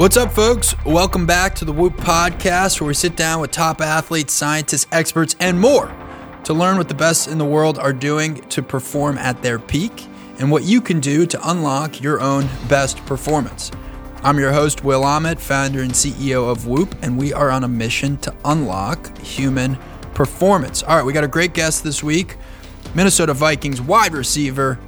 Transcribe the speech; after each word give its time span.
What's 0.00 0.16
up, 0.16 0.32
folks? 0.32 0.74
Welcome 0.86 1.26
back 1.26 1.54
to 1.56 1.66
the 1.66 1.74
Whoop 1.74 1.92
Podcast, 1.92 2.80
where 2.80 2.88
we 2.88 2.94
sit 2.94 3.16
down 3.16 3.38
with 3.38 3.50
top 3.50 3.82
athletes, 3.82 4.32
scientists, 4.32 4.86
experts, 4.90 5.36
and 5.38 5.60
more 5.60 5.94
to 6.44 6.54
learn 6.54 6.78
what 6.78 6.88
the 6.88 6.94
best 6.94 7.28
in 7.28 7.36
the 7.36 7.44
world 7.44 7.78
are 7.78 7.92
doing 7.92 8.36
to 8.48 8.62
perform 8.62 9.18
at 9.18 9.42
their 9.42 9.58
peak 9.58 10.06
and 10.38 10.50
what 10.50 10.62
you 10.62 10.80
can 10.80 11.00
do 11.00 11.26
to 11.26 11.50
unlock 11.50 12.00
your 12.00 12.18
own 12.18 12.48
best 12.66 12.96
performance. 13.04 13.70
I'm 14.22 14.38
your 14.38 14.52
host, 14.52 14.84
Will 14.84 15.04
Ahmed, 15.04 15.38
founder 15.38 15.82
and 15.82 15.92
CEO 15.92 16.50
of 16.50 16.66
Whoop, 16.66 16.94
and 17.02 17.18
we 17.18 17.34
are 17.34 17.50
on 17.50 17.64
a 17.64 17.68
mission 17.68 18.16
to 18.20 18.34
unlock 18.46 19.18
human 19.18 19.76
performance. 20.14 20.82
All 20.82 20.96
right, 20.96 21.04
we 21.04 21.12
got 21.12 21.24
a 21.24 21.28
great 21.28 21.52
guest 21.52 21.84
this 21.84 22.02
week 22.02 22.38
Minnesota 22.94 23.34
Vikings 23.34 23.82
wide 23.82 24.14
receiver, 24.14 24.78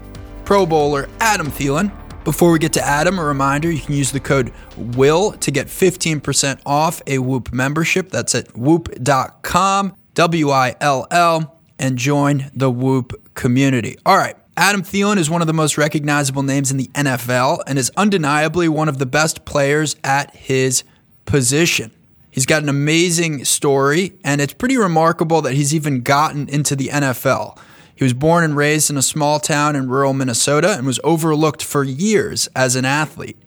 Pro 0.47 0.65
Bowler 0.65 1.11
Adam 1.21 1.49
Thielen. 1.49 2.02
Before 2.25 2.53
we 2.53 2.61
get 2.61 2.73
to 2.75 2.83
Adam, 2.83 3.19
a 3.19 3.25
reminder 3.25 3.69
you 3.69 3.81
can 3.81 3.95
use 3.95 4.13
the 4.13 4.21
code 4.21 4.53
WILL 4.77 5.33
to 5.33 5.51
get 5.51 5.67
15% 5.67 6.61
off 6.65 7.03
a 7.09 7.19
Whoop 7.19 7.53
membership. 7.53 8.11
That's 8.11 8.33
at 8.37 8.57
whoop.com, 8.57 9.97
W 10.15 10.51
I 10.51 10.77
L 10.81 11.09
L, 11.11 11.59
and 11.81 11.99
join 11.99 12.49
the 12.55 12.71
Whoop 12.71 13.35
community. 13.35 13.99
All 14.07 14.17
right. 14.17 14.37
Adam 14.57 14.83
Thielen 14.83 15.17
is 15.17 15.31
one 15.31 15.41
of 15.41 15.47
the 15.47 15.55
most 15.55 15.77
recognizable 15.77 16.43
names 16.43 16.71
in 16.71 16.77
the 16.77 16.89
NFL 16.89 17.61
and 17.67 17.79
is 17.79 17.91
undeniably 17.97 18.69
one 18.69 18.89
of 18.89 18.99
the 18.99 19.07
best 19.07 19.45
players 19.45 19.97
at 20.05 20.37
his 20.37 20.85
position. 21.25 21.91
He's 22.31 22.47
got 22.47 22.63
an 22.63 22.69
amazing 22.69 23.45
story, 23.47 24.13
and 24.23 24.41
it's 24.41 24.53
pretty 24.53 24.77
remarkable 24.77 25.43
that 25.43 25.55
he's 25.55 25.75
even 25.75 26.03
gotten 26.03 26.49
into 26.49 26.77
the 26.77 26.89
NFL. 26.89 27.59
He 28.03 28.05
was 28.05 28.15
born 28.15 28.43
and 28.43 28.57
raised 28.57 28.91
in 28.91 28.97
a 28.97 29.01
small 29.01 29.39
town 29.39 29.77
in 29.77 29.89
rural 29.89 30.13
Minnesota 30.13 30.73
and 30.73 30.85
was 30.85 30.99
overlooked 31.05 31.63
for 31.63 31.85
years 31.85 32.49
as 32.49 32.75
an 32.75 32.85
athlete. 32.85 33.41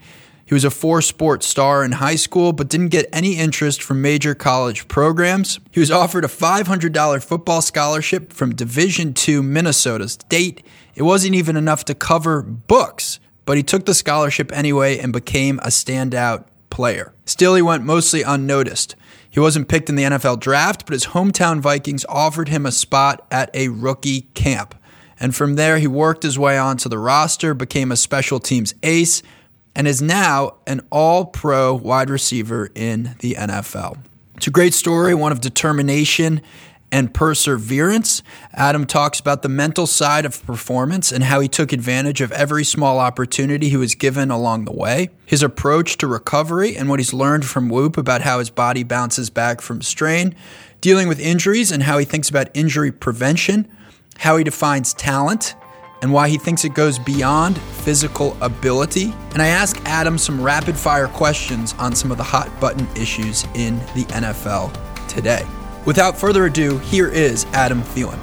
He 0.46 0.54
was 0.54 0.64
a 0.64 0.72
four 0.72 1.02
sport 1.02 1.44
star 1.44 1.84
in 1.84 1.92
high 1.92 2.16
school, 2.16 2.54
but 2.54 2.70
didn't 2.70 2.88
get 2.88 3.10
any 3.12 3.36
interest 3.36 3.84
from 3.84 4.02
major 4.02 4.34
college 4.34 4.88
programs. 4.88 5.60
He 5.72 5.82
was 5.82 5.92
offered 5.92 6.24
a 6.24 6.30
$500 6.30 7.22
football 7.22 7.62
scholarship 7.62 8.32
from 8.32 8.56
Division 8.56 9.14
II 9.28 9.42
Minnesota 9.42 10.08
State. 10.08 10.66
It 10.96 11.04
wasn't 11.04 11.36
even 11.36 11.58
enough 11.58 11.84
to 11.84 11.94
cover 11.94 12.42
books, 12.42 13.20
but 13.44 13.58
he 13.58 13.64
took 13.64 13.86
the 13.86 13.94
scholarship 13.94 14.54
anyway 14.54 15.00
and 15.00 15.12
became 15.12 15.60
a 15.60 15.68
standout 15.68 16.46
player. 16.70 17.12
Still, 17.26 17.56
he 17.56 17.62
went 17.62 17.84
mostly 17.84 18.22
unnoticed. 18.22 18.96
He 19.36 19.42
wasn't 19.42 19.68
picked 19.68 19.90
in 19.90 19.96
the 19.96 20.04
NFL 20.04 20.40
draft, 20.40 20.86
but 20.86 20.94
his 20.94 21.08
hometown 21.08 21.60
Vikings 21.60 22.06
offered 22.08 22.48
him 22.48 22.66
a 22.66 22.72
spot 22.72 23.28
at 23.30 23.54
a 23.54 23.68
rookie 23.68 24.22
camp. 24.34 24.74
And 25.20 25.36
from 25.36 25.56
there, 25.56 25.78
he 25.78 25.88
worked 25.88 26.24
his 26.24 26.40
way 26.40 26.58
onto 26.58 26.88
the 26.88 26.98
roster, 26.98 27.54
became 27.54 27.92
a 27.92 27.98
special 27.98 28.40
teams 28.40 28.74
ace, 28.82 29.22
and 29.76 29.90
is 29.90 30.02
now 30.02 30.56
an 30.66 30.88
all 30.90 31.26
pro 31.26 31.74
wide 31.74 32.10
receiver 32.10 32.70
in 32.76 33.18
the 33.20 33.34
NFL. 33.34 33.98
It's 34.38 34.48
a 34.48 34.52
great 34.52 34.74
story, 34.74 35.14
one 35.14 35.34
of 35.34 35.42
determination 35.42 36.42
and 36.92 37.14
perseverance. 37.14 38.24
Adam 38.54 38.86
talks 38.86 39.20
about 39.20 39.42
the 39.42 39.50
mental 39.50 39.88
side 39.88 40.26
of 40.26 40.46
performance 40.46 41.12
and 41.12 41.24
how 41.24 41.40
he 41.40 41.48
took 41.48 41.74
advantage 41.74 42.22
of 42.22 42.32
every 42.32 42.64
small 42.64 43.00
opportunity 43.00 43.70
he 43.70 43.78
was 43.78 43.96
given 43.96 44.32
along 44.32 44.66
the 44.66 44.72
way, 44.72 45.10
his 45.26 45.44
approach 45.44 45.98
to 45.98 46.08
recovery, 46.08 46.76
and 46.76 46.90
what 46.90 47.00
he's 47.00 47.14
learned 47.14 47.46
from 47.46 47.70
Whoop 47.70 47.98
about 47.98 48.22
how 48.22 48.40
his 48.40 48.50
body 48.50 48.84
bounces 48.84 49.30
back 49.30 49.62
from 49.62 49.82
strain, 49.82 50.36
dealing 50.82 51.08
with 51.08 51.20
injuries 51.20 51.72
and 51.72 51.84
how 51.84 51.98
he 51.98 52.06
thinks 52.06 52.30
about 52.30 52.50
injury 52.54 52.92
prevention, 52.92 53.68
how 54.18 54.38
he 54.38 54.44
defines 54.44 54.94
talent, 54.94 55.56
and 56.02 56.14
why 56.14 56.30
he 56.30 56.38
thinks 56.38 56.64
it 56.64 56.76
goes 56.76 57.00
beyond 57.00 57.58
physical 57.58 58.38
ability. 58.42 59.14
And 59.32 59.42
I 59.42 59.48
ask 59.48 59.82
Adam 59.86 60.18
some 60.18 60.42
rapid 60.42 60.78
fire 60.78 61.08
questions 61.08 61.74
on 61.80 61.96
some 61.96 62.12
of 62.12 62.18
the 62.18 62.24
hot 62.24 62.48
button 62.60 62.88
issues 62.96 63.44
in 63.56 63.80
the 63.96 64.06
NFL 64.10 64.72
today. 65.08 65.46
Without 65.86 66.18
further 66.18 66.46
ado, 66.46 66.80
here 66.80 67.08
is 67.08 67.46
Adam 67.54 67.84
Thielen. 67.84 68.20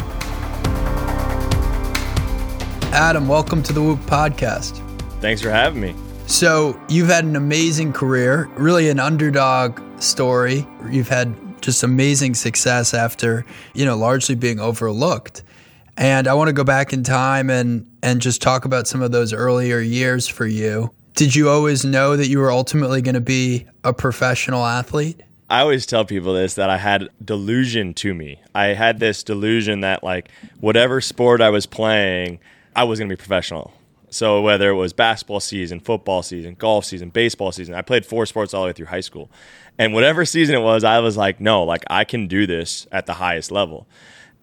Adam, 2.93 3.29
welcome 3.29 3.63
to 3.63 3.73
the 3.73 3.81
Whoop 3.81 4.01
Podcast. 4.01 4.83
Thanks 5.21 5.41
for 5.41 5.51
having 5.51 5.81
me. 5.81 5.95
So, 6.27 6.81
you've 6.89 7.07
had 7.07 7.25
an 7.25 7.37
amazing 7.37 7.93
career, 7.93 8.51
really 8.57 8.89
an 8.89 8.99
underdog 8.99 9.81
story. 10.03 10.67
You've 10.91 11.09
had 11.09 11.63
just 11.63 11.85
amazing 11.85 12.35
success 12.35 12.95
after, 12.95 13.45
you 13.75 13.85
know, 13.85 13.97
largely 13.97 14.35
being 14.35 14.59
overlooked. 14.59 15.45
And 15.97 16.27
I 16.27 16.35
want 16.35 16.49
to 16.49 16.53
go 16.53 16.65
back 16.65 16.93
in 16.93 17.05
time 17.05 17.49
and 17.49 17.89
and 18.03 18.21
just 18.21 18.43
talk 18.43 18.65
about 18.65 18.89
some 18.89 19.03
of 19.03 19.13
those 19.13 19.33
earlier 19.33 19.79
years 19.79 20.27
for 20.27 20.47
you. 20.47 20.91
Did 21.15 21.37
you 21.37 21.49
always 21.49 21.85
know 21.85 22.17
that 22.17 22.27
you 22.27 22.41
were 22.41 22.51
ultimately 22.51 23.03
going 23.03 23.15
to 23.15 23.21
be 23.21 23.67
a 23.85 23.93
professional 23.93 24.67
athlete? 24.67 25.23
I 25.53 25.61
always 25.61 25.85
tell 25.85 26.07
people 26.07 26.33
this 26.33 26.55
that 26.55 26.71
I 26.71 26.79
had 26.79 27.11
delusion 27.23 27.93
to 27.95 28.15
me. 28.15 28.41
I 28.55 28.69
had 28.69 29.01
this 29.01 29.23
delusion 29.23 29.81
that 29.81 30.03
like 30.03 30.31
whatever 30.61 31.03
sport 31.03 31.43
I 31.43 31.51
was 31.51 31.67
playing, 31.67 32.39
I 32.75 32.85
was 32.85 32.99
going 32.99 33.11
to 33.11 33.15
be 33.15 33.19
professional. 33.19 33.75
So 34.09 34.41
whether 34.41 34.71
it 34.71 34.77
was 34.77 34.95
basketball 34.95 35.41
season, 35.41 35.79
football 35.81 36.23
season, 36.23 36.55
golf 36.59 36.87
season, 36.87 37.11
baseball 37.11 37.53
season, 37.53 37.75
I 37.75 37.83
played 37.83 38.07
four 38.07 38.25
sports 38.25 38.55
all 38.55 38.63
the 38.63 38.69
way 38.69 38.73
through 38.73 38.87
high 38.87 39.01
school. 39.01 39.31
And 39.79 39.93
whatever 39.93 40.25
season 40.25 40.55
it 40.55 40.63
was, 40.63 40.85
I 40.85 41.01
was 41.01 41.19
like, 41.19 41.39
no, 41.39 41.65
like 41.65 41.85
I 41.91 42.05
can 42.05 42.29
do 42.29 42.47
this 42.47 42.87
at 42.91 43.05
the 43.05 43.13
highest 43.13 43.51
level. 43.51 43.87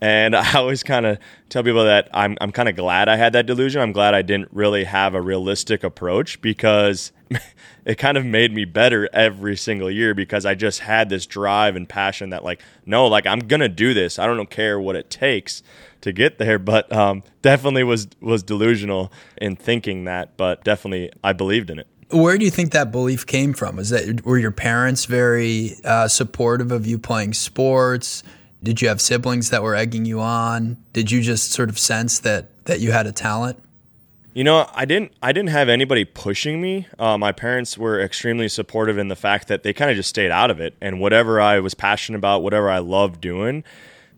And 0.02 0.36
I 0.36 0.54
always 0.54 0.84
kind 0.84 1.06
of 1.06 1.20
tell 1.50 1.64
people 1.64 1.86
that 1.86 2.10
I'm, 2.14 2.38
I'm 2.42 2.52
kind 2.52 2.70
of 2.70 2.76
glad 2.76 3.10
I 3.10 3.16
had 3.16 3.34
that 3.34 3.46
delusion. 3.46 3.82
I'm 3.82 3.92
glad 3.92 4.14
I 4.14 4.22
didn't 4.22 4.50
really 4.52 4.84
have 4.86 5.14
a 5.14 5.22
realistic 5.22 5.84
approach 5.84 6.42
because 6.42 7.12
it 7.86 7.96
kind 7.98 8.18
of 8.18 8.26
made 8.26 8.54
me 8.54 8.66
better 8.66 9.10
every 9.14 9.56
single 9.56 9.90
year 9.90 10.14
because 10.14 10.46
I 10.46 10.56
just 10.56 10.82
had 10.82 11.10
this 11.10 11.26
drive 11.26 11.76
and 11.76 11.88
passion 11.88 12.30
that 12.30 12.44
like 12.44 12.62
no 12.86 13.08
like 13.08 13.26
I'm 13.26 13.40
gonna 13.40 13.70
do 13.70 13.94
this. 13.94 14.20
I 14.20 14.26
don't 14.26 14.50
care 14.50 14.80
what 14.80 14.96
it 14.96 15.10
takes 15.10 15.64
to 16.02 16.12
get 16.12 16.38
there. 16.38 16.60
But 16.70 16.92
um, 16.94 17.24
definitely 17.42 17.84
was 17.84 18.08
was 18.22 18.44
delusional 18.44 19.12
in 19.42 19.56
thinking 19.56 20.04
that 20.04 20.38
but 20.38 20.64
definitely 20.64 21.12
I 21.24 21.34
believed 21.34 21.70
in 21.70 21.80
it. 21.80 21.88
Where 22.12 22.38
do 22.38 22.46
you 22.46 22.52
think 22.52 22.72
that 22.72 22.92
belief 22.92 23.26
came 23.26 23.54
from? 23.54 23.78
Was 23.78 23.90
that 23.90 24.24
were 24.26 24.38
your 24.38 24.52
parents 24.52 25.06
very 25.06 25.78
uh, 25.84 26.08
supportive 26.08 26.72
of 26.72 26.86
you 26.86 27.00
playing 27.00 27.34
sports 27.34 28.24
did 28.62 28.82
you 28.82 28.88
have 28.88 29.00
siblings 29.00 29.50
that 29.50 29.64
were 29.64 29.76
egging 29.76 30.06
you 30.06 30.20
on 30.20 30.78
did 30.94 31.12
you 31.12 31.22
just 31.22 31.52
sort 31.52 31.70
of 31.70 31.80
sense 31.80 32.20
that 32.20 32.66
that 32.66 32.80
you 32.80 32.92
had 32.92 33.08
a 33.08 33.12
talent 33.12 33.62
you 34.34 34.44
know, 34.44 34.70
I 34.74 34.86
didn't. 34.86 35.12
I 35.24 35.32
didn't 35.32 35.50
have 35.50 35.70
anybody 35.70 36.06
pushing 36.06 36.62
me. 36.62 36.88
Uh, 37.00 37.18
my 37.18 37.32
parents 37.32 37.78
were 37.78 38.00
extremely 38.00 38.48
supportive 38.48 38.98
in 38.98 39.08
the 39.08 39.16
fact 39.16 39.48
that 39.48 39.64
they 39.64 39.74
kind 39.74 39.90
of 39.90 39.98
just 39.98 40.10
stayed 40.10 40.30
out 40.30 40.52
of 40.52 40.60
it, 40.60 40.76
and 40.80 41.02
whatever 41.02 41.42
I 41.42 41.60
was 41.60 41.74
passionate 41.74 42.20
about, 42.20 42.44
whatever 42.44 42.70
I 42.70 42.78
loved 42.78 43.22
doing, 43.22 43.64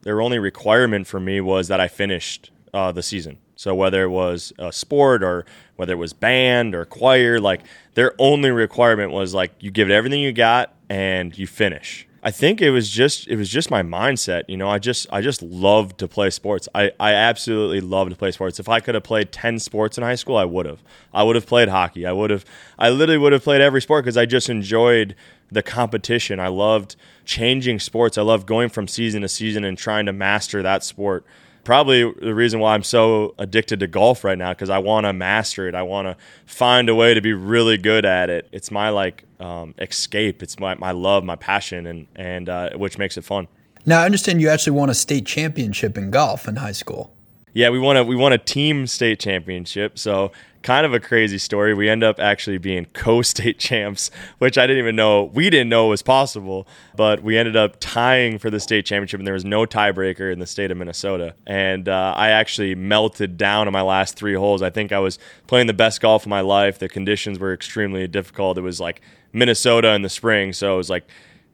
their 0.02 0.22
only 0.22 0.38
requirement 0.38 1.08
for 1.08 1.20
me 1.20 1.40
was 1.40 1.70
that 1.70 1.80
I 1.80 1.88
finished 1.88 2.52
uh, 2.74 2.92
the 2.92 3.02
season. 3.02 3.38
So 3.56 3.74
whether 3.74 4.04
it 4.04 4.10
was 4.10 4.52
a 4.58 4.74
sport 4.74 5.24
or 5.24 5.46
whether 5.76 5.94
it 5.94 5.98
was 5.98 6.14
band 6.14 6.76
or 6.76 6.84
choir, 6.84 7.40
like 7.40 7.62
their 7.94 8.14
only 8.20 8.52
requirement 8.52 9.12
was 9.12 9.34
like 9.34 9.54
you 9.60 9.72
give 9.72 9.90
it 9.90 9.94
everything 9.94 10.20
you 10.20 10.34
got 10.34 10.74
and 10.90 11.38
you 11.38 11.48
finish. 11.48 12.08
I 12.24 12.30
think 12.30 12.62
it 12.62 12.70
was 12.70 12.90
just 12.90 13.28
it 13.28 13.36
was 13.36 13.50
just 13.50 13.72
my 13.72 13.82
mindset. 13.82 14.44
You 14.48 14.56
know, 14.56 14.70
I 14.70 14.78
just 14.78 15.08
I 15.12 15.22
just 15.22 15.42
loved 15.42 15.98
to 16.00 16.08
play 16.08 16.30
sports. 16.30 16.70
I, 16.76 16.92
I 17.00 17.14
absolutely 17.14 17.82
loved 17.82 18.12
to 18.12 18.18
play 18.18 18.32
sports. 18.32 18.60
If 18.60 18.70
I 18.70 18.80
could 18.80 18.94
have 18.94 19.04
played 19.04 19.32
ten 19.32 19.58
sports 19.58 19.98
in 19.98 20.04
high 20.04 20.16
school, 20.16 20.38
I 20.38 20.46
would 20.46 20.68
have. 20.68 20.84
I 21.14 21.24
would 21.24 21.36
have 21.36 21.48
played 21.48 21.70
hockey. 21.70 22.06
I 22.06 22.12
would 22.12 22.30
have. 22.30 22.46
I 22.78 22.90
literally 22.90 23.18
would 23.18 23.34
have 23.34 23.44
played 23.44 23.62
every 23.62 23.82
sport 23.82 24.04
because 24.06 24.18
I 24.18 24.28
just 24.28 24.50
enjoyed 24.50 25.16
the 25.52 25.64
competition. 25.64 26.40
I 26.40 26.50
loved 26.50 26.96
changing 27.26 27.80
sports. 27.80 28.18
I 28.20 28.22
loved 28.22 28.46
going 28.46 28.70
from 28.70 28.88
season 28.88 29.24
to 29.24 29.28
season 29.28 29.64
and 29.64 29.78
trying 29.78 30.06
to 30.06 30.14
master 30.14 30.62
that 30.62 30.84
sport 30.84 31.26
probably 31.64 32.12
the 32.22 32.34
reason 32.34 32.60
why 32.60 32.74
I'm 32.74 32.84
so 32.84 33.36
addicted 33.38 33.80
to 33.82 33.88
golf 33.88 34.24
right 34.24 34.38
now 34.38 34.52
because 34.52 34.70
I 34.70 34.80
want 34.80 35.06
to 35.06 35.14
master 35.14 35.68
it. 35.68 35.76
I 35.76 35.84
want 35.84 36.08
to 36.08 36.18
find 36.46 36.90
a 36.90 36.96
way 36.96 37.14
to 37.14 37.22
be 37.22 37.34
really 37.34 37.78
good 37.78 38.06
at 38.06 38.30
it. 38.30 38.48
It's 38.52 38.72
my 38.72 38.90
like 38.90 39.26
um, 39.40 39.76
escape. 39.80 40.42
It's 40.42 40.60
my, 40.60 40.76
my 40.76 40.92
love, 40.92 41.24
my 41.24 41.36
passion, 41.36 41.86
and 41.86 42.08
and 42.16 42.50
uh, 42.50 42.72
which 42.76 42.98
makes 42.98 43.18
it 43.18 43.24
fun. 43.24 43.48
Now 43.86 44.02
I 44.02 44.06
understand 44.06 44.42
you 44.42 44.50
actually 44.50 44.78
won 44.78 44.90
a 44.90 44.94
state 44.94 45.26
championship 45.26 45.98
in 45.98 46.12
golf 46.12 46.48
in 46.48 46.58
high 46.58 46.72
school. 46.72 47.14
Yeah, 47.54 47.70
we 47.70 47.80
won 47.80 47.98
a 47.98 48.04
we 48.04 48.16
won 48.16 48.34
a 48.34 48.38
team 48.38 48.88
state 48.88 49.20
championship. 49.20 50.00
So 50.00 50.32
kind 50.64 50.86
of 50.86 50.94
a 50.94 51.00
crazy 51.00 51.38
story. 51.38 51.74
We 51.74 51.90
end 51.90 52.04
up 52.04 52.20
actually 52.20 52.58
being 52.58 52.86
co-state 52.94 53.60
champs, 53.60 54.12
which 54.38 54.58
I 54.58 54.68
didn't 54.68 54.80
even 54.80 54.96
know 54.96 55.24
we 55.24 55.50
didn't 55.50 55.70
know 55.70 55.88
was 55.88 56.02
possible. 56.02 56.68
But 56.96 57.24
we 57.24 57.38
ended 57.38 57.56
up 57.56 57.78
tying 57.80 58.38
for 58.38 58.50
the 58.50 58.60
state 58.60 58.86
championship, 58.86 59.20
and 59.20 59.28
there 59.28 59.34
was 59.34 59.46
no 59.46 59.66
tiebreaker 59.66 60.32
in 60.32 60.40
the 60.40 60.48
state 60.48 60.72
of 60.72 60.78
Minnesota. 60.78 61.36
And 61.46 61.88
uh, 61.90 62.14
I 62.16 62.30
actually 62.30 62.76
melted 62.76 63.38
down 63.38 63.68
on 63.68 63.74
my 63.74 63.82
last 63.82 64.16
three 64.16 64.36
holes. 64.36 64.62
I 64.62 64.70
think 64.70 64.92
I 64.92 65.00
was 65.00 65.20
playing 65.48 65.68
the 65.68 65.74
best 65.74 66.02
golf 66.02 66.24
of 66.24 66.30
my 66.30 66.42
life. 66.42 66.80
The 66.80 66.90
conditions 66.90 67.40
were 67.40 67.54
extremely 67.54 68.08
difficult. 68.08 68.58
It 68.58 68.62
was 68.62 68.80
like 68.80 69.02
Minnesota 69.34 69.94
in 69.94 70.02
the 70.02 70.10
spring, 70.10 70.54
so 70.54 70.74
it 70.76 70.78
was 70.78 70.90
like 70.90 71.04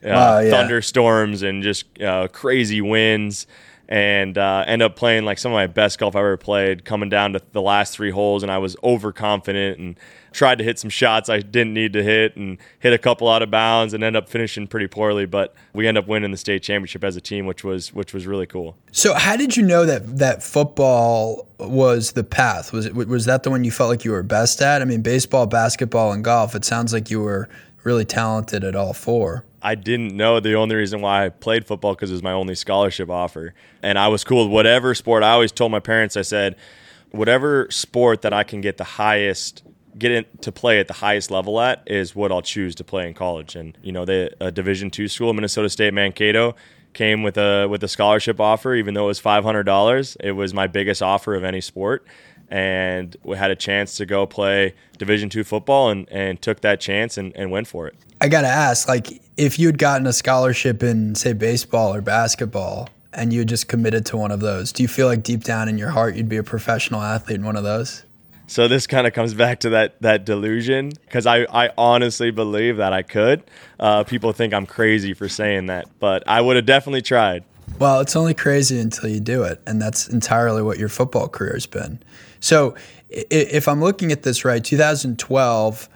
uh, 0.03 0.41
yeah. 0.43 0.51
thunderstorms 0.51 1.41
and 1.41 1.63
just 1.63 1.85
uh, 2.01 2.27
crazy 2.27 2.81
winds 2.81 3.47
and 3.89 4.37
uh, 4.37 4.65
end 4.67 4.81
up 4.81 4.95
playing 4.95 5.23
like 5.23 5.37
some 5.37 5.51
of 5.51 5.55
my 5.55 5.67
best 5.67 5.97
golf 5.99 6.15
I've 6.15 6.19
ever 6.19 6.37
played, 6.37 6.83
coming 6.83 7.09
down 7.09 7.33
to 7.33 7.41
the 7.51 7.61
last 7.61 7.93
three 7.93 8.11
holes, 8.11 8.43
and 8.43 8.51
I 8.51 8.57
was 8.57 8.75
overconfident 8.83 9.79
and 9.79 9.99
tried 10.33 10.57
to 10.57 10.63
hit 10.63 10.77
some 10.77 10.89
shots 10.89 11.29
I 11.29 11.39
didn't 11.39 11.73
need 11.73 11.93
to 11.93 12.03
hit 12.03 12.35
and 12.35 12.57
hit 12.79 12.93
a 12.93 12.97
couple 12.97 13.27
out 13.29 13.41
of 13.41 13.49
bounds 13.49 13.93
and 13.93 14.03
end 14.03 14.15
up 14.15 14.29
finishing 14.29 14.67
pretty 14.67 14.87
poorly. 14.87 15.25
But 15.25 15.55
we 15.73 15.87
end 15.87 15.97
up 15.97 16.07
winning 16.07 16.31
the 16.31 16.37
state 16.37 16.63
championship 16.63 17.03
as 17.03 17.15
a 17.15 17.21
team, 17.21 17.45
which 17.45 17.63
was 17.63 17.93
which 17.93 18.13
was 18.13 18.27
really 18.27 18.45
cool. 18.45 18.77
So, 18.91 19.13
how 19.13 19.37
did 19.37 19.55
you 19.55 19.63
know 19.63 19.85
that 19.85 20.17
that 20.17 20.43
football 20.43 21.47
was 21.59 22.11
the 22.11 22.23
path? 22.23 22.73
Was 22.73 22.85
it 22.85 22.95
was 22.95 23.25
that 23.25 23.43
the 23.43 23.49
one 23.49 23.63
you 23.63 23.71
felt 23.71 23.89
like 23.89 24.03
you 24.03 24.11
were 24.11 24.23
best 24.23 24.61
at? 24.61 24.81
I 24.81 24.85
mean, 24.85 25.01
baseball, 25.01 25.47
basketball, 25.47 26.11
and 26.11 26.23
golf. 26.23 26.55
It 26.55 26.65
sounds 26.65 26.91
like 26.91 27.09
you 27.09 27.21
were 27.21 27.47
really 27.83 28.05
talented 28.05 28.63
at 28.63 28.75
all 28.75 28.93
four. 28.93 29.45
I 29.61 29.75
didn't 29.75 30.15
know 30.15 30.39
the 30.39 30.53
only 30.53 30.75
reason 30.75 31.01
why 31.01 31.25
I 31.25 31.29
played 31.29 31.65
football 31.65 31.95
because 31.95 32.11
it 32.11 32.13
was 32.13 32.23
my 32.23 32.31
only 32.31 32.55
scholarship 32.55 33.09
offer. 33.09 33.53
And 33.81 33.97
I 33.97 34.07
was 34.07 34.23
cool 34.23 34.45
with 34.45 34.53
whatever 34.53 34.93
sport. 34.93 35.23
I 35.23 35.31
always 35.31 35.51
told 35.51 35.71
my 35.71 35.79
parents, 35.79 36.15
I 36.15 36.21
said, 36.21 36.55
whatever 37.11 37.67
sport 37.71 38.21
that 38.21 38.33
I 38.33 38.43
can 38.43 38.61
get 38.61 38.77
the 38.77 38.83
highest 38.83 39.63
get 39.97 40.11
in, 40.11 40.25
to 40.41 40.51
play 40.51 40.79
at 40.79 40.87
the 40.87 40.93
highest 40.93 41.31
level 41.31 41.59
at 41.59 41.81
is 41.87 42.15
what 42.15 42.31
I'll 42.31 42.41
choose 42.41 42.75
to 42.75 42.83
play 42.83 43.07
in 43.07 43.13
college. 43.13 43.55
And 43.55 43.77
you 43.81 43.91
know, 43.91 44.05
the 44.05 44.31
a 44.39 44.51
Division 44.51 44.91
two 44.91 45.07
school, 45.07 45.33
Minnesota 45.33 45.69
State 45.69 45.93
Mankato, 45.93 46.55
came 46.93 47.23
with 47.23 47.37
a 47.37 47.67
with 47.67 47.83
a 47.83 47.87
scholarship 47.87 48.39
offer. 48.39 48.75
Even 48.75 48.93
though 48.93 49.05
it 49.05 49.07
was 49.07 49.19
five 49.19 49.43
hundred 49.43 49.63
dollars, 49.63 50.17
it 50.19 50.31
was 50.33 50.53
my 50.53 50.67
biggest 50.67 51.01
offer 51.01 51.35
of 51.35 51.43
any 51.43 51.61
sport. 51.61 52.05
And 52.49 53.15
we 53.23 53.35
had 53.37 53.51
a 53.51 53.55
chance 53.55 53.97
to 53.97 54.05
go 54.05 54.25
play 54.25 54.73
Division 54.97 55.29
two 55.29 55.43
football, 55.43 55.89
and, 55.89 56.07
and 56.09 56.41
took 56.41 56.61
that 56.61 56.79
chance 56.79 57.17
and, 57.17 57.35
and 57.35 57.51
went 57.51 57.67
for 57.67 57.87
it. 57.87 57.95
I 58.19 58.29
got 58.29 58.41
to 58.41 58.47
ask, 58.47 58.87
like, 58.87 59.21
if 59.35 59.59
you 59.59 59.67
had 59.67 59.77
gotten 59.77 60.07
a 60.07 60.13
scholarship 60.13 60.81
in, 60.81 61.13
say, 61.15 61.33
baseball 61.33 61.93
or 61.93 62.01
basketball, 62.01 62.89
and 63.13 63.33
you 63.33 63.45
just 63.45 63.67
committed 63.67 64.05
to 64.07 64.17
one 64.17 64.31
of 64.31 64.39
those, 64.39 64.71
do 64.71 64.83
you 64.83 64.87
feel 64.87 65.07
like 65.07 65.23
deep 65.23 65.43
down 65.43 65.67
in 65.67 65.77
your 65.77 65.89
heart 65.89 66.15
you'd 66.15 66.29
be 66.29 66.37
a 66.37 66.43
professional 66.43 67.01
athlete 67.01 67.37
in 67.37 67.45
one 67.45 67.55
of 67.55 67.63
those? 67.63 68.03
So 68.49 68.67
this 68.67 68.87
kind 68.87 69.05
of 69.05 69.13
comes 69.13 69.33
back 69.33 69.59
to 69.61 69.69
that 69.71 70.01
that 70.01 70.25
delusion 70.25 70.93
because 71.05 71.25
I, 71.25 71.45
I 71.51 71.69
honestly 71.77 72.31
believe 72.31 72.77
that 72.77 72.93
I 72.93 73.01
could. 73.01 73.43
Uh, 73.77 74.05
people 74.05 74.31
think 74.31 74.53
I'm 74.53 74.65
crazy 74.65 75.13
for 75.13 75.27
saying 75.27 75.65
that, 75.65 75.87
but 75.99 76.23
I 76.27 76.39
would 76.39 76.55
have 76.55 76.65
definitely 76.65 77.01
tried. 77.01 77.43
Well, 77.77 77.99
it's 77.99 78.15
only 78.15 78.33
crazy 78.33 78.79
until 78.79 79.09
you 79.09 79.19
do 79.19 79.43
it, 79.43 79.61
and 79.67 79.81
that's 79.81 80.07
entirely 80.07 80.61
what 80.61 80.79
your 80.79 80.87
football 80.87 81.27
career 81.27 81.53
has 81.53 81.65
been. 81.65 81.99
So, 82.39 82.75
if 83.09 83.67
I'm 83.67 83.81
looking 83.81 84.11
at 84.11 84.23
this 84.23 84.43
right, 84.43 84.63
2012, 84.63 85.89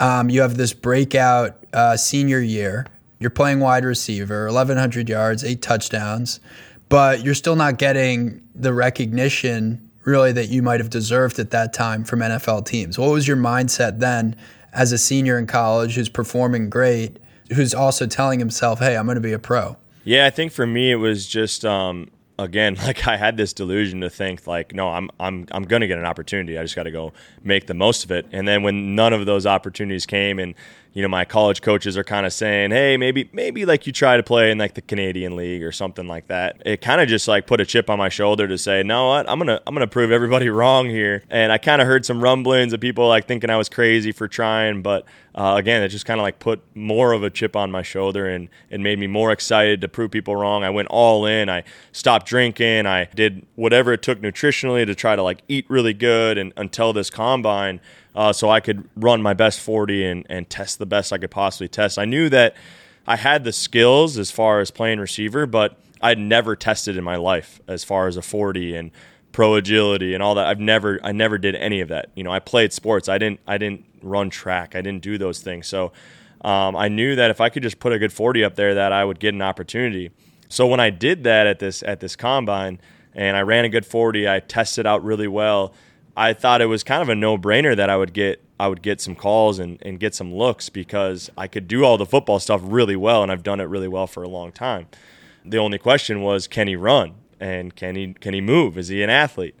um, 0.00 0.30
you 0.30 0.42
have 0.42 0.56
this 0.56 0.72
breakout 0.72 1.64
uh, 1.72 1.96
senior 1.96 2.40
year. 2.40 2.86
You're 3.18 3.30
playing 3.30 3.60
wide 3.60 3.84
receiver, 3.84 4.46
1,100 4.46 5.08
yards, 5.08 5.42
eight 5.42 5.62
touchdowns, 5.62 6.40
but 6.88 7.24
you're 7.24 7.34
still 7.34 7.56
not 7.56 7.78
getting 7.78 8.42
the 8.54 8.72
recognition 8.72 9.88
really 10.04 10.32
that 10.32 10.48
you 10.48 10.62
might 10.62 10.80
have 10.80 10.90
deserved 10.90 11.38
at 11.38 11.50
that 11.50 11.72
time 11.72 12.04
from 12.04 12.20
NFL 12.20 12.64
teams. 12.64 12.98
What 12.98 13.10
was 13.10 13.28
your 13.28 13.36
mindset 13.36 13.98
then 13.98 14.36
as 14.72 14.92
a 14.92 14.98
senior 14.98 15.38
in 15.38 15.46
college 15.46 15.94
who's 15.94 16.08
performing 16.08 16.70
great, 16.70 17.18
who's 17.54 17.74
also 17.74 18.06
telling 18.06 18.38
himself, 18.38 18.78
hey, 18.78 18.96
I'm 18.96 19.06
going 19.06 19.16
to 19.16 19.20
be 19.20 19.32
a 19.32 19.38
pro? 19.38 19.76
Yeah, 20.04 20.26
I 20.26 20.30
think 20.30 20.52
for 20.52 20.66
me, 20.66 20.90
it 20.90 20.96
was 20.96 21.26
just, 21.26 21.64
um, 21.64 22.10
again, 22.38 22.74
like 22.82 23.06
I 23.06 23.16
had 23.16 23.36
this 23.36 23.52
delusion 23.52 24.00
to 24.00 24.10
think 24.10 24.46
like, 24.46 24.74
no, 24.74 24.88
I'm 24.88 25.10
I'm 25.18 25.46
I'm 25.50 25.64
to 25.64 25.86
get 25.86 25.98
an 25.98 26.04
opportunity. 26.04 26.58
I 26.58 26.62
just 26.62 26.76
got 26.76 26.84
to 26.84 26.90
go 26.90 27.12
make 27.42 27.66
the 27.66 27.74
most 27.74 28.04
of 28.04 28.10
it. 28.10 28.26
And 28.32 28.46
then 28.46 28.62
when 28.62 28.94
none 28.94 29.12
of 29.12 29.26
those 29.26 29.46
opportunities 29.46 30.06
came, 30.06 30.38
and 30.38 30.54
you 30.98 31.02
know 31.02 31.08
my 31.08 31.24
college 31.24 31.62
coaches 31.62 31.96
are 31.96 32.02
kind 32.02 32.26
of 32.26 32.32
saying, 32.32 32.72
hey, 32.72 32.96
maybe 32.96 33.30
maybe 33.32 33.64
like 33.64 33.86
you 33.86 33.92
try 33.92 34.16
to 34.16 34.22
play 34.24 34.50
in 34.50 34.58
like 34.58 34.74
the 34.74 34.82
Canadian 34.82 35.36
League 35.36 35.62
or 35.62 35.70
something 35.70 36.08
like 36.08 36.26
that. 36.26 36.60
It 36.66 36.80
kind 36.80 37.00
of 37.00 37.06
just 37.06 37.28
like 37.28 37.46
put 37.46 37.60
a 37.60 37.64
chip 37.64 37.88
on 37.88 37.98
my 37.98 38.08
shoulder 38.08 38.48
to 38.48 38.58
say, 38.58 38.82
no, 38.82 39.10
what 39.10 39.30
I'm 39.30 39.38
gonna 39.38 39.60
I'm 39.64 39.76
gonna 39.76 39.86
prove 39.86 40.10
everybody 40.10 40.48
wrong 40.48 40.90
here. 40.90 41.22
And 41.30 41.52
I 41.52 41.58
kind 41.58 41.80
of 41.80 41.86
heard 41.86 42.04
some 42.04 42.20
rumblings 42.20 42.72
of 42.72 42.80
people 42.80 43.06
like 43.06 43.28
thinking 43.28 43.48
I 43.48 43.56
was 43.56 43.68
crazy 43.68 44.10
for 44.10 44.26
trying, 44.26 44.82
but 44.82 45.06
uh, 45.36 45.54
again, 45.56 45.84
it 45.84 45.90
just 45.90 46.04
kind 46.04 46.18
of 46.18 46.24
like 46.24 46.40
put 46.40 46.60
more 46.74 47.12
of 47.12 47.22
a 47.22 47.30
chip 47.30 47.54
on 47.54 47.70
my 47.70 47.82
shoulder 47.82 48.26
and 48.26 48.48
it 48.68 48.80
made 48.80 48.98
me 48.98 49.06
more 49.06 49.30
excited 49.30 49.80
to 49.82 49.86
prove 49.86 50.10
people 50.10 50.34
wrong. 50.34 50.64
I 50.64 50.70
went 50.70 50.88
all 50.88 51.26
in. 51.26 51.48
I 51.48 51.62
stopped 51.92 52.26
drinking. 52.26 52.86
I 52.86 53.04
did 53.04 53.46
whatever 53.54 53.92
it 53.92 54.02
took 54.02 54.20
nutritionally 54.20 54.84
to 54.84 54.96
try 54.96 55.14
to 55.14 55.22
like 55.22 55.42
eat 55.46 55.64
really 55.68 55.94
good 55.94 56.38
and 56.38 56.52
until 56.56 56.92
this 56.92 57.08
combine 57.08 57.80
uh, 58.14 58.32
so 58.32 58.50
I 58.50 58.60
could 58.60 58.88
run 58.96 59.22
my 59.22 59.34
best 59.34 59.60
40 59.60 60.04
and, 60.04 60.26
and 60.28 60.48
test 60.48 60.78
the 60.78 60.86
best 60.86 61.12
I 61.12 61.18
could 61.18 61.30
possibly 61.30 61.68
test. 61.68 61.98
I 61.98 62.04
knew 62.04 62.28
that 62.30 62.56
I 63.06 63.16
had 63.16 63.44
the 63.44 63.52
skills 63.52 64.18
as 64.18 64.30
far 64.30 64.60
as 64.60 64.70
playing 64.70 65.00
receiver, 65.00 65.46
but 65.46 65.78
I'd 66.00 66.18
never 66.18 66.56
tested 66.56 66.96
in 66.96 67.04
my 67.04 67.16
life 67.16 67.60
as 67.66 67.84
far 67.84 68.06
as 68.06 68.16
a 68.16 68.22
40 68.22 68.76
and 68.76 68.90
pro 69.32 69.54
agility 69.54 70.14
and 70.14 70.22
all 70.22 70.34
that. 70.34 70.46
I've 70.46 70.60
never 70.60 70.98
I 71.02 71.12
never 71.12 71.38
did 71.38 71.54
any 71.54 71.80
of 71.80 71.88
that. 71.88 72.10
You 72.14 72.24
know, 72.24 72.32
I 72.32 72.38
played 72.38 72.72
sports. 72.72 73.08
I 73.08 73.18
didn't 73.18 73.40
I 73.46 73.58
didn't 73.58 73.84
run 74.02 74.30
track. 74.30 74.74
I 74.74 74.80
didn't 74.80 75.02
do 75.02 75.18
those 75.18 75.40
things. 75.40 75.66
So 75.66 75.92
um, 76.42 76.76
I 76.76 76.88
knew 76.88 77.16
that 77.16 77.30
if 77.30 77.40
I 77.40 77.48
could 77.48 77.62
just 77.62 77.80
put 77.80 77.92
a 77.92 77.98
good 77.98 78.12
40 78.12 78.44
up 78.44 78.54
there, 78.54 78.74
that 78.74 78.92
I 78.92 79.04
would 79.04 79.18
get 79.18 79.34
an 79.34 79.42
opportunity. 79.42 80.10
So 80.48 80.66
when 80.66 80.80
I 80.80 80.90
did 80.90 81.24
that 81.24 81.46
at 81.46 81.58
this 81.58 81.82
at 81.82 82.00
this 82.00 82.16
combine 82.16 82.80
and 83.14 83.36
I 83.36 83.42
ran 83.42 83.64
a 83.64 83.68
good 83.68 83.86
40, 83.86 84.28
I 84.28 84.40
tested 84.40 84.86
out 84.86 85.04
really 85.04 85.28
well. 85.28 85.74
I 86.18 86.32
thought 86.32 86.60
it 86.60 86.66
was 86.66 86.82
kind 86.82 87.00
of 87.00 87.08
a 87.08 87.14
no 87.14 87.38
brainer 87.38 87.76
that 87.76 87.88
I 87.88 87.96
would 87.96 88.12
get 88.12 88.42
I 88.58 88.66
would 88.66 88.82
get 88.82 89.00
some 89.00 89.14
calls 89.14 89.60
and, 89.60 89.78
and 89.82 90.00
get 90.00 90.16
some 90.16 90.34
looks 90.34 90.68
because 90.68 91.30
I 91.38 91.46
could 91.46 91.68
do 91.68 91.84
all 91.84 91.96
the 91.96 92.04
football 92.04 92.40
stuff 92.40 92.60
really 92.64 92.96
well 92.96 93.22
and 93.22 93.30
I've 93.30 93.44
done 93.44 93.60
it 93.60 93.64
really 93.64 93.86
well 93.86 94.08
for 94.08 94.24
a 94.24 94.28
long 94.28 94.50
time. 94.50 94.88
The 95.44 95.58
only 95.58 95.78
question 95.78 96.20
was 96.20 96.48
can 96.48 96.66
he 96.66 96.74
run 96.74 97.14
and 97.38 97.76
can 97.76 97.94
he 97.94 98.14
can 98.14 98.34
he 98.34 98.40
move? 98.40 98.76
Is 98.76 98.88
he 98.88 99.00
an 99.04 99.10
athlete? 99.10 99.54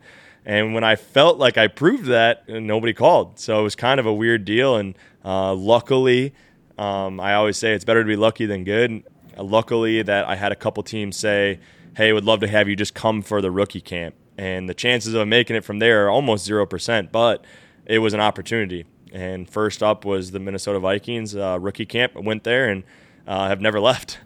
And 0.44 0.74
when 0.74 0.82
I 0.82 0.96
felt 0.96 1.38
like 1.38 1.56
I 1.56 1.68
proved 1.68 2.06
that, 2.06 2.48
nobody 2.48 2.92
called. 2.92 3.38
So 3.38 3.60
it 3.60 3.62
was 3.62 3.76
kind 3.76 4.00
of 4.00 4.06
a 4.06 4.12
weird 4.12 4.44
deal. 4.44 4.74
And 4.74 4.96
uh, 5.24 5.54
luckily, 5.54 6.34
um, 6.76 7.20
I 7.20 7.34
always 7.34 7.56
say 7.56 7.72
it's 7.72 7.84
better 7.84 8.02
to 8.02 8.08
be 8.08 8.16
lucky 8.16 8.46
than 8.46 8.64
good. 8.64 9.04
luckily, 9.36 10.02
that 10.02 10.26
I 10.26 10.34
had 10.34 10.50
a 10.50 10.56
couple 10.56 10.82
teams 10.82 11.16
say, 11.16 11.60
"Hey, 11.96 12.12
would 12.12 12.24
love 12.24 12.40
to 12.40 12.48
have 12.48 12.68
you 12.68 12.74
just 12.74 12.94
come 12.94 13.22
for 13.22 13.40
the 13.40 13.52
rookie 13.52 13.80
camp." 13.80 14.16
And 14.38 14.68
the 14.68 14.74
chances 14.74 15.12
of 15.12 15.26
making 15.28 15.56
it 15.56 15.64
from 15.64 15.80
there 15.80 16.06
are 16.06 16.10
almost 16.10 16.44
zero 16.44 16.64
percent. 16.64 17.12
But 17.12 17.44
it 17.84 17.98
was 17.98 18.14
an 18.14 18.20
opportunity, 18.20 18.86
and 19.12 19.50
first 19.50 19.82
up 19.82 20.04
was 20.04 20.30
the 20.30 20.38
Minnesota 20.38 20.78
Vikings 20.78 21.36
uh, 21.36 21.58
rookie 21.60 21.86
camp. 21.86 22.12
I 22.16 22.20
went 22.20 22.44
there 22.44 22.70
and 22.70 22.84
uh, 23.26 23.48
have 23.48 23.60
never 23.60 23.80
left. 23.90 24.20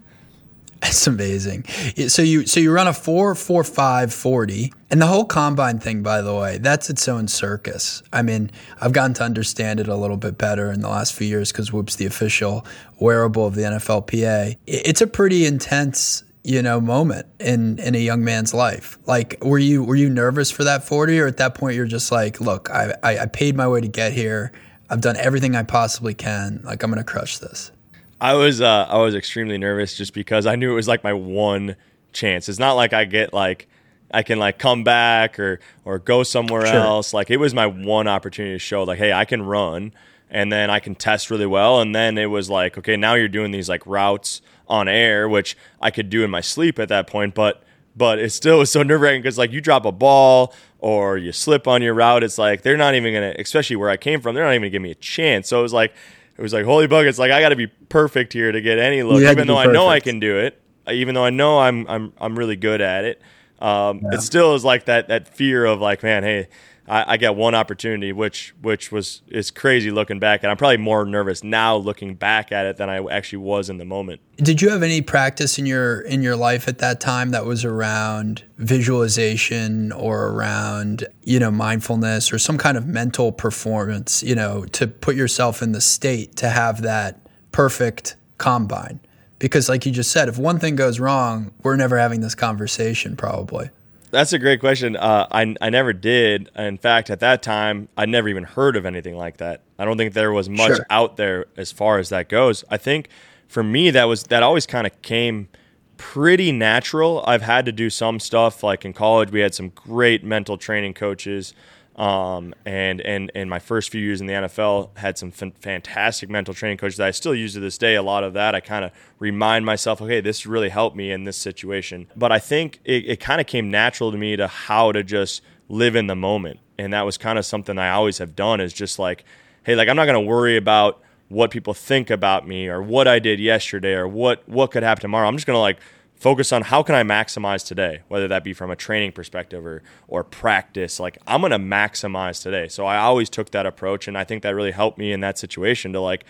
That's 0.81 1.07
amazing. 1.07 1.63
So 2.09 2.21
you 2.21 2.45
so 2.45 2.59
you 2.59 2.69
run 2.69 2.87
a 2.87 2.93
four 2.93 3.35
four 3.35 3.63
five 3.63 4.13
forty, 4.13 4.73
and 4.91 5.01
the 5.01 5.07
whole 5.07 5.23
combine 5.23 5.79
thing, 5.79 6.03
by 6.03 6.21
the 6.21 6.35
way, 6.35 6.57
that's 6.57 6.89
its 6.89 7.07
own 7.07 7.29
circus. 7.29 8.03
I 8.11 8.21
mean, 8.21 8.51
I've 8.81 8.91
gotten 8.91 9.13
to 9.15 9.23
understand 9.23 9.79
it 9.79 9.87
a 9.87 9.95
little 9.95 10.17
bit 10.17 10.37
better 10.37 10.71
in 10.73 10.81
the 10.81 10.89
last 10.89 11.13
few 11.13 11.25
years 11.25 11.53
because 11.53 11.71
Whoop's 11.71 11.95
the 11.95 12.05
official 12.05 12.65
wearable 12.99 13.47
of 13.47 13.55
the 13.55 13.61
NFLPA. 13.61 14.57
It's 14.67 14.99
a 14.99 15.07
pretty 15.07 15.45
intense 15.45 16.25
you 16.43 16.61
know 16.61 16.81
moment 16.81 17.25
in 17.39 17.79
in 17.79 17.95
a 17.95 17.99
young 17.99 18.23
man's 18.23 18.53
life 18.53 18.97
like 19.05 19.37
were 19.41 19.57
you 19.57 19.83
were 19.83 19.95
you 19.95 20.09
nervous 20.09 20.51
for 20.51 20.63
that 20.65 20.83
40 20.83 21.19
or 21.19 21.27
at 21.27 21.37
that 21.37 21.55
point 21.55 21.75
you're 21.75 21.85
just 21.85 22.11
like 22.11 22.41
look 22.41 22.69
i 22.69 22.93
i, 23.01 23.19
I 23.19 23.25
paid 23.27 23.55
my 23.55 23.67
way 23.67 23.81
to 23.81 23.87
get 23.87 24.13
here 24.13 24.51
i've 24.89 25.01
done 25.01 25.15
everything 25.17 25.55
i 25.55 25.63
possibly 25.63 26.13
can 26.13 26.61
like 26.63 26.83
i'm 26.83 26.91
gonna 26.91 27.03
crush 27.03 27.37
this 27.37 27.71
i 28.19 28.33
was 28.33 28.59
uh 28.59 28.87
i 28.89 28.97
was 28.97 29.15
extremely 29.15 29.57
nervous 29.57 29.95
just 29.95 30.13
because 30.13 30.45
i 30.45 30.55
knew 30.55 30.71
it 30.71 30.75
was 30.75 30.87
like 30.87 31.03
my 31.03 31.13
one 31.13 31.75
chance 32.11 32.49
it's 32.49 32.59
not 32.59 32.73
like 32.73 32.93
i 32.93 33.05
get 33.05 33.33
like 33.33 33.67
I 34.15 34.21
can 34.21 34.37
like 34.37 34.59
come 34.59 34.83
back 34.83 35.39
or 35.39 35.59
or 35.85 35.97
go 35.97 36.21
somewhere 36.21 36.67
sure. 36.67 36.75
else. 36.75 37.15
Like 37.15 37.31
it 37.31 37.37
was 37.37 37.55
my 37.55 37.65
one 37.65 38.07
opportunity 38.07 38.53
to 38.53 38.59
show 38.59 38.83
like, 38.83 38.99
hey, 38.99 39.11
I 39.11 39.25
can 39.25 39.41
run 39.41 39.91
and 40.29 40.51
then 40.51 40.69
I 40.69 40.79
can 40.79 40.93
test 40.93 41.31
really 41.31 41.47
well. 41.47 41.81
And 41.81 41.95
then 41.95 42.17
it 42.17 42.27
was 42.27 42.49
like, 42.49 42.77
okay, 42.77 42.95
now 42.95 43.15
you're 43.15 43.27
doing 43.27 43.51
these 43.51 43.67
like 43.67 43.85
routes 43.87 44.41
on 44.67 44.87
air, 44.87 45.27
which 45.27 45.57
I 45.81 45.91
could 45.91 46.09
do 46.09 46.23
in 46.23 46.29
my 46.29 46.41
sleep 46.41 46.79
at 46.79 46.89
that 46.89 47.07
point, 47.07 47.35
but 47.35 47.63
but 47.95 48.19
it 48.19 48.31
still 48.31 48.59
was 48.59 48.71
so 48.71 48.83
nerve 48.83 49.01
wracking 49.01 49.21
because 49.21 49.37
like 49.37 49.51
you 49.51 49.61
drop 49.61 49.85
a 49.85 49.91
ball 49.91 50.53
or 50.79 51.17
you 51.17 51.31
slip 51.31 51.67
on 51.67 51.81
your 51.81 51.93
route, 51.93 52.23
it's 52.23 52.37
like 52.37 52.61
they're 52.61 52.77
not 52.77 52.95
even 52.95 53.13
gonna, 53.13 53.35
especially 53.39 53.75
where 53.75 53.89
I 53.89 53.97
came 53.97 54.21
from, 54.21 54.35
they're 54.35 54.43
not 54.43 54.51
even 54.51 54.63
gonna 54.63 54.69
give 54.71 54.81
me 54.81 54.91
a 54.91 54.95
chance. 54.95 55.47
So 55.47 55.59
it 55.59 55.63
was 55.63 55.73
like 55.73 55.93
it 56.37 56.41
was 56.41 56.53
like 56.53 56.65
holy 56.65 56.87
bug, 56.87 57.05
it's 57.05 57.19
like 57.19 57.31
I 57.31 57.41
got 57.41 57.49
to 57.49 57.55
be 57.55 57.67
perfect 57.67 58.33
here 58.33 58.51
to 58.51 58.61
get 58.61 58.79
any 58.79 59.03
look, 59.03 59.21
even 59.21 59.47
though 59.47 59.57
I 59.57 59.65
know 59.67 59.87
I 59.87 59.99
can 59.99 60.19
do 60.19 60.39
it, 60.39 60.61
even 60.91 61.15
though 61.15 61.25
I 61.25 61.29
know 61.29 61.59
I'm 61.59 61.87
I'm 61.87 62.13
I'm 62.19 62.37
really 62.37 62.55
good 62.55 62.81
at 62.81 63.05
it. 63.05 63.21
Um, 63.59 64.01
yeah. 64.03 64.17
It 64.17 64.21
still 64.21 64.55
is 64.55 64.65
like 64.65 64.85
that 64.85 65.07
that 65.07 65.27
fear 65.27 65.63
of 65.63 65.79
like, 65.79 66.03
man, 66.03 66.23
hey, 66.23 66.47
I, 66.87 67.13
I 67.13 67.17
got 67.17 67.35
one 67.35 67.55
opportunity, 67.55 68.11
which 68.11 68.53
which 68.61 68.91
was 68.91 69.21
is 69.27 69.51
crazy 69.51 69.89
looking 69.91 70.19
back, 70.19 70.43
and 70.43 70.51
I'm 70.51 70.57
probably 70.57 70.77
more 70.77 71.05
nervous 71.05 71.43
now 71.43 71.75
looking 71.75 72.15
back 72.15 72.51
at 72.51 72.65
it 72.65 72.77
than 72.77 72.89
I 72.89 73.03
actually 73.05 73.39
was 73.39 73.69
in 73.69 73.77
the 73.77 73.85
moment. 73.85 74.21
Did 74.37 74.61
you 74.61 74.69
have 74.69 74.83
any 74.83 75.01
practice 75.01 75.57
in 75.57 75.65
your 75.65 76.01
in 76.01 76.21
your 76.21 76.35
life 76.35 76.67
at 76.67 76.79
that 76.79 76.99
time 76.99 77.31
that 77.31 77.45
was 77.45 77.63
around 77.63 78.43
visualization 78.57 79.91
or 79.91 80.27
around 80.27 81.05
you 81.23 81.39
know 81.39 81.51
mindfulness 81.51 82.33
or 82.33 82.39
some 82.39 82.57
kind 82.57 82.77
of 82.77 82.85
mental 82.85 83.31
performance? 83.31 84.21
You 84.21 84.35
know, 84.35 84.65
to 84.65 84.87
put 84.87 85.15
yourself 85.15 85.61
in 85.61 85.71
the 85.71 85.81
state 85.81 86.35
to 86.37 86.49
have 86.49 86.81
that 86.81 87.19
perfect 87.53 88.17
combine 88.37 88.99
Because, 89.39 89.69
like 89.69 89.85
you 89.85 89.91
just 89.91 90.11
said, 90.11 90.27
if 90.27 90.37
one 90.37 90.59
thing 90.59 90.75
goes 90.75 90.99
wrong, 90.99 91.51
we're 91.63 91.77
never 91.77 91.97
having 91.97 92.19
this 92.19 92.35
conversation, 92.35 93.15
probably. 93.15 93.69
That's 94.13 94.31
a 94.31 94.37
great 94.37 94.59
question. 94.59 94.95
Uh, 94.95 95.25
I, 95.31 95.55
I 95.59 95.71
never 95.71 95.91
did. 95.91 96.51
In 96.55 96.77
fact, 96.77 97.09
at 97.09 97.19
that 97.21 97.41
time, 97.41 97.89
I 97.97 98.05
never 98.05 98.29
even 98.29 98.43
heard 98.43 98.75
of 98.75 98.85
anything 98.85 99.17
like 99.17 99.37
that. 99.37 99.61
I 99.79 99.85
don't 99.85 99.97
think 99.97 100.13
there 100.13 100.31
was 100.31 100.47
much 100.47 100.75
sure. 100.75 100.85
out 100.91 101.17
there 101.17 101.47
as 101.57 101.71
far 101.71 101.97
as 101.97 102.09
that 102.09 102.29
goes. 102.29 102.63
I 102.69 102.77
think 102.77 103.09
for 103.47 103.63
me, 103.63 103.89
that 103.89 104.03
was 104.03 104.25
that 104.25 104.43
always 104.43 104.67
kind 104.67 104.85
of 104.85 105.01
came 105.01 105.49
pretty 105.97 106.51
natural. 106.51 107.23
I've 107.25 107.41
had 107.41 107.65
to 107.65 107.71
do 107.71 107.89
some 107.89 108.19
stuff 108.19 108.61
like 108.61 108.85
in 108.85 108.93
college. 108.93 109.31
We 109.31 109.39
had 109.39 109.55
some 109.55 109.69
great 109.69 110.23
mental 110.23 110.59
training 110.59 110.93
coaches. 110.93 111.55
Um, 111.95 112.55
and 112.65 113.01
and 113.01 113.31
and 113.35 113.49
my 113.49 113.59
first 113.59 113.91
few 113.91 114.01
years 114.01 114.19
in 114.19 114.25
the 114.25 114.33
NFL 114.33 114.97
had 114.97 115.17
some 115.17 115.29
f- 115.29 115.53
fantastic 115.59 116.27
mental 116.27 116.53
training 116.53 116.77
coaches 116.77 116.97
that 116.97 117.07
I 117.07 117.11
still 117.11 117.35
use 117.35 117.53
to 117.53 117.59
this 117.59 117.77
day. 117.77 117.93
A 117.95 118.01
lot 118.01 118.23
of 118.23 118.33
that 118.33 118.55
I 118.55 118.61
kind 118.61 118.83
of 118.83 118.91
remind 119.19 119.65
myself, 119.65 120.01
okay, 120.01 120.19
this 120.19 120.47
really 120.47 120.69
helped 120.69 120.95
me 120.95 121.11
in 121.11 121.25
this 121.25 121.37
situation. 121.37 122.07
But 122.15 122.31
I 122.31 122.39
think 122.39 122.79
it, 122.83 123.05
it 123.05 123.19
kind 123.19 123.39
of 123.39 123.45
came 123.45 123.69
natural 123.69 124.11
to 124.11 124.17
me 124.17 124.35
to 124.37 124.47
how 124.47 124.91
to 124.91 125.03
just 125.03 125.43
live 125.69 125.95
in 125.95 126.07
the 126.07 126.15
moment, 126.15 126.59
and 126.79 126.91
that 126.93 127.03
was 127.03 127.19
kind 127.19 127.37
of 127.37 127.45
something 127.45 127.77
I 127.77 127.91
always 127.91 128.17
have 128.17 128.35
done. 128.35 128.59
Is 128.59 128.73
just 128.73 128.97
like, 128.97 129.23
hey, 129.63 129.75
like 129.75 129.87
I'm 129.87 129.95
not 129.95 130.05
going 130.05 130.21
to 130.23 130.27
worry 130.27 130.57
about 130.57 130.99
what 131.29 131.51
people 131.51 131.75
think 131.75 132.09
about 132.09 132.47
me 132.47 132.67
or 132.67 132.81
what 132.81 133.07
I 133.07 133.19
did 133.19 133.39
yesterday 133.39 133.93
or 133.93 134.07
what 134.07 134.47
what 134.49 134.71
could 134.71 134.81
happen 134.81 135.03
tomorrow. 135.03 135.27
I'm 135.27 135.35
just 135.35 135.45
going 135.45 135.57
to 135.57 135.61
like 135.61 135.77
focus 136.23 136.53
on 136.53 136.61
how 136.61 136.81
can 136.81 136.95
I 136.95 137.03
maximize 137.03 137.67
today, 137.67 138.01
whether 138.07 138.29
that 138.29 138.45
be 138.45 138.53
from 138.53 138.71
a 138.71 138.77
training 138.77 139.11
perspective 139.11 139.65
or 139.65 139.83
or 140.07 140.23
practice. 140.23 140.97
Like 140.97 141.17
I'm 141.27 141.41
gonna 141.41 141.59
maximize 141.59 142.41
today. 142.41 142.69
So 142.69 142.85
I 142.85 142.97
always 142.97 143.29
took 143.29 143.51
that 143.51 143.65
approach, 143.65 144.07
and 144.07 144.17
I 144.17 144.23
think 144.23 144.41
that 144.43 144.55
really 144.55 144.71
helped 144.71 144.97
me 144.97 145.11
in 145.11 145.19
that 145.19 145.37
situation 145.37 145.91
to 145.93 145.99
like 145.99 146.23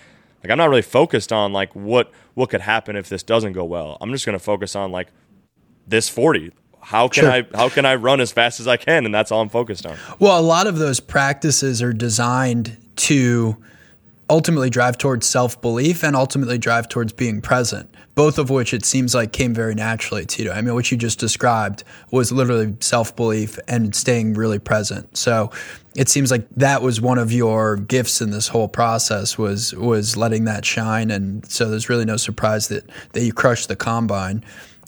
like 0.44 0.52
I'm 0.52 0.58
not 0.58 0.70
really 0.70 0.82
focused 0.82 1.32
on 1.32 1.54
like 1.54 1.76
what 1.76 2.12
what 2.34 2.50
could 2.50 2.62
happen 2.62 2.96
if 2.96 3.08
this 3.08 3.22
doesn't 3.22 3.54
go 3.54 3.64
well. 3.64 3.98
I'm 4.02 4.12
just 4.12 4.26
gonna 4.26 4.40
focus 4.40 4.76
on 4.76 4.92
like 4.92 5.10
this 5.88 6.10
40. 6.10 6.52
How 6.82 7.08
can 7.08 7.24
sure. 7.24 7.32
I 7.32 7.46
how 7.56 7.70
can 7.70 7.86
I 7.86 7.94
run 7.96 8.20
as 8.20 8.32
fast 8.32 8.60
as 8.60 8.68
I 8.68 8.78
can, 8.78 9.06
and 9.06 9.14
that's 9.14 9.32
all 9.32 9.42
I'm 9.42 9.50
focused 9.50 9.86
on. 9.86 9.96
Well, 10.18 10.38
a 10.40 10.42
lot 10.42 10.66
of 10.66 10.80
those 10.80 11.00
practices 11.00 11.84
are 11.84 11.94
designed 11.94 12.78
to 12.96 13.58
ultimately 14.34 14.72
drive 14.72 14.98
towards 14.98 15.28
self 15.28 15.62
belief 15.62 16.04
and 16.04 16.16
ultimately 16.16 16.58
drive 16.58 16.90
towards 16.90 17.14
being 17.14 17.40
present, 17.40 17.88
both 18.16 18.40
of 18.40 18.50
which 18.50 18.74
it 18.74 18.84
seems 18.84 19.14
like 19.14 19.32
came 19.32 19.54
very 19.54 19.76
naturally 19.76 20.26
to 20.26 20.42
you. 20.42 20.52
I 20.52 20.60
mean, 20.60 20.74
what 20.74 20.92
you 20.92 20.98
just 20.98 21.20
described 21.20 21.84
was 22.10 22.32
literally 22.32 22.76
self 22.80 23.16
belief 23.16 23.60
and 23.68 23.96
staying 23.96 24.34
really 24.34 24.58
present. 24.58 25.16
So 25.16 25.52
it 25.96 26.10
seems 26.10 26.32
like 26.32 26.50
that 26.58 26.82
was 26.82 27.00
one 27.00 27.20
of 27.20 27.32
your 27.32 27.76
gifts 27.76 28.22
in 28.22 28.32
this 28.32 28.48
whole 28.48 28.68
process 28.68 29.38
was 29.38 29.72
was 29.76 30.18
letting 30.18 30.46
that 30.46 30.66
shine 30.66 31.12
and 31.12 31.46
so 31.46 31.70
there's 31.70 31.88
really 31.88 32.06
no 32.06 32.18
surprise 32.18 32.70
that 32.70 32.90
that 33.12 33.24
you 33.24 33.34
crushed 33.34 33.68
the 33.68 33.76
combine. 33.76 34.44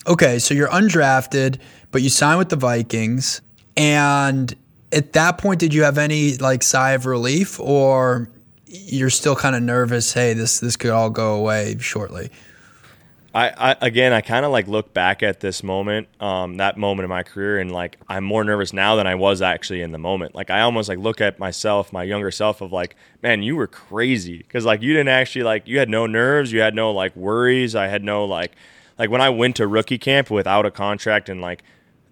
Okay, 0.08 0.40
so 0.40 0.54
you're 0.54 0.70
undrafted, 0.70 1.60
but 1.92 2.02
you 2.02 2.08
sign 2.08 2.36
with 2.36 2.48
the 2.48 2.56
Vikings 2.56 3.42
and 3.76 4.56
at 4.90 5.12
that 5.12 5.38
point 5.38 5.60
did 5.60 5.72
you 5.72 5.84
have 5.84 5.98
any 5.98 6.36
like 6.38 6.64
sigh 6.64 6.92
of 6.92 7.06
relief 7.06 7.60
or 7.60 8.28
you're 8.66 9.10
still 9.10 9.36
kind 9.36 9.56
of 9.56 9.62
nervous. 9.62 10.12
Hey, 10.12 10.32
this 10.32 10.60
this 10.60 10.76
could 10.76 10.90
all 10.90 11.10
go 11.10 11.34
away 11.34 11.76
shortly. 11.78 12.30
I, 13.34 13.72
I 13.72 13.76
again, 13.82 14.14
I 14.14 14.22
kind 14.22 14.46
of 14.46 14.50
like 14.50 14.66
look 14.66 14.94
back 14.94 15.22
at 15.22 15.40
this 15.40 15.62
moment, 15.62 16.08
um, 16.20 16.56
that 16.56 16.78
moment 16.78 17.04
in 17.04 17.10
my 17.10 17.22
career, 17.22 17.58
and 17.58 17.70
like 17.70 17.98
I'm 18.08 18.24
more 18.24 18.42
nervous 18.42 18.72
now 18.72 18.96
than 18.96 19.06
I 19.06 19.14
was 19.14 19.42
actually 19.42 19.82
in 19.82 19.92
the 19.92 19.98
moment. 19.98 20.34
Like 20.34 20.50
I 20.50 20.62
almost 20.62 20.88
like 20.88 20.98
look 20.98 21.20
at 21.20 21.38
myself, 21.38 21.92
my 21.92 22.02
younger 22.02 22.30
self, 22.30 22.60
of 22.62 22.72
like, 22.72 22.96
man, 23.22 23.42
you 23.42 23.54
were 23.54 23.66
crazy 23.66 24.38
because 24.38 24.64
like 24.64 24.80
you 24.80 24.92
didn't 24.92 25.08
actually 25.08 25.42
like 25.42 25.68
you 25.68 25.78
had 25.78 25.90
no 25.90 26.06
nerves, 26.06 26.50
you 26.50 26.60
had 26.60 26.74
no 26.74 26.90
like 26.92 27.14
worries. 27.14 27.74
I 27.74 27.88
had 27.88 28.02
no 28.02 28.24
like 28.24 28.52
like 28.98 29.10
when 29.10 29.20
I 29.20 29.28
went 29.28 29.56
to 29.56 29.66
rookie 29.66 29.98
camp 29.98 30.30
without 30.30 30.64
a 30.64 30.70
contract 30.70 31.28
and 31.28 31.40
like 31.40 31.62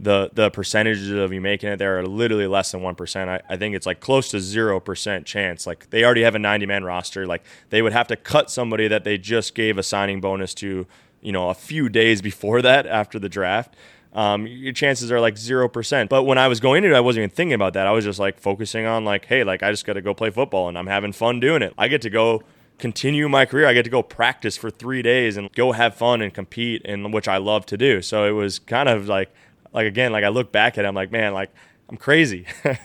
the 0.01 0.31
the 0.33 0.51
percentages 0.51 1.11
of 1.11 1.33
you 1.33 1.41
making 1.41 1.69
it 1.69 1.77
there 1.77 1.99
are 1.99 2.07
literally 2.07 2.47
less 2.47 2.73
than 2.73 2.83
one 2.83 2.95
percent. 2.95 3.31
I, 3.31 3.41
I 3.49 3.57
think 3.57 3.77
it's 3.77 3.87
like 3.87 4.01
close 4.01 4.29
to 4.31 4.41
zero 4.41 4.81
percent 4.81 5.27
chance. 5.27 5.67
Like 5.67 5.91
they 5.91 6.05
already 6.05 6.23
have 6.23 6.35
a 6.35 6.39
ninety 6.39 6.67
man 6.67 6.85
roster. 6.85 7.27
Like 7.27 7.45
they 7.71 7.81
would 7.81 7.93
have 7.93 8.09
to 8.09 8.17
cut 8.17 8.51
somebody 8.51 8.89
that 8.89 9.05
they 9.05 9.19
just 9.19 9.55
gave 9.55 9.79
a 9.79 9.83
signing 9.83 10.21
bonus 10.21 10.53
to, 10.55 10.87
you 11.21 11.33
know, 11.33 11.49
a 11.49 11.55
few 11.55 11.89
days 11.89 12.23
before 12.23 12.61
that 12.63 12.87
after 12.87 13.19
the 13.19 13.29
draft. 13.29 13.77
Um, 14.13 14.47
your 14.47 14.73
chances 14.73 15.11
are 15.11 15.21
like 15.21 15.37
zero 15.37 15.69
percent. 15.69 16.11
But 16.11 16.25
when 16.25 16.39
I 16.39 16.49
was 16.49 16.61
going 16.61 16.85
into 16.85 16.95
it, 16.95 16.99
I 16.99 17.01
wasn't 17.01 17.23
even 17.25 17.35
thinking 17.35 17.55
about 17.55 17.75
that. 17.75 17.87
I 17.87 17.93
was 17.93 18.05
just 18.05 18.19
like 18.19 18.39
focusing 18.41 18.87
on 18.87 19.05
like, 19.05 19.27
hey, 19.27 19.45
like 19.45 19.63
I 19.63 19.71
just 19.71 19.85
got 19.85 19.95
to 19.95 20.03
go 20.03 20.15
play 20.15 20.31
football 20.31 20.69
and 20.69 20.77
I'm 20.77 20.87
having 20.87 21.13
fun 21.13 21.41
doing 21.41 21.63
it. 21.63 21.73
I 21.79 21.89
get 21.89 22.03
to 22.03 22.11
go 22.11 22.43
continue 22.79 23.29
my 23.29 23.47
career. 23.47 23.67
I 23.67 23.73
get 23.73 23.85
to 23.85 23.91
go 23.91 24.03
practice 24.03 24.57
for 24.57 24.71
three 24.71 25.03
days 25.03 25.37
and 25.37 25.53
go 25.53 25.73
have 25.73 25.95
fun 25.95 26.21
and 26.21 26.35
compete, 26.35 26.83
in 26.83 27.13
which 27.13 27.29
I 27.29 27.37
love 27.37 27.67
to 27.67 27.77
do. 27.77 28.03
So 28.03 28.25
it 28.25 28.33
was 28.33 28.59
kind 28.59 28.89
of 28.89 29.09
like 29.09 29.33
like 29.75 29.87
again, 29.87 30.13
like 30.13 30.25
I 30.25 30.29
look 30.29 30.53
back 30.53 30.79
at 30.79 30.85
it, 30.85 30.89
I'm 30.89 30.95
like, 30.95 31.13
man, 31.13 31.35
like 31.35 31.51
I'm 31.91 31.97
crazy. 31.97 32.47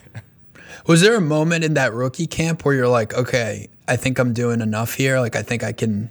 Was 0.86 1.02
there 1.02 1.16
a 1.16 1.22
moment 1.22 1.64
in 1.64 1.76
that 1.76 1.94
rookie 1.94 2.28
camp 2.28 2.66
where 2.66 2.74
you're 2.74 2.88
like, 2.88 3.14
okay, 3.14 3.70
I 3.88 3.96
think 3.96 4.20
I'm 4.20 4.34
doing 4.34 4.60
enough 4.60 4.96
here. 4.96 5.20
Like 5.20 5.36
I 5.36 5.44
think 5.44 5.64
I 5.64 5.72
can, 5.72 6.10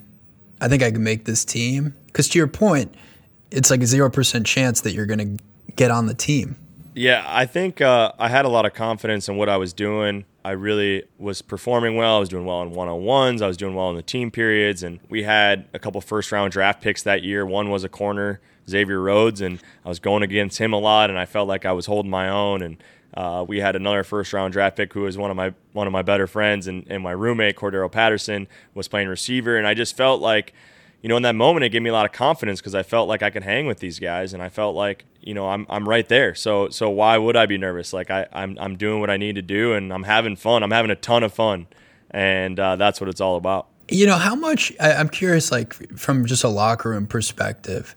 I 0.60 0.68
think 0.68 0.82
I 0.82 0.90
can 0.90 1.02
make 1.02 1.24
this 1.24 1.44
team. 1.44 1.94
Because 2.06 2.28
to 2.30 2.38
your 2.38 2.46
point, 2.46 2.94
it's 3.50 3.70
like 3.70 3.82
a 3.82 3.86
zero 3.86 4.10
percent 4.10 4.46
chance 4.46 4.80
that 4.82 4.92
you're 4.92 5.06
going 5.06 5.38
to 5.38 5.44
get 5.74 5.90
on 5.90 6.06
the 6.06 6.14
team. 6.14 6.56
Yeah, 6.94 7.24
I 7.26 7.46
think 7.46 7.80
uh, 7.80 8.12
I 8.18 8.28
had 8.28 8.44
a 8.44 8.48
lot 8.48 8.66
of 8.66 8.74
confidence 8.74 9.28
in 9.28 9.36
what 9.36 9.48
I 9.48 9.56
was 9.56 9.72
doing. 9.72 10.24
I 10.44 10.52
really 10.52 11.04
was 11.18 11.42
performing 11.42 11.96
well. 11.96 12.16
I 12.16 12.18
was 12.20 12.28
doing 12.28 12.44
well 12.44 12.62
in 12.62 12.70
one 12.70 12.88
on 12.88 13.02
ones. 13.02 13.42
I 13.42 13.46
was 13.46 13.56
doing 13.56 13.74
well 13.74 13.90
in 13.90 13.96
the 13.96 14.02
team 14.02 14.30
periods. 14.30 14.82
And 14.82 14.98
we 15.08 15.22
had 15.22 15.68
a 15.72 15.78
couple 15.78 16.00
first 16.00 16.32
round 16.32 16.52
draft 16.52 16.82
picks 16.82 17.02
that 17.04 17.22
year. 17.22 17.46
One 17.46 17.70
was 17.70 17.84
a 17.84 17.88
corner 17.88 18.40
Xavier 18.68 19.00
Rhodes, 19.00 19.40
and 19.40 19.60
I 19.84 19.88
was 19.88 19.98
going 19.98 20.22
against 20.22 20.58
him 20.58 20.72
a 20.72 20.78
lot, 20.78 21.10
and 21.10 21.18
I 21.18 21.24
felt 21.24 21.48
like 21.48 21.64
I 21.64 21.72
was 21.72 21.86
holding 21.86 22.10
my 22.10 22.28
own. 22.28 22.62
And 22.62 22.76
uh, 23.14 23.44
we 23.46 23.58
had 23.60 23.76
another 23.76 24.04
first 24.04 24.32
round 24.32 24.52
draft 24.52 24.76
pick 24.76 24.92
who 24.92 25.02
was 25.02 25.16
one 25.16 25.30
of 25.30 25.36
my 25.36 25.54
one 25.72 25.86
of 25.86 25.92
my 25.92 26.02
better 26.02 26.26
friends, 26.26 26.66
and, 26.66 26.86
and 26.88 27.02
my 27.02 27.12
roommate 27.12 27.56
Cordarrelle 27.56 27.90
Patterson 27.90 28.46
was 28.74 28.88
playing 28.88 29.08
receiver, 29.08 29.56
and 29.56 29.66
I 29.66 29.74
just 29.74 29.96
felt 29.96 30.20
like. 30.20 30.52
You 31.00 31.08
know, 31.08 31.16
in 31.16 31.22
that 31.22 31.36
moment, 31.36 31.62
it 31.62 31.68
gave 31.68 31.80
me 31.80 31.90
a 31.90 31.92
lot 31.92 32.06
of 32.06 32.10
confidence 32.10 32.60
because 32.60 32.74
I 32.74 32.82
felt 32.82 33.06
like 33.06 33.22
I 33.22 33.30
could 33.30 33.44
hang 33.44 33.68
with 33.68 33.78
these 33.78 34.00
guys, 34.00 34.34
and 34.34 34.42
I 34.42 34.48
felt 34.48 34.74
like, 34.74 35.04
you 35.20 35.32
know, 35.32 35.48
I'm, 35.48 35.64
I'm 35.70 35.88
right 35.88 36.08
there. 36.08 36.34
So 36.34 36.70
so 36.70 36.90
why 36.90 37.16
would 37.16 37.36
I 37.36 37.46
be 37.46 37.56
nervous? 37.56 37.92
Like 37.92 38.10
I 38.10 38.26
I'm 38.32 38.58
I'm 38.60 38.74
doing 38.74 38.98
what 38.98 39.08
I 39.08 39.16
need 39.16 39.36
to 39.36 39.42
do, 39.42 39.74
and 39.74 39.92
I'm 39.92 40.02
having 40.02 40.34
fun. 40.34 40.64
I'm 40.64 40.72
having 40.72 40.90
a 40.90 40.96
ton 40.96 41.22
of 41.22 41.32
fun, 41.32 41.68
and 42.10 42.58
uh, 42.58 42.74
that's 42.74 43.00
what 43.00 43.08
it's 43.08 43.20
all 43.20 43.36
about. 43.36 43.68
You 43.88 44.06
know, 44.06 44.16
how 44.16 44.34
much 44.34 44.72
I, 44.80 44.94
I'm 44.94 45.08
curious, 45.08 45.52
like 45.52 45.74
from 45.96 46.26
just 46.26 46.42
a 46.42 46.48
locker 46.48 46.90
room 46.90 47.06
perspective 47.06 47.94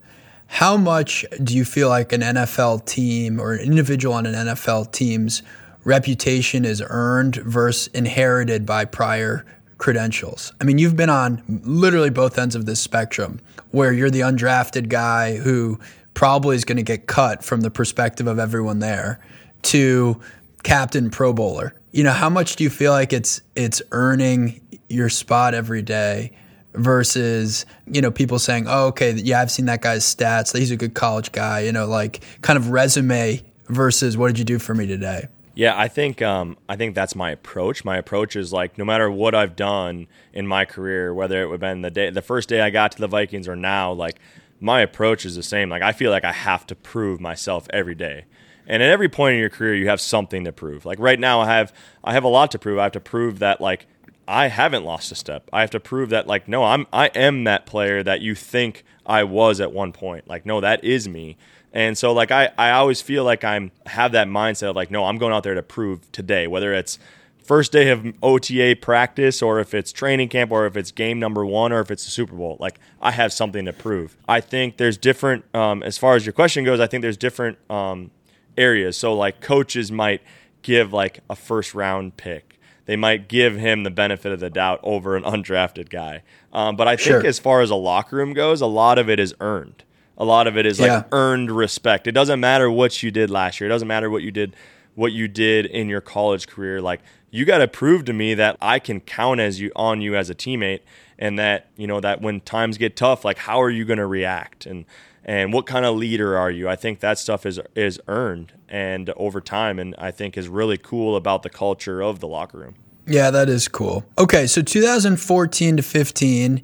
how 0.52 0.76
much 0.76 1.26
do 1.42 1.56
you 1.56 1.64
feel 1.64 1.88
like 1.88 2.12
an 2.12 2.20
NFL 2.20 2.86
team 2.86 3.40
or 3.40 3.54
an 3.54 3.62
individual 3.62 4.14
on 4.14 4.26
an 4.26 4.36
NFL 4.36 4.92
team's 4.92 5.44
reputation 5.86 6.66
is 6.66 6.84
earned 6.86 7.38
versus 7.38 7.88
inherited 7.94 8.66
by 8.66 8.84
prior 8.84 9.46
credentials? 9.78 10.52
I 10.60 10.66
mean, 10.66 10.78
you've 10.78 10.98
been 10.98 11.10
on 11.10 11.42
literally 11.64 12.10
both 12.10 12.38
ends 12.38 12.54
of 12.54 12.66
this 12.66 12.82
spectrum 12.82 13.40
where 13.72 13.94
you're 13.94 14.10
the 14.10 14.20
undrafted 14.20 14.90
guy 14.90 15.38
who 15.38 15.80
probably 16.16 16.58
is 16.58 16.66
going 16.66 16.76
to 16.78 16.84
get 16.84 17.08
cut 17.08 17.46
from 17.46 17.62
the 17.62 17.72
perspective 17.72 18.28
of 18.28 18.38
everyone 18.38 18.80
there 18.80 19.22
to 19.62 20.20
captain 20.64 21.10
pro 21.10 21.32
bowler. 21.32 21.74
You 21.94 22.04
know, 22.04 22.12
how 22.12 22.30
much 22.30 22.58
do 22.58 22.66
you 22.66 22.70
feel 22.70 22.92
like 22.92 23.14
it's 23.14 23.42
it's 23.56 23.82
earning 23.94 24.60
your 24.90 25.08
spot 25.08 25.54
every 25.54 25.82
day 25.82 26.34
versus 26.74 27.66
you 27.86 28.02
know 28.02 28.12
people 28.12 28.40
saying 28.40 28.66
oh 28.68 28.88
okay 28.88 29.12
yeah 29.12 29.42
i've 29.42 29.52
seen 29.52 29.66
that 29.66 29.82
guy's 29.82 30.04
stats. 30.04 30.58
He's 30.58 30.72
a 30.72 30.78
good 30.78 30.94
college 30.94 31.32
guy 31.32 31.62
you 31.62 31.72
know 31.72 31.86
like 31.86 32.22
kind 32.42 32.58
of 32.58 32.70
resume 32.70 33.42
versus 33.68 34.18
what 34.18 34.28
did 34.28 34.40
you 34.40 34.46
do 34.46 34.60
for 34.60 34.74
me 34.74 34.88
today? 34.88 35.28
Yeah 35.54 35.78
i 35.78 35.88
think 35.88 36.22
um, 36.22 36.58
i 36.70 36.76
think 36.76 36.96
that's 36.96 37.16
my 37.16 37.32
approach. 37.32 37.84
My 37.84 37.98
approach 37.98 38.36
is 38.36 38.54
like 38.54 38.78
no 38.78 38.86
matter 38.86 39.12
what 39.12 39.36
i've 39.36 39.56
done 39.56 40.08
in 40.34 40.48
my 40.48 40.66
career 40.66 41.14
whether 41.14 41.42
it 41.42 41.48
would 41.48 41.54
have 41.56 41.60
been 41.62 41.82
the 41.82 41.92
day 41.92 42.10
the 42.10 42.22
first 42.22 42.48
day 42.48 42.62
i 42.62 42.70
got 42.70 42.94
to 42.94 43.00
the 43.00 43.08
vikings 43.08 43.48
or 43.48 43.56
now 43.56 43.92
like 43.92 44.20
my 44.62 44.82
approach 44.82 45.26
is 45.26 45.36
the 45.36 45.44
same. 45.44 45.70
Like 45.70 45.82
i 45.82 45.92
feel 45.92 46.12
like 46.12 46.24
i 46.24 46.32
have 46.32 46.66
to 46.68 46.76
prove 46.76 47.20
myself 47.20 47.68
every 47.72 47.96
day. 47.96 48.26
And 48.68 48.82
at 48.82 48.90
every 48.90 49.10
point 49.10 49.34
in 49.34 49.40
your 49.40 49.50
career 49.50 49.76
you 49.76 49.90
have 49.90 50.00
something 50.00 50.46
to 50.46 50.52
prove. 50.54 50.86
Like 50.86 51.00
right 51.00 51.20
now 51.20 51.42
i 51.42 51.48
have 51.48 51.74
i 52.04 52.14
have 52.14 52.24
a 52.24 52.30
lot 52.30 52.52
to 52.52 52.60
prove. 52.60 52.80
I 52.80 52.84
have 52.84 52.92
to 52.94 53.02
prove 53.02 53.40
that 53.40 53.60
like 53.60 53.88
I 54.28 54.48
haven't 54.48 54.86
lost 54.86 55.12
a 55.12 55.16
step. 55.16 55.50
I 55.52 55.62
have 55.62 55.72
to 55.72 55.80
prove 55.80 56.10
that 56.10 56.28
like 56.28 56.48
no, 56.48 56.64
I'm 56.64 56.88
I 56.94 57.08
am 57.08 57.44
that 57.46 57.66
player 57.66 58.04
that 58.04 58.22
you 58.22 58.36
think 58.36 58.84
I 59.06 59.24
was 59.24 59.60
at 59.60 59.72
one 59.72 59.92
point. 59.92 60.28
Like 60.28 60.46
no, 60.46 60.62
that 60.62 60.84
is 60.84 61.08
me. 61.08 61.38
And 61.74 61.98
so 61.98 62.14
like 62.14 62.32
I 62.32 62.52
I 62.58 62.72
always 62.72 63.02
feel 63.02 63.24
like 63.24 63.44
I'm 63.44 63.72
have 63.88 64.12
that 64.14 64.28
mindset 64.28 64.70
of 64.70 64.76
like 64.76 64.92
no, 64.92 65.06
I'm 65.06 65.18
going 65.18 65.34
out 65.34 65.44
there 65.44 65.56
to 65.56 65.64
prove 65.64 66.12
today 66.12 66.48
whether 66.48 66.74
it's 66.74 67.00
first 67.44 67.72
day 67.72 67.90
of 67.90 68.06
OTA 68.22 68.78
practice 68.82 69.42
or 69.42 69.60
if 69.60 69.74
it's 69.74 69.92
training 69.92 70.30
camp 70.30 70.52
or 70.52 70.66
if 70.66 70.78
it's 70.78 70.92
game 70.92 71.20
number 71.20 71.46
1 71.46 71.74
or 71.74 71.82
if 71.82 71.90
it's 71.92 72.06
the 72.06 72.12
Super 72.12 72.36
Bowl. 72.36 72.56
Like 72.60 72.80
I 73.02 73.12
have 73.12 73.34
something 73.34 73.66
to 73.66 73.74
prove. 73.74 74.16
I 74.28 74.40
think 74.42 74.78
there's 74.78 74.98
different 74.98 75.44
um, 75.56 75.84
as 75.84 75.98
far 75.98 76.16
as 76.16 76.26
your 76.26 76.34
question 76.34 76.64
goes, 76.64 76.80
I 76.80 76.88
think 76.88 77.02
there's 77.02 77.18
different 77.18 77.58
um, 77.70 78.12
areas. 78.58 78.96
So 78.96 79.14
like 79.14 79.42
coaches 79.42 79.92
might 79.92 80.22
give 80.62 80.94
like 80.94 81.22
a 81.30 81.36
first 81.36 81.74
round 81.74 82.16
pick 82.18 82.51
they 82.86 82.96
might 82.96 83.28
give 83.28 83.56
him 83.58 83.84
the 83.84 83.92
benefit 83.92 84.32
of 84.32 84.40
the 84.40 84.50
doubt 84.50 84.80
over 84.84 85.16
an 85.16 85.24
undrafted 85.24 85.90
guy. 85.90 86.24
Um, 86.52 86.76
but 86.76 86.88
I 86.88 86.96
think 86.96 87.22
Sure. 87.22 87.26
as 87.26 87.40
far 87.40 87.62
as 87.62 87.70
a 87.70 87.76
locker 87.76 88.16
room 88.18 88.34
goes, 88.34 88.62
a 88.62 88.66
lot 88.68 88.98
of 88.98 89.10
it 89.10 89.20
is 89.20 89.34
earned. 89.40 89.84
A 90.18 90.26
lot 90.26 90.48
of 90.48 90.58
it 90.58 90.66
is 90.66 90.80
like 90.80 90.90
Yeah. 90.90 91.04
earned 91.12 91.52
respect. 91.52 92.06
It 92.08 92.12
doesn't 92.12 92.40
matter 92.40 92.70
what 92.70 93.02
you 93.02 93.12
did 93.12 93.30
last 93.30 93.60
year. 93.60 93.68
It 93.70 93.74
doesn't 93.74 93.88
matter 93.88 94.10
what 94.10 94.24
you 94.24 94.32
did 94.32 94.56
what 94.94 95.14
you 95.14 95.26
did 95.30 95.66
in 95.68 95.88
your 95.88 96.02
college 96.02 96.48
career. 96.48 96.82
Like 96.82 97.00
you 97.32 97.46
got 97.46 97.60
to 97.60 97.68
prove 97.68 98.04
to 98.06 98.14
me 98.14 98.34
that 98.34 98.58
I 98.62 98.78
can 98.78 99.00
count 99.00 99.40
as 99.40 99.62
you 99.62 99.72
on 99.74 100.02
you 100.02 100.18
as 100.18 100.30
a 100.30 100.36
teammate 100.36 100.82
and 101.18 101.40
that, 101.40 101.68
you 101.78 101.88
know, 101.88 102.02
that 102.02 102.22
when 102.22 102.42
times 102.42 102.78
get 102.78 102.98
tough, 102.98 103.24
like 103.24 103.38
how 103.38 103.62
are 103.62 103.70
you 103.70 103.86
going 103.86 104.00
to 104.00 104.06
react 104.06 104.66
and 104.66 104.84
and 105.24 105.54
what 105.54 105.66
kind 105.66 105.86
of 105.86 105.96
leader 105.96 106.38
are 106.38 106.50
you? 106.50 106.68
I 106.68 106.76
think 106.76 107.00
that 107.00 107.20
stuff 107.20 107.46
is 107.46 107.60
is 107.76 108.00
earned 108.08 108.54
and 108.68 109.10
over 109.12 109.42
time 109.42 109.80
and 109.80 109.96
I 109.98 110.12
think 110.12 110.38
is 110.38 110.48
really 110.48 110.78
cool 110.78 111.16
about 111.16 111.44
the 111.44 111.50
culture 111.50 112.02
of 112.02 112.20
the 112.20 112.28
locker 112.28 112.58
room. 112.58 112.76
Yeah, 113.08 113.32
that 113.32 113.50
is 113.50 113.68
cool. 113.68 114.06
Okay, 114.18 114.48
so 114.48 114.62
2014 114.62 115.78
to 115.78 115.84
15, 115.84 116.64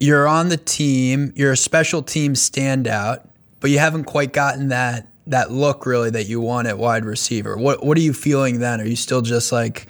you're 0.00 0.26
on 0.26 0.48
the 0.48 0.56
team, 0.56 1.32
you're 1.34 1.52
a 1.52 1.56
special 1.56 2.02
team 2.02 2.34
standout, 2.34 3.28
but 3.60 3.70
you 3.70 3.78
haven't 3.78 4.04
quite 4.04 4.32
gotten 4.32 4.68
that 4.68 5.08
that 5.26 5.50
look 5.50 5.86
really 5.86 6.10
that 6.10 6.24
you 6.24 6.40
want 6.40 6.68
at 6.68 6.78
wide 6.78 7.04
receiver. 7.04 7.56
What 7.56 7.84
what 7.84 7.96
are 7.96 8.02
you 8.02 8.12
feeling 8.12 8.58
then? 8.60 8.80
Are 8.80 8.86
you 8.86 8.96
still 8.96 9.22
just 9.22 9.52
like 9.52 9.86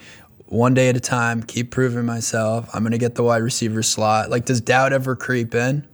one 0.47 0.75
day 0.75 0.89
at 0.89 0.97
a 0.97 1.01
time, 1.01 1.43
keep 1.43 1.71
proving 1.71 2.05
myself. 2.05 2.69
I'm 2.73 2.83
going 2.83 2.93
to 2.93 2.99
get 2.99 3.17
the 3.17 3.25
wide 3.25 3.43
receiver 3.43 3.83
slot. 3.83 4.31
Like 4.31 4.45
does 4.45 4.61
doubt 4.61 4.93
ever 4.93 5.17
creep 5.17 5.55
in? 5.55 5.87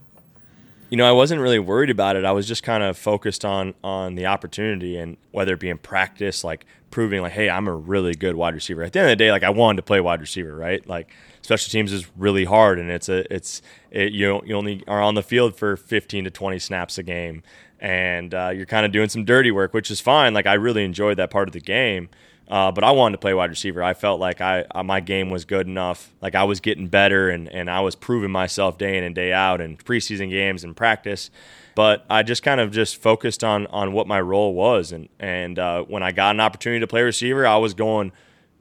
You 0.91 0.97
know, 0.97 1.07
I 1.07 1.13
wasn't 1.13 1.39
really 1.39 1.57
worried 1.57 1.89
about 1.89 2.17
it. 2.17 2.25
I 2.25 2.33
was 2.33 2.45
just 2.45 2.63
kind 2.63 2.83
of 2.83 2.97
focused 2.97 3.45
on 3.45 3.73
on 3.81 4.15
the 4.15 4.25
opportunity 4.25 4.97
and 4.97 5.15
whether 5.31 5.53
it 5.53 5.59
be 5.61 5.69
in 5.69 5.77
practice, 5.77 6.43
like 6.43 6.65
proving 6.91 7.21
like, 7.21 7.31
hey, 7.31 7.49
I'm 7.49 7.69
a 7.69 7.73
really 7.73 8.13
good 8.13 8.35
wide 8.35 8.53
receiver. 8.53 8.83
At 8.83 8.91
the 8.91 8.99
end 8.99 9.07
of 9.07 9.11
the 9.13 9.15
day, 9.15 9.31
like 9.31 9.43
I 9.43 9.51
wanted 9.51 9.77
to 9.77 9.83
play 9.83 10.01
wide 10.01 10.19
receiver, 10.19 10.53
right? 10.53 10.85
Like 10.85 11.09
special 11.41 11.71
teams 11.71 11.93
is 11.93 12.05
really 12.17 12.43
hard, 12.43 12.77
and 12.77 12.91
it's 12.91 13.07
a 13.07 13.33
it's 13.33 13.61
it, 13.89 14.11
you 14.11 14.41
you 14.45 14.53
only 14.53 14.83
are 14.85 15.01
on 15.01 15.15
the 15.15 15.23
field 15.23 15.55
for 15.55 15.77
15 15.77 16.25
to 16.25 16.29
20 16.29 16.59
snaps 16.59 16.97
a 16.97 17.03
game, 17.03 17.41
and 17.79 18.33
uh, 18.33 18.51
you're 18.53 18.65
kind 18.65 18.85
of 18.85 18.91
doing 18.91 19.07
some 19.07 19.23
dirty 19.23 19.49
work, 19.49 19.73
which 19.73 19.89
is 19.91 20.01
fine. 20.01 20.33
Like 20.33 20.45
I 20.45 20.55
really 20.55 20.83
enjoyed 20.83 21.17
that 21.17 21.31
part 21.31 21.47
of 21.47 21.53
the 21.53 21.61
game. 21.61 22.09
Uh, 22.51 22.69
but 22.69 22.83
I 22.83 22.91
wanted 22.91 23.13
to 23.13 23.17
play 23.19 23.33
wide 23.33 23.49
receiver. 23.49 23.81
I 23.81 23.93
felt 23.93 24.19
like 24.19 24.41
I 24.41 24.65
uh, 24.75 24.83
my 24.83 24.99
game 24.99 25.29
was 25.29 25.45
good 25.45 25.67
enough. 25.67 26.11
Like 26.21 26.35
I 26.35 26.43
was 26.43 26.59
getting 26.59 26.89
better, 26.89 27.29
and, 27.29 27.47
and 27.47 27.69
I 27.69 27.79
was 27.79 27.95
proving 27.95 28.29
myself 28.29 28.77
day 28.77 28.97
in 28.97 29.05
and 29.05 29.15
day 29.15 29.31
out 29.31 29.61
in 29.61 29.77
preseason 29.77 30.29
games 30.29 30.65
and 30.65 30.75
practice. 30.75 31.31
But 31.75 32.05
I 32.09 32.23
just 32.23 32.43
kind 32.43 32.59
of 32.59 32.71
just 32.71 32.97
focused 32.97 33.45
on 33.45 33.67
on 33.67 33.93
what 33.93 34.05
my 34.05 34.19
role 34.19 34.53
was, 34.53 34.91
and 34.91 35.07
and 35.17 35.57
uh, 35.57 35.83
when 35.83 36.03
I 36.03 36.11
got 36.11 36.35
an 36.35 36.41
opportunity 36.41 36.81
to 36.81 36.87
play 36.87 37.03
receiver, 37.03 37.47
I 37.47 37.55
was 37.55 37.73
going 37.73 38.11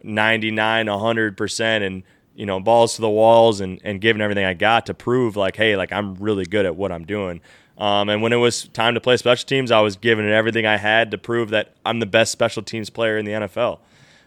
99, 0.05 0.87
100 0.87 1.37
percent, 1.37 1.83
and 1.83 2.05
you 2.37 2.47
know 2.47 2.61
balls 2.61 2.95
to 2.95 3.01
the 3.01 3.11
walls, 3.11 3.61
and 3.61 3.81
and 3.83 4.01
giving 4.01 4.23
everything 4.23 4.45
I 4.45 4.55
got 4.55 4.87
to 4.87 4.95
prove 4.95 5.35
like, 5.35 5.57
hey, 5.57 5.75
like 5.75 5.91
I'm 5.91 6.15
really 6.15 6.47
good 6.47 6.65
at 6.65 6.77
what 6.77 6.93
I'm 6.93 7.05
doing. 7.05 7.41
Um, 7.81 8.11
and 8.11 8.21
when 8.21 8.35
it 8.35 8.37
was 8.37 8.69
time 8.69 8.93
to 8.95 9.01
play 9.01 9.17
special 9.17 9.47
teams, 9.47 9.71
I 9.71 9.81
was 9.81 9.97
giving 9.97 10.27
it 10.27 10.33
everything 10.33 10.67
I 10.67 10.77
had 10.77 11.11
to 11.13 11.19
prove 11.19 11.49
that 11.51 11.75
I'm 11.85 11.99
the 11.99 12.07
best 12.07 12.31
special 12.31 12.63
teams 12.63 12.91
player 12.91 13.17
in 13.17 13.25
the 13.25 13.33
NFL. 13.33 13.81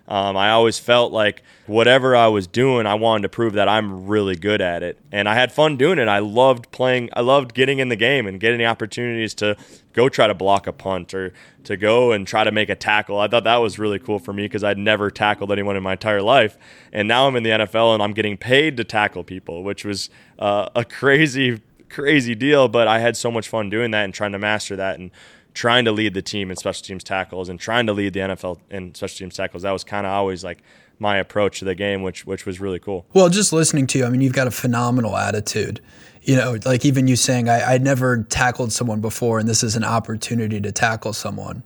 Um, 0.05 0.35
I 0.35 0.49
always 0.49 0.79
felt 0.79 1.13
like 1.13 1.43
whatever 1.65 2.13
I 2.13 2.27
was 2.27 2.45
doing, 2.45 2.85
I 2.85 2.95
wanted 2.95 3.21
to 3.21 3.29
prove 3.29 3.53
that 3.53 3.69
I'm 3.69 4.05
really 4.05 4.35
good 4.35 4.59
at 4.59 4.83
it, 4.83 4.99
and 5.13 5.29
I 5.29 5.35
had 5.35 5.53
fun 5.53 5.77
doing 5.77 5.97
it. 5.97 6.09
I 6.09 6.19
loved 6.19 6.71
playing. 6.71 7.09
I 7.13 7.21
loved 7.21 7.53
getting 7.53 7.79
in 7.79 7.87
the 7.87 7.95
game 7.95 8.27
and 8.27 8.37
getting 8.37 8.57
the 8.57 8.65
opportunities 8.65 9.33
to 9.35 9.55
go 9.93 10.09
try 10.09 10.27
to 10.27 10.33
block 10.33 10.67
a 10.67 10.73
punt 10.73 11.13
or 11.13 11.31
to 11.63 11.77
go 11.77 12.11
and 12.11 12.27
try 12.27 12.43
to 12.43 12.51
make 12.51 12.67
a 12.67 12.75
tackle. 12.75 13.17
I 13.17 13.29
thought 13.29 13.45
that 13.45 13.57
was 13.57 13.79
really 13.79 13.97
cool 13.97 14.19
for 14.19 14.33
me 14.33 14.43
because 14.43 14.63
I'd 14.63 14.77
never 14.77 15.09
tackled 15.09 15.53
anyone 15.53 15.77
in 15.77 15.83
my 15.83 15.93
entire 15.93 16.21
life, 16.21 16.57
and 16.91 17.07
now 17.07 17.25
I'm 17.25 17.37
in 17.37 17.43
the 17.43 17.51
NFL 17.51 17.93
and 17.93 18.03
I'm 18.03 18.13
getting 18.13 18.35
paid 18.35 18.75
to 18.77 18.83
tackle 18.83 19.23
people, 19.23 19.63
which 19.63 19.85
was 19.85 20.09
uh, 20.37 20.67
a 20.75 20.83
crazy 20.99 21.61
crazy 21.93 22.35
deal, 22.35 22.67
but 22.67 22.87
I 22.87 22.99
had 22.99 23.15
so 23.15 23.31
much 23.31 23.47
fun 23.47 23.69
doing 23.69 23.91
that 23.91 24.03
and 24.03 24.13
trying 24.13 24.31
to 24.33 24.39
master 24.39 24.75
that 24.75 24.99
and 24.99 25.11
trying 25.53 25.85
to 25.85 25.91
lead 25.91 26.13
the 26.13 26.21
team 26.21 26.49
in 26.49 26.57
special 26.57 26.83
teams 26.83 27.03
tackles 27.03 27.49
and 27.49 27.59
trying 27.59 27.85
to 27.87 27.93
lead 27.93 28.13
the 28.13 28.21
NFL 28.21 28.59
in 28.69 28.93
special 28.95 29.17
teams 29.19 29.35
tackles. 29.35 29.63
That 29.63 29.71
was 29.71 29.83
kind 29.83 30.05
of 30.05 30.11
always 30.11 30.43
like 30.43 30.63
my 30.99 31.17
approach 31.17 31.59
to 31.59 31.65
the 31.65 31.75
game, 31.75 32.01
which 32.01 32.25
which 32.25 32.45
was 32.45 32.59
really 32.59 32.79
cool. 32.79 33.05
Well, 33.13 33.29
just 33.29 33.53
listening 33.53 33.87
to 33.87 33.99
you, 33.99 34.05
I 34.05 34.09
mean, 34.09 34.21
you've 34.21 34.33
got 34.33 34.47
a 34.47 34.51
phenomenal 34.51 35.15
attitude. 35.15 35.81
You 36.21 36.37
know, 36.37 36.57
like 36.65 36.85
even 36.85 37.07
you 37.07 37.15
saying, 37.15 37.49
I, 37.49 37.75
I 37.75 37.77
never 37.77 38.23
tackled 38.23 38.71
someone 38.71 39.01
before, 39.01 39.39
and 39.39 39.47
this 39.47 39.63
is 39.63 39.75
an 39.75 39.83
opportunity 39.83 40.61
to 40.61 40.71
tackle 40.71 41.13
someone. 41.13 41.63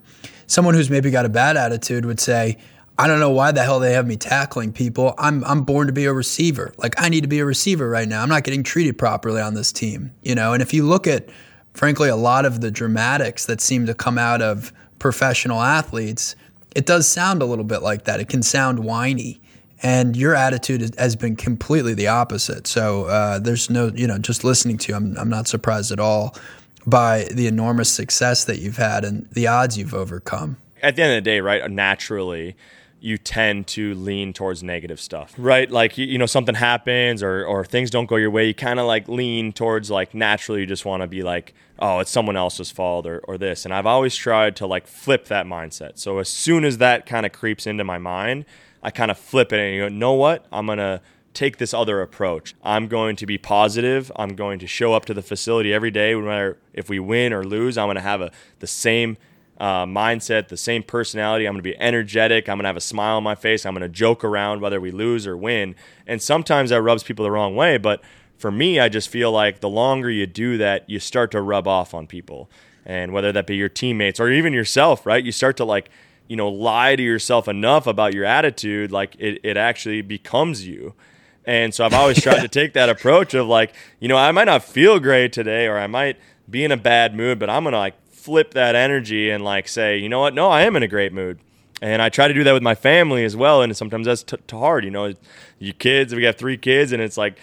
Someone 0.47 0.73
who's 0.73 0.89
maybe 0.89 1.11
got 1.11 1.25
a 1.25 1.29
bad 1.29 1.57
attitude 1.57 2.05
would 2.05 2.19
say, 2.19 2.57
I 2.99 3.07
don't 3.07 3.19
know 3.19 3.29
why 3.29 3.51
the 3.51 3.63
hell 3.63 3.79
they 3.79 3.93
have 3.93 4.07
me 4.07 4.17
tackling 4.17 4.73
people. 4.73 5.13
I'm 5.17 5.43
I'm 5.43 5.61
born 5.61 5.87
to 5.87 5.93
be 5.93 6.05
a 6.05 6.13
receiver. 6.13 6.73
Like 6.77 6.99
I 7.01 7.09
need 7.09 7.21
to 7.21 7.27
be 7.27 7.39
a 7.39 7.45
receiver 7.45 7.87
right 7.87 8.07
now. 8.07 8.23
I'm 8.23 8.29
not 8.29 8.43
getting 8.43 8.63
treated 8.63 8.97
properly 8.97 9.39
on 9.41 9.53
this 9.53 9.71
team, 9.71 10.11
you 10.23 10.33
know. 10.33 10.53
And 10.53 10.61
if 10.61 10.73
you 10.73 10.83
look 10.83 11.05
at 11.05 11.29
frankly 11.73 12.09
a 12.09 12.15
lot 12.15 12.45
of 12.45 12.61
the 12.61 12.71
dramatics 12.71 13.45
that 13.45 13.61
seem 13.61 13.85
to 13.85 13.93
come 13.93 14.17
out 14.17 14.41
of 14.41 14.73
professional 14.97 15.61
athletes, 15.61 16.35
it 16.75 16.87
does 16.87 17.07
sound 17.07 17.41
a 17.41 17.45
little 17.45 17.65
bit 17.65 17.83
like 17.83 18.05
that. 18.05 18.19
It 18.19 18.29
can 18.29 18.41
sound 18.41 18.79
whiny. 18.79 19.41
And 19.83 20.17
your 20.17 20.33
attitude 20.33 20.95
has 20.97 21.15
been 21.15 21.35
completely 21.35 21.93
the 21.93 22.07
opposite. 22.07 22.65
So 22.65 23.05
uh, 23.05 23.37
there's 23.37 23.69
no, 23.69 23.91
you 23.93 24.07
know, 24.07 24.17
just 24.17 24.43
listening 24.43 24.79
to 24.79 24.91
you, 24.91 24.95
I'm, 24.95 25.15
I'm 25.19 25.29
not 25.29 25.47
surprised 25.47 25.91
at 25.91 25.99
all 25.99 26.35
by 26.87 27.25
the 27.31 27.45
enormous 27.45 27.91
success 27.91 28.45
that 28.45 28.57
you've 28.57 28.77
had 28.77 29.05
and 29.05 29.29
the 29.33 29.45
odds 29.45 29.77
you've 29.77 29.93
overcome. 29.93 30.57
At 30.81 30.95
the 30.95 31.03
end 31.03 31.11
of 31.11 31.17
the 31.17 31.29
day, 31.29 31.41
right, 31.41 31.69
naturally 31.69 32.55
you 32.99 33.17
tend 33.17 33.67
to 33.67 33.93
lean 33.95 34.33
towards 34.33 34.63
negative 34.63 34.99
stuff, 34.99 35.33
right? 35.37 35.69
Like 35.69 35.97
you, 35.97 36.17
know 36.17 36.25
something 36.25 36.55
happens 36.55 37.21
or 37.21 37.45
or 37.45 37.63
things 37.63 37.89
don't 37.89 38.07
go 38.07 38.15
your 38.15 38.31
way, 38.31 38.47
you 38.47 38.53
kind 38.53 38.79
of 38.79 38.87
like 38.87 39.07
lean 39.07 39.53
towards 39.53 39.91
like 39.91 40.15
naturally 40.15 40.61
you 40.61 40.65
just 40.65 40.85
want 40.85 41.01
to 41.01 41.07
be 41.07 41.23
like, 41.23 41.53
oh, 41.79 41.99
it's 41.99 42.11
someone 42.11 42.35
else's 42.35 42.71
fault 42.71 43.05
or 43.05 43.19
or 43.19 43.37
this. 43.37 43.65
And 43.65 43.73
I've 43.73 43.85
always 43.85 44.15
tried 44.15 44.55
to 44.57 44.67
like 44.67 44.87
flip 44.87 45.25
that 45.25 45.45
mindset. 45.45 45.97
So 45.99 46.17
as 46.19 46.29
soon 46.29 46.65
as 46.65 46.79
that 46.79 47.05
kind 47.05 47.25
of 47.25 47.31
creeps 47.31 47.67
into 47.67 47.83
my 47.83 47.97
mind, 47.97 48.45
I 48.81 48.89
kind 48.89 49.11
of 49.11 49.17
flip 49.17 49.53
it 49.53 49.59
and 49.59 49.75
you 49.75 49.81
go, 49.81 49.89
know 49.89 50.13
what? 50.13 50.45
I'm 50.51 50.65
gonna 50.65 51.01
take 51.37 51.57
this 51.57 51.71
other 51.71 52.01
approach. 52.01 52.55
I'm 52.63 52.87
going 52.87 53.15
to 53.17 53.27
be 53.27 53.37
positive. 53.37 54.11
I'm 54.15 54.35
going 54.35 54.57
to 54.57 54.65
show 54.65 54.93
up 54.93 55.05
to 55.05 55.13
the 55.13 55.21
facility 55.21 55.71
every 55.71 55.91
day, 55.91 56.13
no 56.13 56.21
matter 56.21 56.57
if 56.73 56.89
we 56.89 56.97
win 56.97 57.31
or 57.31 57.43
lose. 57.43 57.77
I'm 57.77 57.85
going 57.85 57.95
to 57.95 58.01
have 58.01 58.21
a 58.21 58.31
the 58.57 58.65
same 58.65 59.17
uh, 59.59 59.85
mindset, 59.85 60.49
the 60.49 60.57
same 60.57 60.83
personality. 60.83 61.45
I'm 61.45 61.53
going 61.53 61.63
to 61.63 61.69
be 61.69 61.77
energetic. 61.79 62.47
I'm 62.47 62.57
going 62.57 62.63
to 62.63 62.69
have 62.69 62.77
a 62.77 62.81
smile 62.81 63.17
on 63.17 63.23
my 63.23 63.35
face. 63.35 63.65
I'm 63.65 63.73
going 63.73 63.81
to 63.81 63.89
joke 63.89 64.23
around 64.23 64.61
whether 64.61 64.79
we 64.79 64.91
lose 64.91 65.25
or 65.25 65.35
win. 65.35 65.75
And 66.05 66.21
sometimes 66.21 66.69
that 66.69 66.81
rubs 66.81 67.03
people 67.03 67.23
the 67.23 67.31
wrong 67.31 67.55
way, 67.55 67.77
but 67.77 68.01
for 68.37 68.51
me, 68.51 68.79
I 68.79 68.87
just 68.87 69.09
feel 69.09 69.31
like 69.31 69.61
the 69.61 69.69
longer 69.69 70.11
you 70.11 70.27
do 70.27 70.57
that, 70.57 70.87
you 70.89 70.99
start 70.99 71.31
to 71.31 71.41
rub 71.41 71.67
off 71.67 71.93
on 71.93 72.07
people. 72.07 72.49
And 72.85 73.11
whether 73.11 73.31
that 73.31 73.47
be 73.47 73.55
your 73.55 73.67
teammates 73.67 74.19
or 74.19 74.29
even 74.29 74.53
yourself, 74.53 75.05
right? 75.05 75.23
You 75.23 75.31
start 75.31 75.57
to 75.57 75.65
like, 75.65 75.89
you 76.27 76.35
know, 76.35 76.47
lie 76.47 76.95
to 76.95 77.03
yourself 77.03 77.47
enough 77.47 77.87
about 77.87 78.13
your 78.13 78.25
attitude, 78.25 78.91
like 78.91 79.15
it, 79.19 79.41
it 79.43 79.57
actually 79.57 80.01
becomes 80.01 80.67
you. 80.67 80.93
And 81.45 81.73
so 81.73 81.85
I've 81.85 81.93
always 81.93 82.21
tried 82.21 82.41
to 82.41 82.47
take 82.59 82.73
that 82.73 82.89
approach 82.89 83.33
of 83.33 83.47
like, 83.47 83.73
you 83.99 84.07
know, 84.07 84.17
I 84.17 84.31
might 84.31 84.45
not 84.45 84.63
feel 84.63 84.99
great 84.99 85.33
today 85.33 85.67
or 85.67 85.77
I 85.77 85.87
might 85.87 86.17
be 86.49 86.63
in 86.63 86.71
a 86.71 86.77
bad 86.77 87.15
mood, 87.15 87.39
but 87.39 87.49
I'm 87.49 87.63
going 87.63 87.73
to 87.73 87.79
like 87.79 87.95
flip 88.27 88.53
that 88.55 88.75
energy 88.75 89.29
and 89.29 89.41
like 89.41 89.69
say, 89.69 89.97
you 89.97 90.09
know 90.09 90.19
what? 90.19 90.33
No, 90.33 90.49
I 90.49 90.63
am 90.63 90.75
in 90.75 90.83
a 90.83 90.87
great 90.89 91.13
mood. 91.13 91.39
And 91.81 92.01
I 92.01 92.09
try 92.09 92.27
to 92.27 92.33
do 92.33 92.43
that 92.43 92.51
with 92.51 92.61
my 92.61 92.75
family 92.75 93.23
as 93.23 93.37
well. 93.37 93.61
And 93.61 93.75
sometimes 93.75 94.05
that's 94.05 94.21
t- 94.21 94.35
hard. 94.51 94.83
You 94.83 94.91
know, 94.91 95.13
you 95.59 95.71
kids, 95.71 96.13
we 96.13 96.21
got 96.21 96.37
three 96.37 96.57
kids 96.57 96.91
and 96.91 97.01
it's 97.01 97.15
like 97.15 97.39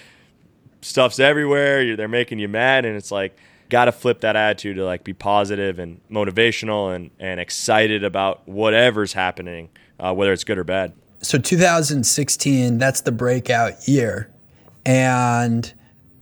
stuff's 0.83 1.19
everywhere. 1.19 1.81
You're, 1.81 1.97
they're 1.97 2.07
making 2.07 2.39
you 2.39 2.49
mad. 2.49 2.85
And 2.85 2.99
it's 2.99 3.11
like, 3.11 3.35
got 3.71 3.87
to 3.87 3.93
flip 3.93 4.21
that 4.21 4.37
attitude 4.37 4.77
to 4.77 4.85
like 4.85 5.05
be 5.05 5.15
positive 5.15 5.79
and 5.79 6.03
motivational 6.11 6.95
and, 6.95 7.11
and 7.19 7.41
excited 7.41 8.05
about 8.05 8.47
whatever's 8.47 9.15
happening, 9.15 9.71
uh, 9.99 10.13
whether 10.13 10.35
it's 10.35 10.45
good 10.45 10.59
or 10.59 10.65
bad. 10.65 10.93
So 11.23 11.39
2016, 11.39 12.77
that's 12.77 13.01
the 13.01 13.13
breakout 13.13 13.89
year. 13.89 14.31
And 14.85 15.73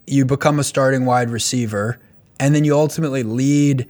you 0.07 0.25
become 0.25 0.61
a 0.61 0.65
starting 0.65 1.05
wide 1.05 1.31
receiver. 1.31 1.99
And 2.39 2.55
then 2.55 2.63
you 2.63 2.77
ultimately 2.77 3.25
lead 3.25 3.89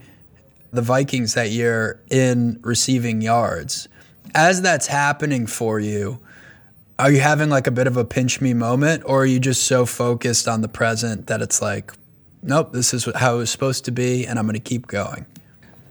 the 0.73 0.81
Vikings 0.81 1.35
that 1.35 1.51
year 1.51 2.01
in 2.09 2.59
receiving 2.63 3.21
yards. 3.21 3.87
As 4.35 4.61
that's 4.61 4.87
happening 4.87 5.45
for 5.45 5.79
you, 5.79 6.19
are 6.97 7.11
you 7.11 7.19
having 7.19 7.49
like 7.49 7.67
a 7.67 7.71
bit 7.71 7.87
of 7.87 7.95
a 7.95 8.03
pinch 8.03 8.41
me 8.41 8.53
moment, 8.53 9.03
or 9.05 9.21
are 9.21 9.25
you 9.25 9.39
just 9.39 9.63
so 9.63 9.85
focused 9.85 10.47
on 10.47 10.61
the 10.61 10.67
present 10.67 11.27
that 11.27 11.41
it's 11.41 11.61
like, 11.61 11.93
nope, 12.41 12.73
this 12.73 12.93
is 12.93 13.07
how 13.15 13.35
it 13.35 13.37
was 13.37 13.49
supposed 13.51 13.85
to 13.85 13.91
be, 13.91 14.25
and 14.25 14.39
I'm 14.39 14.45
going 14.45 14.55
to 14.55 14.59
keep 14.59 14.87
going? 14.87 15.25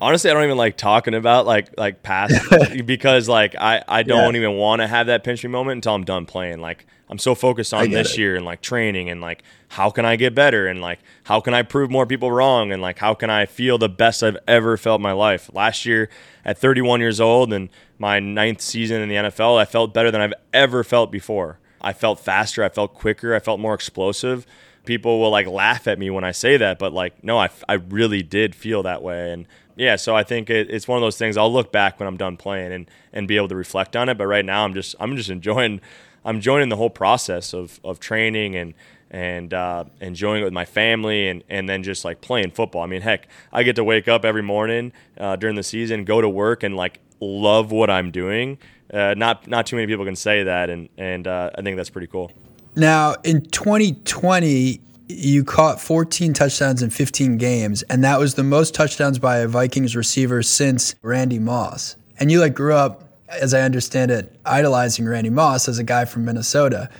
Honestly 0.02 0.30
i 0.30 0.34
don't 0.34 0.44
even 0.44 0.56
like 0.56 0.76
talking 0.76 1.14
about 1.14 1.46
like 1.46 1.68
like 1.78 2.02
past 2.02 2.34
because 2.84 3.28
like 3.28 3.54
i 3.56 3.82
i 3.88 4.02
don't 4.02 4.34
Yeah. 4.34 4.40
even 4.40 4.56
want 4.56 4.82
to 4.82 4.88
have 4.88 5.06
that 5.06 5.22
pinch 5.24 5.42
me 5.44 5.48
moment 5.50 5.76
until 5.78 5.94
i'm 5.94 6.04
done 6.04 6.26
playing 6.26 6.60
like 6.60 6.84
i'm 7.08 7.18
so 7.18 7.34
focused 7.34 7.72
on 7.72 7.90
this 7.90 8.12
it. 8.14 8.18
year 8.18 8.36
and 8.36 8.44
like 8.44 8.60
training 8.62 9.08
and 9.08 9.20
like 9.20 9.42
how 9.68 9.90
can 9.90 10.04
i 10.04 10.16
get 10.16 10.34
better 10.34 10.66
and 10.66 10.80
like 10.80 10.98
how 11.24 11.40
can 11.40 11.54
i 11.54 11.62
prove 11.62 11.90
more 11.90 12.04
people 12.04 12.32
wrong 12.32 12.72
and 12.72 12.82
like 12.82 12.98
how 12.98 13.14
can 13.14 13.30
i 13.30 13.46
feel 13.46 13.78
the 13.78 13.88
best 13.88 14.22
i've 14.22 14.36
ever 14.48 14.76
felt 14.76 14.98
in 14.98 15.02
my 15.02 15.12
life 15.12 15.48
last 15.54 15.86
year 15.86 16.10
at 16.44 16.58
31 16.58 17.00
years 17.00 17.20
old 17.20 17.52
and 17.52 17.68
my 17.98 18.18
ninth 18.18 18.60
season 18.60 19.00
in 19.00 19.08
the 19.08 19.14
nfl 19.14 19.56
i 19.58 19.64
felt 19.64 19.94
better 19.94 20.10
than 20.10 20.20
i've 20.20 20.34
ever 20.52 20.82
felt 20.84 21.10
before 21.12 21.58
I 21.84 21.92
felt 21.92 22.20
faster, 22.20 22.62
I 22.62 22.68
felt 22.68 22.94
quicker, 22.94 23.34
I 23.34 23.40
felt 23.40 23.58
more 23.58 23.74
explosive. 23.74 24.46
People 24.84 25.18
will 25.18 25.30
like 25.30 25.48
laugh 25.48 25.88
at 25.88 25.98
me 25.98 26.10
when 26.10 26.22
I 26.22 26.30
say 26.30 26.56
that, 26.56 26.78
but 26.78 26.92
like, 26.92 27.24
no, 27.24 27.38
I, 27.38 27.48
I 27.68 27.72
really 27.72 28.22
did 28.22 28.54
feel 28.54 28.84
that 28.84 29.02
way. 29.02 29.32
And 29.32 29.48
yeah, 29.76 29.96
so 29.96 30.14
I 30.14 30.22
think 30.22 30.50
it, 30.50 30.70
it's 30.70 30.86
one 30.86 30.96
of 30.96 31.02
those 31.02 31.16
things 31.16 31.36
I'll 31.36 31.52
look 31.52 31.72
back 31.72 31.98
when 31.98 32.06
I'm 32.06 32.16
done 32.16 32.36
playing 32.36 32.72
and, 32.72 32.90
and 33.12 33.28
be 33.28 33.36
able 33.36 33.48
to 33.48 33.56
reflect 33.56 33.96
on 33.96 34.08
it. 34.08 34.18
But 34.18 34.26
right 34.26 34.44
now 34.44 34.64
I'm 34.64 34.74
just, 34.74 34.94
I'm 35.00 35.16
just 35.16 35.30
enjoying, 35.30 35.80
I'm 36.24 36.36
enjoying 36.36 36.68
the 36.68 36.76
whole 36.76 36.90
process 36.90 37.52
of, 37.52 37.80
of 37.84 38.00
training 38.00 38.56
and, 38.56 38.74
and 39.10 39.52
uh, 39.52 39.84
enjoying 40.00 40.40
it 40.40 40.44
with 40.44 40.52
my 40.52 40.64
family 40.64 41.28
and, 41.28 41.44
and 41.48 41.68
then 41.68 41.82
just 41.82 42.04
like 42.04 42.20
playing 42.20 42.50
football. 42.50 42.82
I 42.82 42.86
mean, 42.86 43.02
heck, 43.02 43.28
I 43.52 43.62
get 43.62 43.76
to 43.76 43.84
wake 43.84 44.08
up 44.08 44.24
every 44.24 44.42
morning 44.42 44.92
uh, 45.18 45.36
during 45.36 45.56
the 45.56 45.62
season, 45.62 46.04
go 46.04 46.20
to 46.20 46.28
work, 46.28 46.62
and 46.62 46.76
like 46.76 47.00
love 47.20 47.70
what 47.70 47.90
I'm 47.90 48.10
doing. 48.10 48.58
Uh, 48.92 49.14
not 49.16 49.46
not 49.46 49.66
too 49.66 49.76
many 49.76 49.86
people 49.86 50.04
can 50.04 50.16
say 50.16 50.42
that, 50.42 50.68
and 50.68 50.88
and 50.98 51.26
uh, 51.26 51.50
I 51.56 51.62
think 51.62 51.76
that's 51.76 51.88
pretty 51.88 52.08
cool. 52.08 52.30
Now 52.74 53.14
in 53.22 53.42
2020, 53.42 54.80
you 55.14 55.44
caught 55.44 55.80
14 55.80 56.32
touchdowns 56.32 56.82
in 56.82 56.90
15 56.90 57.36
games, 57.36 57.82
and 57.84 58.02
that 58.04 58.18
was 58.18 58.34
the 58.34 58.42
most 58.42 58.74
touchdowns 58.74 59.18
by 59.18 59.38
a 59.38 59.48
Vikings 59.48 59.94
receiver 59.96 60.42
since 60.42 60.94
Randy 61.02 61.38
Moss. 61.38 61.96
And 62.18 62.30
you 62.30 62.40
like 62.40 62.54
grew 62.54 62.74
up, 62.74 63.08
as 63.28 63.54
I 63.54 63.62
understand 63.62 64.10
it, 64.10 64.34
idolizing 64.44 65.06
Randy 65.06 65.30
Moss 65.30 65.68
as 65.68 65.78
a 65.78 65.84
guy 65.84 66.04
from 66.04 66.24
Minnesota. 66.24 66.90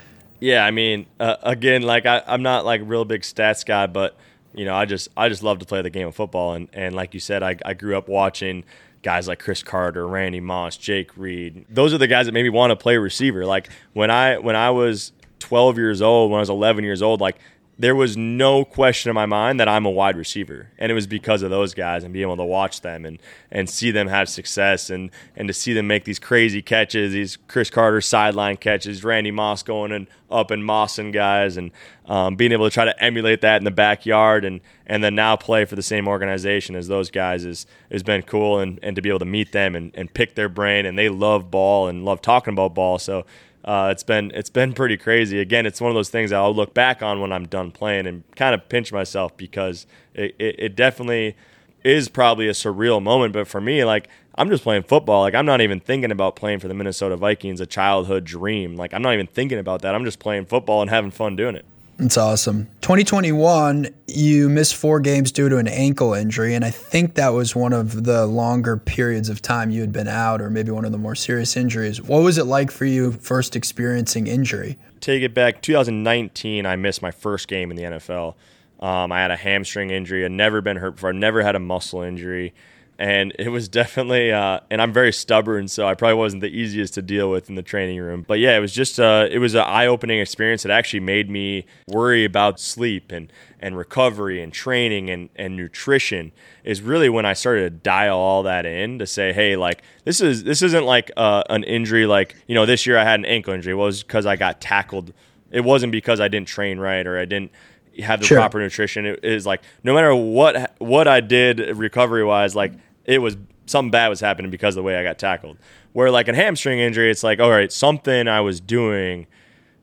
Yeah, 0.40 0.64
I 0.64 0.70
mean, 0.70 1.06
uh, 1.20 1.36
again, 1.42 1.82
like 1.82 2.06
I, 2.06 2.22
I'm 2.26 2.42
not 2.42 2.64
like 2.64 2.80
a 2.80 2.84
real 2.84 3.04
big 3.04 3.22
stats 3.22 3.64
guy, 3.64 3.86
but 3.86 4.16
you 4.54 4.64
know, 4.64 4.74
I 4.74 4.84
just 4.84 5.08
I 5.16 5.28
just 5.28 5.42
love 5.42 5.60
to 5.60 5.64
play 5.64 5.82
the 5.82 5.90
game 5.90 6.08
of 6.08 6.14
football, 6.14 6.54
and 6.54 6.68
and 6.72 6.94
like 6.94 7.14
you 7.14 7.20
said, 7.20 7.42
I, 7.42 7.56
I 7.64 7.74
grew 7.74 7.96
up 7.96 8.08
watching 8.08 8.64
guys 9.02 9.28
like 9.28 9.38
Cris 9.38 9.62
Carter, 9.62 10.06
Randy 10.06 10.40
Moss, 10.40 10.76
Jake 10.76 11.16
Reed. 11.16 11.64
Those 11.68 11.92
are 11.92 11.98
the 11.98 12.06
guys 12.06 12.26
that 12.26 12.32
made 12.32 12.44
me 12.44 12.50
want 12.50 12.70
to 12.70 12.76
play 12.76 12.96
receiver. 12.96 13.44
Like 13.44 13.68
when 13.92 14.10
I 14.10 14.38
when 14.38 14.56
I 14.56 14.70
was 14.70 15.12
12 15.40 15.76
years 15.76 16.02
old, 16.02 16.30
when 16.30 16.38
I 16.38 16.40
was 16.40 16.50
11 16.50 16.84
years 16.84 17.02
old, 17.02 17.20
like 17.20 17.38
there 17.82 17.96
was 17.96 18.16
no 18.16 18.64
question 18.64 19.10
in 19.10 19.14
my 19.14 19.26
mind 19.26 19.58
that 19.58 19.66
I'm 19.66 19.84
a 19.84 19.90
wide 19.90 20.16
receiver. 20.16 20.70
And 20.78 20.92
it 20.92 20.94
was 20.94 21.08
because 21.08 21.42
of 21.42 21.50
those 21.50 21.74
guys 21.74 22.04
and 22.04 22.12
being 22.12 22.22
able 22.22 22.36
to 22.36 22.44
watch 22.44 22.80
them 22.80 23.04
and, 23.04 23.18
and 23.50 23.68
see 23.68 23.90
them 23.90 24.06
have 24.06 24.28
success 24.28 24.88
and, 24.88 25.10
and 25.34 25.48
to 25.48 25.54
see 25.54 25.72
them 25.72 25.88
make 25.88 26.04
these 26.04 26.20
crazy 26.20 26.62
catches, 26.62 27.12
these 27.12 27.36
Cris 27.48 27.70
Carter 27.70 28.00
sideline 28.00 28.56
catches, 28.56 29.02
Randy 29.02 29.32
Moss 29.32 29.64
going 29.64 29.90
and 29.90 30.06
up 30.30 30.52
and 30.52 30.62
mossing 30.62 31.12
guys 31.12 31.56
and 31.56 31.72
um, 32.06 32.36
being 32.36 32.52
able 32.52 32.66
to 32.66 32.72
try 32.72 32.84
to 32.84 33.02
emulate 33.02 33.40
that 33.40 33.56
in 33.56 33.64
the 33.64 33.72
backyard 33.72 34.44
and, 34.44 34.60
and 34.86 35.02
then 35.02 35.16
now 35.16 35.34
play 35.34 35.64
for 35.64 35.74
the 35.74 35.82
same 35.82 36.06
organization 36.06 36.76
as 36.76 36.86
those 36.86 37.10
guys 37.10 37.44
is 37.44 37.66
has 37.90 38.04
been 38.04 38.22
cool 38.22 38.60
and, 38.60 38.78
and 38.80 38.94
to 38.94 39.02
be 39.02 39.08
able 39.08 39.18
to 39.18 39.24
meet 39.24 39.50
them 39.50 39.74
and, 39.74 39.90
and 39.94 40.14
pick 40.14 40.36
their 40.36 40.48
brain 40.48 40.86
and 40.86 40.96
they 40.96 41.08
love 41.08 41.50
ball 41.50 41.88
and 41.88 42.04
love 42.04 42.22
talking 42.22 42.52
about 42.52 42.76
ball. 42.76 43.00
So 43.00 43.26
uh, 43.64 43.88
it's 43.92 44.02
been 44.02 44.32
it's 44.34 44.50
been 44.50 44.72
pretty 44.72 44.96
crazy. 44.96 45.38
Again, 45.40 45.66
it's 45.66 45.80
one 45.80 45.90
of 45.90 45.94
those 45.94 46.10
things 46.10 46.32
I'll 46.32 46.54
look 46.54 46.74
back 46.74 47.02
on 47.02 47.20
when 47.20 47.32
I'm 47.32 47.46
done 47.46 47.70
playing 47.70 48.06
and 48.06 48.24
kind 48.34 48.54
of 48.54 48.68
pinch 48.68 48.92
myself 48.92 49.36
because 49.36 49.86
it, 50.14 50.34
it, 50.38 50.56
it 50.58 50.76
definitely 50.76 51.36
is 51.84 52.08
probably 52.08 52.48
a 52.48 52.52
surreal 52.52 53.02
moment. 53.02 53.32
But 53.32 53.46
for 53.46 53.60
me, 53.60 53.84
like 53.84 54.08
I'm 54.34 54.48
just 54.48 54.64
playing 54.64 54.82
football. 54.84 55.20
Like 55.20 55.34
I'm 55.34 55.46
not 55.46 55.60
even 55.60 55.78
thinking 55.78 56.10
about 56.10 56.34
playing 56.34 56.58
for 56.58 56.66
the 56.66 56.74
Minnesota 56.74 57.16
Vikings, 57.16 57.60
a 57.60 57.66
childhood 57.66 58.24
dream. 58.24 58.74
Like 58.76 58.92
I'm 58.94 59.02
not 59.02 59.14
even 59.14 59.28
thinking 59.28 59.58
about 59.58 59.82
that. 59.82 59.94
I'm 59.94 60.04
just 60.04 60.18
playing 60.18 60.46
football 60.46 60.82
and 60.82 60.90
having 60.90 61.12
fun 61.12 61.36
doing 61.36 61.54
it. 61.54 61.64
It's 61.98 62.16
awesome. 62.16 62.68
2021, 62.80 63.88
you 64.08 64.48
missed 64.48 64.74
four 64.74 64.98
games 64.98 65.30
due 65.30 65.48
to 65.48 65.58
an 65.58 65.68
ankle 65.68 66.14
injury, 66.14 66.54
and 66.54 66.64
I 66.64 66.70
think 66.70 67.14
that 67.14 67.28
was 67.28 67.54
one 67.54 67.72
of 67.72 68.04
the 68.04 68.26
longer 68.26 68.76
periods 68.76 69.28
of 69.28 69.40
time 69.40 69.70
you 69.70 69.82
had 69.82 69.92
been 69.92 70.08
out, 70.08 70.40
or 70.40 70.50
maybe 70.50 70.70
one 70.70 70.84
of 70.84 70.92
the 70.92 70.98
more 70.98 71.14
serious 71.14 71.56
injuries. 71.56 72.02
What 72.02 72.22
was 72.22 72.38
it 72.38 72.44
like 72.44 72.70
for 72.70 72.86
you 72.86 73.12
first 73.12 73.54
experiencing 73.54 74.26
injury? 74.26 74.78
Take 75.00 75.22
it 75.22 75.34
back 75.34 75.62
2019, 75.62 76.66
I 76.66 76.76
missed 76.76 77.02
my 77.02 77.10
first 77.10 77.46
game 77.46 77.70
in 77.70 77.76
the 77.76 77.84
NFL. 77.84 78.34
Um, 78.80 79.12
I 79.12 79.20
had 79.20 79.30
a 79.30 79.36
hamstring 79.36 79.90
injury. 79.90 80.24
I'd 80.24 80.32
never 80.32 80.60
been 80.60 80.78
hurt 80.78 80.96
before. 80.96 81.10
I 81.10 81.12
never 81.12 81.42
had 81.42 81.54
a 81.54 81.60
muscle 81.60 82.02
injury 82.02 82.52
and 82.98 83.32
it 83.38 83.48
was 83.48 83.68
definitely 83.68 84.32
uh, 84.32 84.60
and 84.70 84.80
i'm 84.80 84.92
very 84.92 85.12
stubborn 85.12 85.66
so 85.68 85.86
i 85.86 85.94
probably 85.94 86.14
wasn't 86.14 86.40
the 86.40 86.48
easiest 86.48 86.94
to 86.94 87.02
deal 87.02 87.30
with 87.30 87.48
in 87.48 87.54
the 87.54 87.62
training 87.62 87.98
room. 87.98 88.24
But 88.26 88.38
yeah 88.38 88.56
it 88.56 88.60
was 88.60 88.72
just 88.72 89.00
uh, 89.00 89.28
it 89.30 89.38
was 89.38 89.54
an 89.54 89.62
eye-opening 89.62 90.20
experience 90.20 90.62
that 90.62 90.72
actually 90.72 91.00
made 91.00 91.30
me 91.30 91.66
worry 91.88 92.24
about 92.24 92.60
sleep 92.60 93.10
and 93.12 93.32
and 93.60 93.76
recovery 93.76 94.42
and 94.42 94.52
training 94.52 95.08
and, 95.10 95.30
and 95.36 95.56
nutrition 95.56 96.32
is 96.64 96.82
really 96.82 97.08
when 97.08 97.24
i 97.24 97.32
started 97.32 97.62
to 97.62 97.70
dial 97.70 98.18
all 98.18 98.42
that 98.42 98.66
in 98.66 98.98
to 98.98 99.06
say 99.06 99.32
hey 99.32 99.56
like 99.56 99.82
this 100.04 100.20
is 100.20 100.44
this 100.44 100.62
isn't 100.62 100.84
like 100.84 101.10
uh, 101.16 101.42
an 101.48 101.64
injury 101.64 102.06
like 102.06 102.36
you 102.46 102.54
know 102.54 102.66
this 102.66 102.86
year 102.86 102.98
i 102.98 103.04
had 103.04 103.18
an 103.20 103.26
ankle 103.26 103.54
injury. 103.54 103.72
It 103.72 103.76
was 103.76 104.02
because 104.02 104.26
i 104.26 104.36
got 104.36 104.60
tackled. 104.60 105.12
It 105.50 105.60
wasn't 105.60 105.92
because 105.92 106.20
i 106.20 106.28
didn't 106.28 106.48
train 106.48 106.78
right 106.78 107.06
or 107.06 107.18
i 107.18 107.24
didn't 107.24 107.52
have 108.00 108.20
the 108.20 108.26
sure. 108.26 108.38
proper 108.38 108.58
nutrition. 108.58 109.06
It 109.06 109.24
is 109.24 109.46
like 109.46 109.62
no 109.84 109.94
matter 109.94 110.14
what 110.14 110.74
what 110.78 111.08
I 111.08 111.20
did 111.20 111.76
recovery 111.76 112.24
wise, 112.24 112.54
like 112.54 112.72
it 113.04 113.18
was 113.18 113.36
something 113.66 113.90
bad 113.90 114.08
was 114.08 114.20
happening 114.20 114.50
because 114.50 114.74
of 114.74 114.82
the 114.82 114.86
way 114.86 114.96
I 114.96 115.02
got 115.02 115.18
tackled. 115.18 115.58
Where 115.92 116.10
like 116.10 116.28
a 116.28 116.34
hamstring 116.34 116.78
injury, 116.78 117.10
it's 117.10 117.22
like 117.22 117.40
all 117.40 117.50
right, 117.50 117.72
something 117.72 118.28
I 118.28 118.40
was 118.40 118.60
doing, 118.60 119.26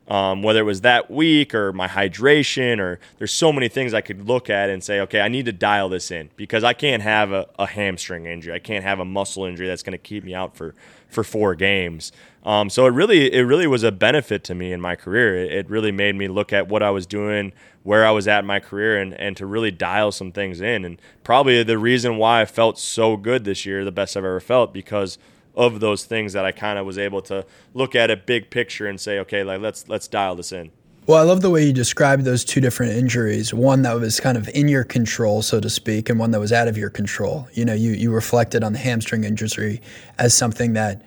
um, 0.08 0.42
whether 0.42 0.60
it 0.60 0.64
was 0.64 0.80
that 0.80 1.10
week 1.10 1.54
or 1.54 1.72
my 1.72 1.86
hydration 1.86 2.80
or 2.80 2.98
there's 3.18 3.32
so 3.32 3.52
many 3.52 3.68
things 3.68 3.94
I 3.94 4.00
could 4.00 4.26
look 4.26 4.50
at 4.50 4.68
and 4.68 4.82
say, 4.82 5.00
okay, 5.00 5.20
I 5.20 5.28
need 5.28 5.44
to 5.44 5.52
dial 5.52 5.88
this 5.88 6.10
in 6.10 6.30
because 6.36 6.64
I 6.64 6.72
can't 6.72 7.02
have 7.02 7.30
a, 7.30 7.46
a 7.58 7.66
hamstring 7.66 8.26
injury. 8.26 8.52
I 8.52 8.58
can't 8.58 8.82
have 8.82 8.98
a 8.98 9.04
muscle 9.04 9.44
injury 9.44 9.68
that's 9.68 9.84
going 9.84 9.92
to 9.92 9.98
keep 9.98 10.24
me 10.24 10.34
out 10.34 10.56
for 10.56 10.74
for 11.08 11.24
four 11.24 11.54
games. 11.54 12.12
Um, 12.44 12.70
so 12.70 12.86
it 12.86 12.90
really 12.90 13.32
it 13.32 13.42
really 13.42 13.66
was 13.66 13.82
a 13.82 13.92
benefit 13.92 14.44
to 14.44 14.54
me 14.54 14.72
in 14.72 14.80
my 14.80 14.96
career. 14.96 15.44
It, 15.44 15.52
it, 15.52 15.70
really 15.70 15.92
made 15.92 16.16
me 16.16 16.26
look 16.26 16.52
at 16.52 16.68
what 16.68 16.82
I 16.82 16.90
was 16.90 17.06
doing, 17.06 17.52
where 17.82 18.06
I 18.06 18.10
was 18.10 18.28
at 18.28 18.40
in 18.40 18.46
my 18.46 18.60
career, 18.60 19.00
and 19.00 19.14
and 19.14 19.36
to 19.36 19.46
really 19.46 19.70
dial 19.70 20.12
some 20.12 20.32
things 20.32 20.60
in. 20.60 20.84
And 20.84 21.00
probably 21.24 21.62
the 21.62 21.78
reason 21.78 22.16
why 22.16 22.42
I 22.42 22.44
felt 22.44 22.78
so 22.78 23.16
good 23.16 23.44
this 23.44 23.64
year, 23.64 23.84
the 23.84 23.92
best 23.92 24.16
I've 24.16 24.24
ever 24.24 24.40
felt, 24.40 24.72
because 24.72 25.18
of 25.54 25.80
those 25.80 26.04
things 26.04 26.32
that 26.32 26.44
I 26.44 26.52
kind 26.52 26.78
of 26.78 26.86
was 26.86 26.98
able 26.98 27.22
to 27.22 27.44
look 27.74 27.94
at 27.94 28.10
a 28.10 28.16
big 28.16 28.50
picture 28.50 28.86
and 28.86 29.00
say, 29.00 29.18
okay, 29.20 29.42
like 29.42 29.60
let's 29.60 29.88
let's 29.88 30.08
dial 30.08 30.36
this 30.36 30.52
in. 30.52 30.70
Well, 31.06 31.18
I 31.18 31.22
love 31.22 31.40
the 31.40 31.50
way 31.50 31.64
you 31.64 31.72
described 31.72 32.24
those 32.24 32.44
two 32.44 32.60
different 32.60 32.92
injuries. 32.92 33.52
One 33.52 33.82
that 33.82 33.94
was 33.98 34.20
kind 34.20 34.36
of 34.36 34.48
in 34.50 34.68
your 34.68 34.84
control, 34.84 35.42
so 35.42 35.58
to 35.58 35.68
speak, 35.68 36.08
and 36.08 36.20
one 36.20 36.30
that 36.30 36.40
was 36.40 36.52
out 36.52 36.68
of 36.68 36.76
your 36.76 36.90
control. 36.90 37.48
You 37.52 37.64
know, 37.64 37.74
you 37.74 37.92
you 37.92 38.12
reflected 38.12 38.62
on 38.62 38.74
the 38.74 38.78
hamstring 38.78 39.24
injury 39.24 39.80
as 40.18 40.34
something 40.34 40.74
that 40.74 41.02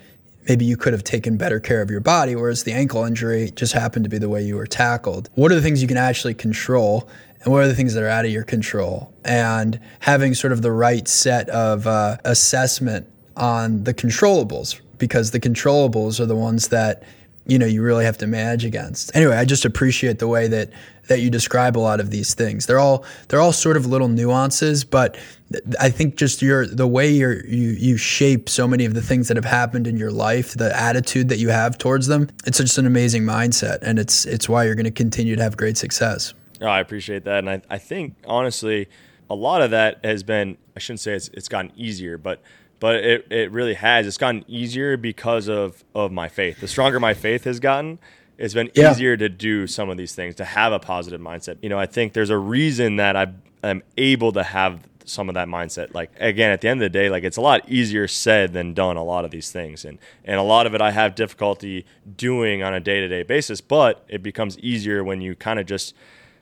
maybe 0.48 0.66
you 0.66 0.78
could 0.78 0.94
have 0.94 1.04
taken 1.04 1.38
better 1.38 1.60
care 1.60 1.82
of 1.82 1.90
your 1.90 2.00
body, 2.00 2.36
whereas 2.36 2.64
the 2.64 2.74
ankle 2.74 3.04
injury 3.04 3.52
just 3.52 3.74
happened 3.74 4.04
to 4.06 4.10
be 4.10 4.18
the 4.18 4.30
way 4.30 4.42
you 4.44 4.56
were 4.56 4.68
tackled. 4.68 5.30
What 5.36 5.52
are 5.52 5.56
the 5.56 5.62
things 5.62 5.82
you 5.82 5.88
can 5.88 5.98
actually 5.98 6.34
control? 6.34 7.08
And 7.42 7.52
what 7.52 7.64
are 7.64 7.68
the 7.68 7.76
things 7.76 7.94
that 7.94 8.04
are 8.04 8.10
out 8.10 8.26
of 8.26 8.32
your 8.32 8.44
control? 8.44 9.14
And 9.26 9.80
having 10.00 10.34
sort 10.34 10.54
of 10.54 10.62
the 10.62 10.72
right 10.72 11.08
set 11.08 11.50
of 11.50 11.88
uh, 11.88 12.18
assessment 12.24 13.08
on 13.36 13.84
the 13.84 13.94
controllables, 13.94 14.80
because 14.98 15.32
the 15.32 15.40
controllables 15.40 16.20
are 16.20 16.26
the 16.26 16.36
ones 16.36 16.70
that 16.70 17.04
you 17.46 17.60
know 17.60 17.66
you 17.66 17.82
really 17.82 18.06
have 18.06 18.18
to 18.20 18.28
manage 18.28 18.66
against. 18.66 19.16
Anyway, 19.16 19.36
I 19.36 19.46
just 19.46 19.66
appreciate 19.66 20.20
the 20.20 20.28
way 20.28 20.48
that 20.48 20.70
that 21.08 21.20
you 21.20 21.30
describe 21.30 21.78
a 21.78 21.80
lot 21.80 22.00
of 22.00 22.12
these 22.12 22.34
things. 22.34 22.66
They're 22.66 22.80
all 22.80 23.06
they're 23.28 23.42
all 23.42 23.52
sort 23.52 23.76
of 23.76 23.86
little 23.86 24.08
nuances, 24.08 24.84
but 24.84 25.18
I 25.80 25.90
think 25.90 26.16
just 26.16 26.42
your 26.42 26.66
the 26.66 26.88
way 26.88 27.10
you 27.10 27.42
you 27.46 27.70
you 27.72 27.98
shape 27.98 28.48
so 28.48 28.68
many 28.68 28.86
of 28.86 28.94
the 28.94 29.02
things 29.02 29.28
that 29.28 29.38
have 29.38 29.46
happened 29.46 29.88
in 29.88 29.98
your 29.98 30.12
life, 30.12 30.54
the 30.54 30.76
attitude 30.78 31.30
that 31.30 31.38
you 31.38 31.50
have 31.50 31.78
towards 31.78 32.08
them, 32.08 32.30
it's 32.46 32.58
just 32.58 32.78
an 32.78 32.86
amazing 32.86 33.24
mindset, 33.24 33.80
and 33.82 34.00
it's 34.00 34.26
it's 34.26 34.48
why 34.48 34.64
you're 34.64 34.76
going 34.76 34.86
to 34.86 34.92
continue 34.92 35.36
to 35.36 35.44
have 35.44 35.58
great 35.58 35.78
success. 35.78 36.34
Oh, 36.62 36.68
I 36.68 36.80
appreciate 36.80 37.26
that, 37.26 37.40
and 37.40 37.50
I 37.50 37.62
I 37.70 37.78
think 37.78 38.16
honestly, 38.26 38.88
a 39.30 39.36
lot 39.36 39.62
of 39.62 39.72
that 39.72 40.00
has 40.04 40.24
been 40.24 40.58
I 40.76 40.80
shouldn't 40.80 41.02
say 41.02 41.14
it's 41.14 41.28
it's 41.30 41.50
gotten 41.50 41.72
easier, 41.76 42.18
but 42.18 42.42
but 42.84 42.98
it, 42.98 43.32
it 43.32 43.50
really 43.52 43.76
has. 43.76 44.06
It's 44.06 44.18
gotten 44.18 44.44
easier 44.46 44.98
because 44.98 45.48
of, 45.48 45.86
of 45.96 46.12
my 46.12 46.28
faith. 46.28 46.60
The 46.60 46.68
stronger 46.68 47.00
my 47.00 47.14
faith 47.14 47.46
has 47.46 47.62
gotten, 47.62 47.98
it's 48.38 48.54
been 48.54 48.70
yeah. 48.76 48.92
easier 48.92 49.16
to 49.16 49.30
do 49.30 49.68
some 49.68 49.90
of 49.90 49.96
these 49.96 50.14
things, 50.14 50.36
to 50.36 50.44
have 50.44 50.74
a 50.74 50.80
positive 50.80 51.22
mindset. 51.22 51.60
You 51.62 51.70
know, 51.70 51.80
I 51.80 51.86
think 51.86 52.12
there's 52.12 52.30
a 52.30 52.38
reason 52.38 52.98
that 52.98 53.16
I 53.16 53.28
am 53.64 53.84
able 53.96 54.34
to 54.34 54.44
have 54.44 54.82
some 55.06 55.30
of 55.30 55.36
that 55.36 55.48
mindset. 55.48 55.94
Like 55.94 56.12
again, 56.20 56.52
at 56.52 56.60
the 56.60 56.68
end 56.68 56.82
of 56.82 56.86
the 56.86 56.90
day, 56.90 57.10
like 57.10 57.24
it's 57.24 57.38
a 57.38 57.42
lot 57.42 57.62
easier 57.70 58.06
said 58.06 58.52
than 58.52 58.74
done. 58.74 58.98
A 58.98 59.04
lot 59.04 59.24
of 59.24 59.32
these 59.32 59.50
things, 59.50 59.86
and 59.86 59.98
and 60.26 60.38
a 60.38 60.44
lot 60.44 60.68
of 60.68 60.76
it 60.76 60.82
I 60.82 60.92
have 60.92 61.16
difficulty 61.16 61.86
doing 62.18 62.64
on 62.64 62.74
a 62.74 62.82
day 62.82 63.00
to 63.00 63.08
day 63.08 63.24
basis. 63.24 63.62
But 63.62 64.04
it 64.10 64.22
becomes 64.22 64.60
easier 64.60 65.06
when 65.06 65.22
you 65.22 65.36
kind 65.36 65.58
of 65.58 65.66
just 65.66 65.96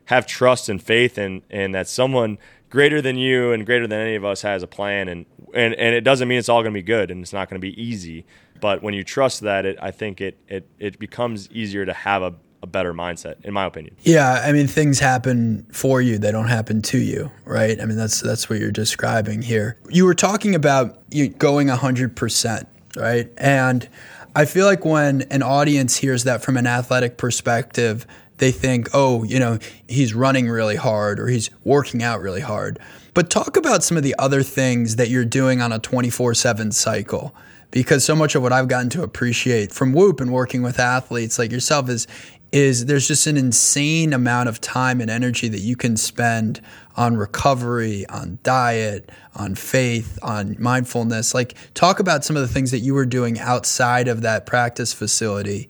have 0.05 0.25
trust 0.25 0.69
and 0.69 0.81
faith 0.81 1.19
in 1.19 1.43
and 1.51 1.75
that 1.75 1.87
someone 1.87 2.39
greater 2.71 3.01
than 3.01 3.17
you 3.17 3.51
and 3.51 3.65
greater 3.65 3.85
than 3.85 3.99
any 3.99 4.15
of 4.15 4.25
us 4.25 4.41
has 4.41 4.63
a 4.63 4.67
plan 4.67 5.07
and 5.07 5.27
and, 5.53 5.75
and 5.75 5.93
it 5.93 6.01
doesn't 6.01 6.27
mean 6.27 6.39
it's 6.39 6.49
all 6.49 6.61
going 6.61 6.73
to 6.73 6.77
be 6.77 6.81
good 6.81 7.11
and 7.11 7.21
it's 7.21 7.33
not 7.33 7.49
going 7.49 7.61
to 7.61 7.65
be 7.65 7.79
easy 7.79 8.25
but 8.59 8.81
when 8.81 8.95
you 8.95 9.03
trust 9.03 9.41
that 9.41 9.65
it 9.65 9.77
i 9.81 9.91
think 9.91 10.19
it 10.19 10.37
it, 10.47 10.67
it 10.79 10.97
becomes 10.97 11.49
easier 11.51 11.85
to 11.85 11.93
have 11.93 12.23
a, 12.23 12.33
a 12.63 12.67
better 12.67 12.93
mindset 12.93 13.35
in 13.43 13.53
my 13.53 13.65
opinion. 13.65 13.95
Yeah 14.01 14.41
i 14.43 14.51
mean 14.51 14.67
things 14.67 14.99
happen 14.99 15.67
for 15.71 16.01
you 16.01 16.17
they 16.17 16.31
don't 16.31 16.47
happen 16.47 16.81
to 16.83 16.97
you 16.97 17.29
right? 17.45 17.79
I 17.79 17.85
mean 17.85 17.97
that's 17.97 18.21
that's 18.21 18.49
what 18.49 18.59
you're 18.59 18.71
describing 18.71 19.41
here. 19.41 19.77
You 19.89 20.05
were 20.05 20.15
talking 20.15 20.55
about 20.55 21.03
you 21.11 21.27
going 21.27 21.67
100% 21.67 22.65
right? 22.95 23.29
And 23.37 23.87
I 24.35 24.45
feel 24.45 24.65
like 24.65 24.85
when 24.85 25.23
an 25.23 25.43
audience 25.43 25.97
hears 25.97 26.23
that 26.23 26.41
from 26.41 26.55
an 26.57 26.67
athletic 26.67 27.17
perspective, 27.17 28.07
they 28.41 28.51
think, 28.51 28.89
oh, 28.91 29.23
you 29.23 29.37
know, 29.37 29.59
he's 29.87 30.15
running 30.15 30.49
really 30.49 30.75
hard 30.75 31.19
or 31.19 31.27
he's 31.27 31.51
working 31.63 32.01
out 32.01 32.21
really 32.21 32.41
hard. 32.41 32.79
But 33.13 33.29
talk 33.29 33.55
about 33.55 33.83
some 33.83 33.97
of 33.97 34.03
the 34.03 34.15
other 34.17 34.41
things 34.41 34.95
that 34.95 35.09
you're 35.09 35.25
doing 35.25 35.61
on 35.61 35.71
a 35.71 35.77
24 35.77 36.33
7 36.33 36.71
cycle. 36.71 37.35
Because 37.69 38.03
so 38.03 38.15
much 38.15 38.33
of 38.33 38.41
what 38.41 38.51
I've 38.51 38.67
gotten 38.67 38.89
to 38.89 39.03
appreciate 39.03 39.71
from 39.71 39.93
Whoop 39.93 40.19
and 40.19 40.33
working 40.33 40.63
with 40.63 40.79
athletes 40.79 41.37
like 41.37 41.51
yourself 41.51 41.87
is 41.87 42.07
is 42.51 42.87
there's 42.87 43.07
just 43.07 43.27
an 43.27 43.37
insane 43.37 44.11
amount 44.11 44.49
of 44.49 44.59
time 44.59 44.99
and 44.99 45.09
energy 45.09 45.47
that 45.47 45.61
you 45.61 45.77
can 45.77 45.95
spend 45.95 46.59
on 46.97 47.15
recovery, 47.15 48.05
on 48.07 48.39
diet, 48.43 49.09
on 49.35 49.55
faith, 49.55 50.19
on 50.21 50.57
mindfulness. 50.59 51.33
Like, 51.33 51.55
talk 51.73 51.99
about 51.99 52.25
some 52.25 52.35
of 52.35 52.41
the 52.41 52.49
things 52.49 52.71
that 52.71 52.79
you 52.79 52.93
were 52.93 53.05
doing 53.05 53.39
outside 53.39 54.09
of 54.09 54.21
that 54.23 54.45
practice 54.45 54.91
facility 54.91 55.69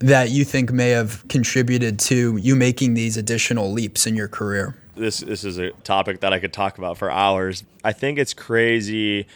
that 0.00 0.30
you 0.30 0.44
think 0.44 0.72
may 0.72 0.90
have 0.90 1.26
contributed 1.28 1.98
to 1.98 2.36
you 2.38 2.56
making 2.56 2.94
these 2.94 3.16
additional 3.16 3.70
leaps 3.70 4.06
in 4.06 4.16
your 4.16 4.28
career. 4.28 4.76
This 4.96 5.18
this 5.18 5.44
is 5.44 5.58
a 5.58 5.70
topic 5.70 6.20
that 6.20 6.32
I 6.32 6.38
could 6.38 6.52
talk 6.52 6.78
about 6.78 6.98
for 6.98 7.10
hours. 7.10 7.64
I 7.84 7.92
think 7.92 8.18
it's 8.18 8.34
crazy 8.34 9.26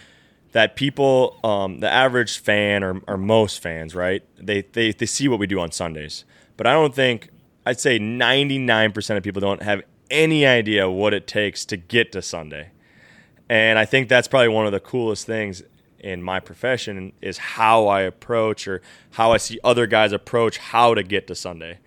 that 0.53 0.77
people, 0.77 1.39
um, 1.43 1.81
the 1.81 1.91
average 1.91 2.39
fan 2.39 2.85
or, 2.85 3.01
or 3.09 3.17
most 3.17 3.61
fans, 3.61 3.95
right? 3.95 4.23
They, 4.39 4.63
they 4.63 4.93
they 4.93 5.07
see 5.07 5.29
what 5.29 5.39
we 5.39 5.47
do 5.47 5.61
on 5.61 5.71
Sundays, 5.71 6.25
but 6.57 6.67
I 6.67 6.73
don't 6.73 6.95
think 6.95 7.31
I'd 7.67 7.81
say 7.81 7.99
99% 7.99 9.17
of 9.17 9.23
people 9.23 9.41
don't 9.41 9.63
have 9.63 9.83
any 10.11 10.47
idea 10.47 10.89
what 10.89 11.15
it 11.15 11.27
takes 11.27 11.65
to 11.67 11.77
get 11.77 12.13
to 12.13 12.23
Sunday. 12.23 12.71
And 13.49 13.79
I 13.79 13.85
think 13.85 14.09
that's 14.09 14.29
probably 14.29 14.49
one 14.49 14.67
of 14.67 14.73
the 14.73 14.81
coolest 14.81 15.27
things 15.27 15.63
in 16.05 16.23
my 16.23 16.39
profession 16.39 17.15
is 17.23 17.39
how 17.39 17.87
I 17.87 18.03
approach 18.03 18.69
or 18.69 18.83
how 19.13 19.33
I 19.33 19.39
see 19.39 19.59
other 19.65 19.87
guys 19.87 20.13
approach 20.13 20.59
how 20.59 20.93
to 20.93 21.03
get 21.03 21.27
to 21.29 21.35
Sunday. 21.35 21.79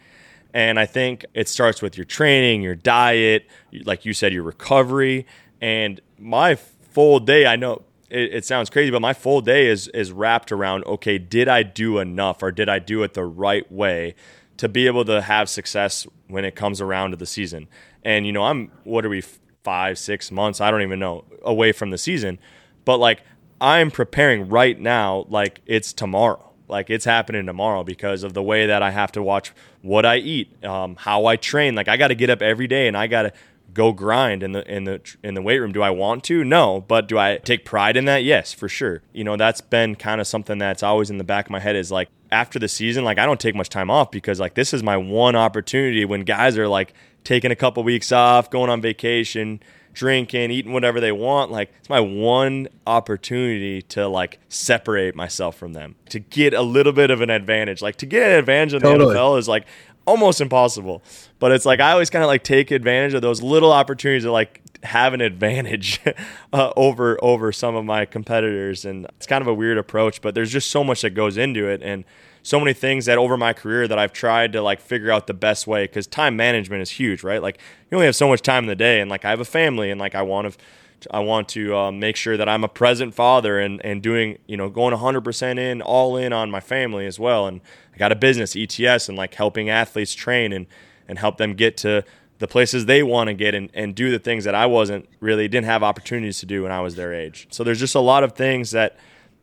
And 0.56 0.80
I 0.80 0.88
think 0.88 1.24
it 1.36 1.48
starts 1.48 1.84
with 1.84 1.98
your 1.98 2.06
training, 2.06 2.64
your 2.64 2.74
diet, 2.74 3.48
like 3.86 4.06
you 4.06 4.14
said, 4.14 4.34
your 4.34 4.42
recovery. 4.42 5.28
And 5.62 6.02
my 6.18 6.56
full 6.56 7.20
day, 7.20 7.46
I 7.46 7.58
know 7.58 7.84
it, 8.10 8.34
it, 8.34 8.46
sounds 8.46 8.72
crazy, 8.72 8.90
but 8.90 9.02
my 9.02 9.14
full 9.14 9.40
day 9.40 9.68
is 9.68 9.88
is 9.90 10.12
wrapped 10.12 10.52
around 10.52 10.84
okay, 10.86 11.20
did 11.20 11.48
I 11.48 11.62
do 11.62 12.00
enough 12.00 12.42
or 12.42 12.52
did 12.52 12.70
I 12.70 12.80
do 12.80 13.04
it 13.04 13.14
the 13.14 13.26
right 13.26 13.72
way 13.72 14.16
to 14.58 14.68
be 14.68 14.88
able 14.88 15.06
to 15.06 15.22
have 15.22 15.48
success 15.48 16.08
when 16.28 16.44
it 16.44 16.56
comes 16.56 16.82
around 16.82 17.12
to 17.12 17.18
the 17.18 17.28
season? 17.28 17.68
And 18.04 18.26
you 18.26 18.32
know, 18.32 18.44
I'm 18.44 18.72
what 18.84 19.06
are 19.06 19.10
we 19.10 19.22
five, 19.64 20.00
six 20.00 20.32
months? 20.32 20.60
I 20.60 20.72
don't 20.72 20.82
even 20.82 20.98
know 20.98 21.26
away 21.44 21.72
from 21.72 21.92
the 21.92 22.00
season, 22.00 22.40
but 22.84 22.98
like 22.98 23.22
I'm 23.60 23.91
preparing 23.91 24.50
right 24.50 24.80
now, 24.80 25.26
like 25.30 25.62
it's 25.65 25.93
tomorrow. 25.93 26.43
Like 26.67 26.89
it's 26.89 27.06
happening 27.06 27.46
tomorrow 27.46 27.84
because 27.84 28.24
of 28.24 28.34
the 28.34 28.43
way 28.43 28.65
that 28.67 28.84
I 28.84 28.91
have 28.91 29.12
to 29.13 29.24
watch 29.24 29.54
what 29.82 30.06
I 30.06 30.17
eat, 30.17 30.63
um, 30.65 30.96
how 30.98 31.26
I 31.26 31.38
train. 31.38 31.76
Like 31.76 31.88
I 31.88 31.98
got 31.98 32.10
to 32.10 32.15
get 32.15 32.30
up 32.30 32.41
every 32.41 32.67
day 32.67 32.88
and 32.88 32.98
I 32.98 33.08
got 33.08 33.24
to 33.24 33.34
go 33.74 33.91
grind 33.93 34.43
in 34.43 34.52
the 34.52 34.70
in 34.70 34.84
the 34.84 35.00
in 35.24 35.34
the 35.34 35.41
weight 35.41 35.60
room. 35.60 35.72
Do 35.72 35.82
I 35.82 35.91
want 35.91 36.24
to? 36.26 36.43
No, 36.43 36.82
but 36.82 37.08
do 37.08 37.17
I 37.17 37.38
take 37.38 37.63
pride 37.63 37.96
in 37.96 38.06
that? 38.06 38.24
Yes, 38.24 38.52
for 38.52 38.67
sure. 38.67 39.02
You 39.13 39.24
know, 39.24 39.38
that's 39.38 39.62
been 39.62 39.96
kind 39.96 40.20
of 40.20 40.28
something 40.28 40.58
that's 40.58 40.84
always 40.84 41.10
in 41.10 41.17
the 41.17 41.24
back 41.24 41.46
of 41.46 41.52
my 41.52 41.60
head 41.60 41.76
is 41.76 41.91
like 41.91 42.10
after 42.32 42.60
the 42.60 42.67
season, 42.67 43.06
like 43.06 43.17
I 43.17 43.26
don't 43.26 43.39
take 43.39 43.56
much 43.56 43.70
time 43.70 43.89
off 43.89 44.12
because 44.12 44.39
like 44.39 44.56
this 44.56 44.74
is 44.74 44.84
my 44.84 44.98
one 44.98 45.36
opportunity 45.36 46.04
when 46.06 46.22
guys 46.22 46.58
are 46.58 46.67
like 46.67 46.93
taking 47.24 47.52
a 47.52 47.56
couple 47.56 47.84
weeks 47.84 48.12
off, 48.12 48.50
going 48.50 48.70
on 48.70 48.82
vacation, 48.82 49.62
drinking, 49.98 50.52
eating 50.52 50.74
whatever 50.74 51.00
they 51.00 51.12
want. 51.12 51.52
Like 51.52 51.74
it's 51.80 51.90
my 51.90 52.00
one 52.00 52.68
opportunity 52.86 53.82
to 53.84 54.08
like 54.08 54.40
separate 54.48 55.16
myself 55.16 55.58
from 55.58 55.74
them, 55.74 55.96
to 56.10 56.20
get 56.20 56.54
a 56.54 56.62
little 56.62 56.94
bit 56.94 57.10
of 57.10 57.22
an 57.22 57.32
advantage. 57.32 57.82
Like 57.82 57.96
to 57.98 58.06
get 58.06 58.32
an 58.32 58.38
advantage 58.38 58.76
in 58.76 58.82
totally. 58.82 59.14
the 59.14 59.20
NFL 59.20 59.40
is 59.40 59.48
like 59.48 59.66
almost 60.06 60.40
impossible. 60.40 61.02
But 61.40 61.52
it's 61.52 61.66
like 61.66 61.80
I 61.80 61.92
always 61.92 62.12
kind 62.12 62.24
of 62.24 62.28
like 62.28 62.44
take 62.44 62.70
advantage 62.70 63.16
of 63.16 63.22
those 63.24 63.42
little 63.42 63.74
opportunities 63.74 64.24
to 64.24 64.32
like 64.32 64.62
have 64.84 65.14
an 65.16 65.22
advantage 65.22 66.00
uh, 66.54 66.72
over 66.78 67.18
over 67.24 67.52
some 67.52 67.76
of 67.76 67.84
my 67.84 68.06
competitors, 68.06 68.86
and 68.86 69.06
it's 69.18 69.26
kind 69.26 69.42
of 69.42 69.48
a 69.48 69.54
weird 69.54 69.80
approach. 69.80 70.22
But 70.22 70.36
there's 70.36 70.52
just 70.52 70.70
so 70.70 70.84
much 70.84 71.02
that 71.02 71.12
goes 71.12 71.38
into 71.38 71.68
it, 71.68 71.82
and 71.82 72.06
so 72.48 72.62
many 72.62 72.72
things 72.72 73.08
that 73.08 73.18
over 73.18 73.36
my 73.36 73.52
career 73.52 73.90
that 73.90 74.00
I've 74.00 74.14
tried 74.14 74.54
to 74.54 74.62
like 74.62 74.80
figure 74.80 75.12
out 75.12 75.28
the 75.28 75.34
best 75.34 75.68
way 75.68 75.84
because 75.84 76.08
time 76.08 76.38
management 76.38 76.82
is 76.82 76.92
huge, 76.92 77.22
right? 77.22 77.42
Like 77.42 77.60
you 77.92 77.98
only 77.98 78.06
have 78.06 78.16
so 78.16 78.30
much 78.30 78.42
time 78.42 78.64
in 78.64 78.68
the 78.70 78.76
day, 78.76 79.02
and 79.02 79.12
like 79.12 79.26
I 79.26 79.32
have 79.32 79.42
a 79.42 79.46
family, 79.46 79.92
and 79.92 80.00
like 80.00 80.16
I 80.16 80.22
want 80.22 80.54
to. 80.54 80.60
I 81.12 81.20
want 81.20 81.48
to 81.50 81.78
um, 81.78 82.00
make 82.00 82.16
sure 82.16 82.38
that 82.38 82.50
I'm 82.50 82.64
a 82.64 82.68
present 82.68 83.14
father 83.14 83.60
and, 83.60 83.80
and 83.86 84.02
doing, 84.02 84.40
you 84.48 84.58
know, 84.58 84.68
going 84.68 84.96
100% 84.96 85.60
in, 85.60 85.80
all 85.84 86.18
in 86.18 86.34
on 86.34 86.50
my 86.50 86.60
family 86.60 87.06
as 87.06 87.20
well. 87.20 87.46
And 87.46 87.62
I 87.94 87.98
got 88.00 88.12
a 88.12 88.16
business, 88.16 88.56
ETS, 88.56 89.08
and 89.08 89.16
like 89.16 89.36
helping 89.36 89.70
athletes 89.70 90.16
train 90.16 90.52
and, 90.52 90.66
and 91.08 91.20
help 91.20 91.38
them 91.38 91.54
get 91.54 91.78
to 91.78 92.04
the 92.40 92.48
places 92.48 92.88
they 92.88 93.04
want 93.04 93.28
to 93.28 93.36
get 93.36 93.54
and, 93.54 93.70
and 93.76 93.94
do 93.94 94.10
the 94.10 94.18
things 94.18 94.44
that 94.46 94.56
I 94.56 94.66
wasn't 94.66 95.08
really, 95.20 95.48
didn't 95.48 95.68
have 95.68 95.84
opportunities 95.84 96.40
to 96.40 96.48
do 96.48 96.64
when 96.64 96.72
I 96.72 96.82
was 96.82 96.96
their 96.96 97.14
age. 97.14 97.46
So 97.52 97.64
there's 97.64 97.80
just 97.80 97.94
a 97.94 98.00
lot 98.00 98.24
of 98.24 98.32
things 98.32 98.72
that 98.72 98.98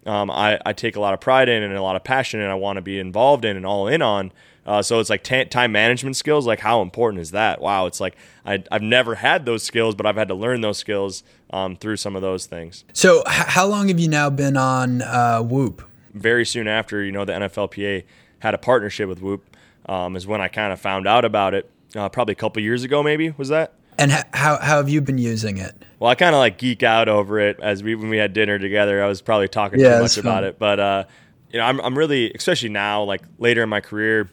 um, 0.06 0.30
I, 0.30 0.58
I, 0.64 0.72
take 0.72 0.96
a 0.96 1.00
lot 1.00 1.14
of 1.14 1.20
pride 1.20 1.48
in 1.48 1.62
and 1.62 1.74
a 1.74 1.82
lot 1.82 1.96
of 1.96 2.04
passion 2.04 2.40
and 2.40 2.50
I 2.50 2.54
want 2.54 2.76
to 2.76 2.82
be 2.82 2.98
involved 2.98 3.44
in 3.44 3.56
and 3.56 3.64
all 3.64 3.86
in 3.86 4.02
on. 4.02 4.32
Uh, 4.66 4.82
so 4.82 4.98
it's 4.98 5.10
like 5.10 5.22
t- 5.22 5.44
time 5.44 5.72
management 5.72 6.16
skills. 6.16 6.46
Like 6.46 6.60
how 6.60 6.82
important 6.82 7.20
is 7.20 7.30
that? 7.32 7.60
Wow, 7.60 7.86
it's 7.86 8.00
like 8.00 8.16
I, 8.44 8.64
have 8.70 8.82
never 8.82 9.16
had 9.16 9.44
those 9.46 9.62
skills, 9.62 9.94
but 9.94 10.06
I've 10.06 10.16
had 10.16 10.28
to 10.28 10.34
learn 10.34 10.60
those 10.60 10.78
skills 10.78 11.22
um, 11.50 11.76
through 11.76 11.96
some 11.96 12.16
of 12.16 12.22
those 12.22 12.46
things. 12.46 12.84
So 12.92 13.20
h- 13.20 13.46
how 13.48 13.66
long 13.66 13.88
have 13.88 14.00
you 14.00 14.08
now 14.08 14.30
been 14.30 14.56
on 14.56 15.02
uh, 15.02 15.40
Whoop? 15.40 15.82
Very 16.12 16.46
soon 16.46 16.68
after, 16.68 17.02
you 17.02 17.12
know, 17.12 17.24
the 17.24 17.32
NFLPA 17.32 18.04
had 18.38 18.54
a 18.54 18.58
partnership 18.58 19.08
with 19.08 19.20
Whoop, 19.20 19.56
um, 19.86 20.16
is 20.16 20.26
when 20.26 20.40
I 20.40 20.48
kind 20.48 20.72
of 20.72 20.80
found 20.80 21.06
out 21.06 21.24
about 21.24 21.54
it. 21.54 21.70
Uh, 21.94 22.08
probably 22.08 22.32
a 22.32 22.36
couple 22.36 22.60
years 22.60 22.82
ago, 22.82 23.02
maybe 23.02 23.30
was 23.36 23.48
that? 23.50 23.74
And 23.98 24.10
how, 24.10 24.24
how 24.32 24.76
have 24.76 24.88
you 24.88 25.00
been 25.00 25.18
using 25.18 25.58
it? 25.58 25.74
Well, 25.98 26.10
I 26.10 26.14
kind 26.14 26.34
of 26.34 26.38
like 26.38 26.58
geek 26.58 26.82
out 26.82 27.08
over 27.08 27.38
it 27.38 27.58
as 27.60 27.82
we 27.82 27.94
when 27.94 28.08
we 28.08 28.18
had 28.18 28.32
dinner 28.32 28.58
together. 28.58 29.02
I 29.02 29.06
was 29.06 29.22
probably 29.22 29.48
talking 29.48 29.80
yeah, 29.80 29.96
too 29.96 30.02
much 30.02 30.18
about 30.18 30.38
fun. 30.38 30.44
it, 30.44 30.58
but 30.58 30.80
uh, 30.80 31.04
you 31.50 31.58
know, 31.58 31.64
I'm 31.64 31.80
I'm 31.80 31.96
really 31.96 32.32
especially 32.32 32.68
now 32.68 33.04
like 33.04 33.22
later 33.38 33.62
in 33.62 33.68
my 33.68 33.80
career, 33.80 34.28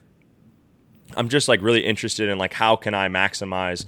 I'm 1.15 1.29
just 1.29 1.47
like 1.47 1.61
really 1.61 1.85
interested 1.85 2.29
in 2.29 2.37
like 2.37 2.53
how 2.53 2.75
can 2.75 2.93
I 2.93 3.07
maximize 3.07 3.85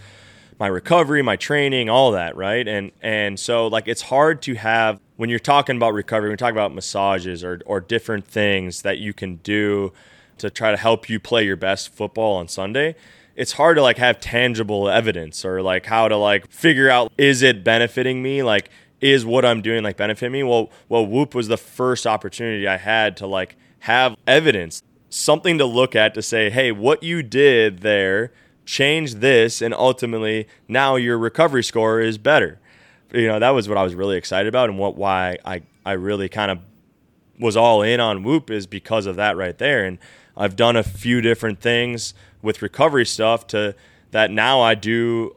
my 0.60 0.68
recovery, 0.68 1.22
my 1.22 1.36
training, 1.36 1.90
all 1.90 2.12
that, 2.12 2.36
right? 2.36 2.68
And 2.68 2.92
and 3.02 3.40
so 3.40 3.68
like 3.68 3.88
it's 3.88 4.04
hard 4.04 4.42
to 4.44 4.54
have 4.54 5.00
when 5.18 5.30
you're 5.30 5.40
talking 5.40 5.76
about 5.76 5.94
recovery, 5.94 6.30
when 6.30 6.34
you 6.34 6.38
talk 6.38 6.52
about 6.52 6.74
massages 6.74 7.44
or 7.44 7.60
or 7.66 7.80
different 7.80 8.26
things 8.28 8.84
that 8.84 9.00
you 9.00 9.14
can 9.14 9.38
do 9.38 9.92
to 10.38 10.50
try 10.50 10.72
to 10.72 10.78
help 10.78 11.10
you 11.10 11.20
play 11.20 11.44
your 11.44 11.56
best 11.56 11.94
football 11.94 12.38
on 12.38 12.48
Sunday 12.48 12.96
it's 13.36 13.54
hard 13.54 13.78
to 13.78 13.82
like 13.82 13.98
have 13.98 14.20
tangible 14.20 14.90
evidence 14.90 15.44
or 15.44 15.62
like 15.62 15.86
how 15.86 16.08
to 16.08 16.18
like 16.18 16.50
figure 16.52 16.90
out 16.90 17.12
is 17.18 17.42
it 17.42 17.64
benefiting 17.64 18.22
me? 18.22 18.44
Like 18.44 18.70
is 19.02 19.26
what 19.26 19.44
i'm 19.44 19.62
doing 19.62 19.84
like 19.84 19.98
benefit 19.98 20.32
me? 20.32 20.44
Well 20.44 20.72
well 20.88 21.06
whoop 21.06 21.36
was 21.36 21.48
the 21.50 21.58
first 21.58 22.08
opportunity 22.08 22.68
i 22.68 22.78
had 22.78 23.18
to 23.18 23.28
like 23.28 23.58
have 23.80 24.16
evidence 24.26 24.82
something 25.10 25.58
to 25.58 25.66
look 25.66 25.96
at 25.96 26.14
to 26.14 26.22
say 26.22 26.50
hey 26.50 26.72
what 26.72 27.04
you 27.04 27.22
did 27.22 27.80
there 27.80 28.32
changed 28.66 29.18
this 29.18 29.62
and 29.62 29.74
ultimately 29.74 30.48
now 30.68 30.96
your 30.96 31.18
recovery 31.18 31.64
score 31.64 32.00
is 32.00 32.18
better. 32.18 32.60
You 33.14 33.28
know 33.28 33.40
that 33.40 33.50
was 33.50 33.68
what 33.68 33.78
i 33.78 33.84
was 33.84 33.94
really 33.94 34.18
excited 34.18 34.48
about 34.48 34.70
and 34.70 34.80
what 34.80 34.96
why 34.96 35.38
i 35.46 35.62
i 35.86 35.92
really 35.92 36.30
kind 36.30 36.50
of 36.50 36.60
was 37.40 37.58
all 37.58 37.82
in 37.82 38.00
on 38.00 38.24
whoop 38.24 38.50
is 38.50 38.66
because 38.66 39.06
of 39.06 39.18
that 39.18 39.36
right 39.38 39.58
there 39.58 39.86
and 39.86 40.00
i've 40.38 40.56
done 40.56 40.76
a 40.76 40.84
few 40.84 41.22
different 41.22 41.60
things 41.60 42.14
with 42.44 42.62
recovery 42.62 43.06
stuff 43.06 43.48
to 43.48 43.74
that 44.12 44.30
now 44.30 44.62
I 44.62 44.76
do 44.76 45.36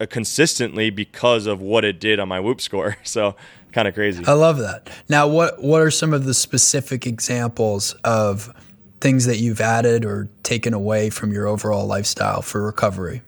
uh, 0.00 0.06
consistently 0.06 0.88
because 0.88 1.46
of 1.46 1.60
what 1.60 1.84
it 1.84 2.00
did 2.00 2.18
on 2.18 2.28
my 2.28 2.40
whoop 2.40 2.60
score. 2.60 2.96
So 3.04 3.36
kind 3.72 3.88
of 3.88 3.94
crazy. 3.94 4.24
I 4.26 4.32
love 4.32 4.58
that. 4.58 4.90
Now, 5.08 5.26
what 5.28 5.62
what 5.62 5.82
are 5.82 5.90
some 5.90 6.12
of 6.12 6.24
the 6.24 6.34
specific 6.34 7.06
examples 7.06 7.92
of 8.04 8.54
things 9.00 9.26
that 9.26 9.38
you've 9.38 9.60
added 9.60 10.04
or 10.04 10.30
taken 10.42 10.72
away 10.72 11.10
from 11.10 11.32
your 11.32 11.46
overall 11.46 11.86
lifestyle 11.86 12.42
for 12.42 12.62
recovery? 12.62 13.22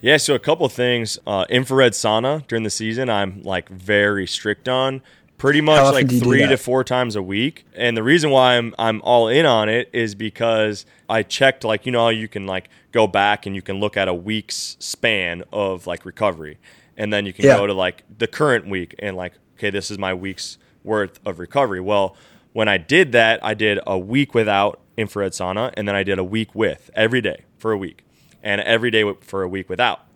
Yeah, 0.00 0.16
so 0.16 0.34
a 0.34 0.38
couple 0.38 0.68
things. 0.68 1.18
Uh, 1.26 1.44
infrared 1.50 1.92
sauna 1.92 2.46
during 2.46 2.62
the 2.62 2.70
season, 2.70 3.10
I'm 3.10 3.42
like 3.42 3.68
very 3.68 4.26
strict 4.26 4.68
on 4.68 5.02
pretty 5.38 5.60
much 5.60 5.94
like 5.94 6.10
three 6.10 6.46
to 6.46 6.56
four 6.56 6.84
times 6.84 7.16
a 7.16 7.22
week. 7.22 7.64
And 7.74 7.96
the 7.96 8.02
reason 8.02 8.30
why 8.30 8.56
I'm 8.56 8.74
I'm 8.78 9.00
all 9.02 9.28
in 9.28 9.46
on 9.46 9.68
it 9.68 9.88
is 9.92 10.14
because 10.14 10.84
I 11.08 11.22
checked 11.22 11.64
like 11.64 11.86
you 11.86 11.92
know 11.92 12.04
how 12.04 12.08
you 12.10 12.28
can 12.28 12.46
like 12.46 12.68
go 12.92 13.06
back 13.06 13.46
and 13.46 13.56
you 13.56 13.62
can 13.62 13.80
look 13.80 13.96
at 13.96 14.08
a 14.08 14.14
week's 14.14 14.76
span 14.78 15.44
of 15.52 15.86
like 15.86 16.04
recovery, 16.04 16.58
and 16.96 17.12
then 17.12 17.24
you 17.24 17.32
can 17.32 17.46
yeah. 17.46 17.56
go 17.56 17.66
to 17.66 17.72
like 17.72 18.04
the 18.18 18.26
current 18.26 18.68
week 18.68 18.94
and 18.98 19.16
like 19.16 19.34
okay 19.54 19.70
this 19.70 19.90
is 19.90 19.98
my 19.98 20.12
week's 20.12 20.58
worth 20.84 21.20
of 21.24 21.38
recovery. 21.38 21.80
Well, 21.80 22.16
when 22.52 22.68
I 22.68 22.76
did 22.76 23.12
that, 23.12 23.42
I 23.44 23.54
did 23.54 23.78
a 23.86 23.98
week 23.98 24.34
without 24.34 24.80
infrared 24.96 25.32
sauna, 25.32 25.72
and 25.76 25.86
then 25.86 25.94
I 25.94 26.02
did 26.02 26.18
a 26.18 26.24
week 26.24 26.54
with 26.54 26.90
every 26.94 27.20
day 27.20 27.44
for 27.56 27.72
a 27.72 27.78
week, 27.78 28.04
and 28.42 28.60
every 28.60 28.90
day 28.90 29.10
for 29.20 29.42
a 29.42 29.48
week 29.48 29.68
without 29.68 30.07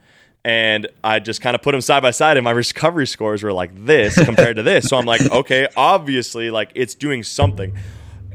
and 0.44 0.88
I 1.04 1.20
just 1.20 1.40
kind 1.40 1.54
of 1.54 1.62
put 1.62 1.72
them 1.72 1.80
side 1.80 2.02
by 2.02 2.10
side, 2.10 2.36
and 2.36 2.44
my 2.44 2.50
recovery 2.50 3.06
scores 3.06 3.42
were 3.42 3.52
like 3.52 3.84
this 3.84 4.22
compared 4.24 4.56
to 4.56 4.62
this. 4.62 4.88
So 4.88 4.96
I'm 4.96 5.06
like, 5.06 5.20
okay, 5.30 5.68
obviously, 5.76 6.50
like 6.50 6.72
it's 6.74 6.94
doing 6.94 7.22
something. 7.22 7.76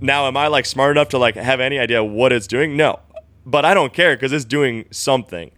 Now, 0.01 0.27
am 0.27 0.37
I 0.37 0.47
like 0.47 0.65
smart 0.65 0.91
enough 0.91 1.09
to 1.09 1.17
like 1.17 1.35
have 1.35 1.59
any 1.59 1.79
idea 1.79 2.03
what 2.03 2.31
it's 2.31 2.47
doing? 2.47 2.77
No, 2.77 2.99
but 3.45 3.65
I 3.65 3.73
don't 3.73 3.93
care 3.93 4.15
because 4.15 4.31
it's 4.31 4.45
doing 4.45 4.85
something. 4.91 5.51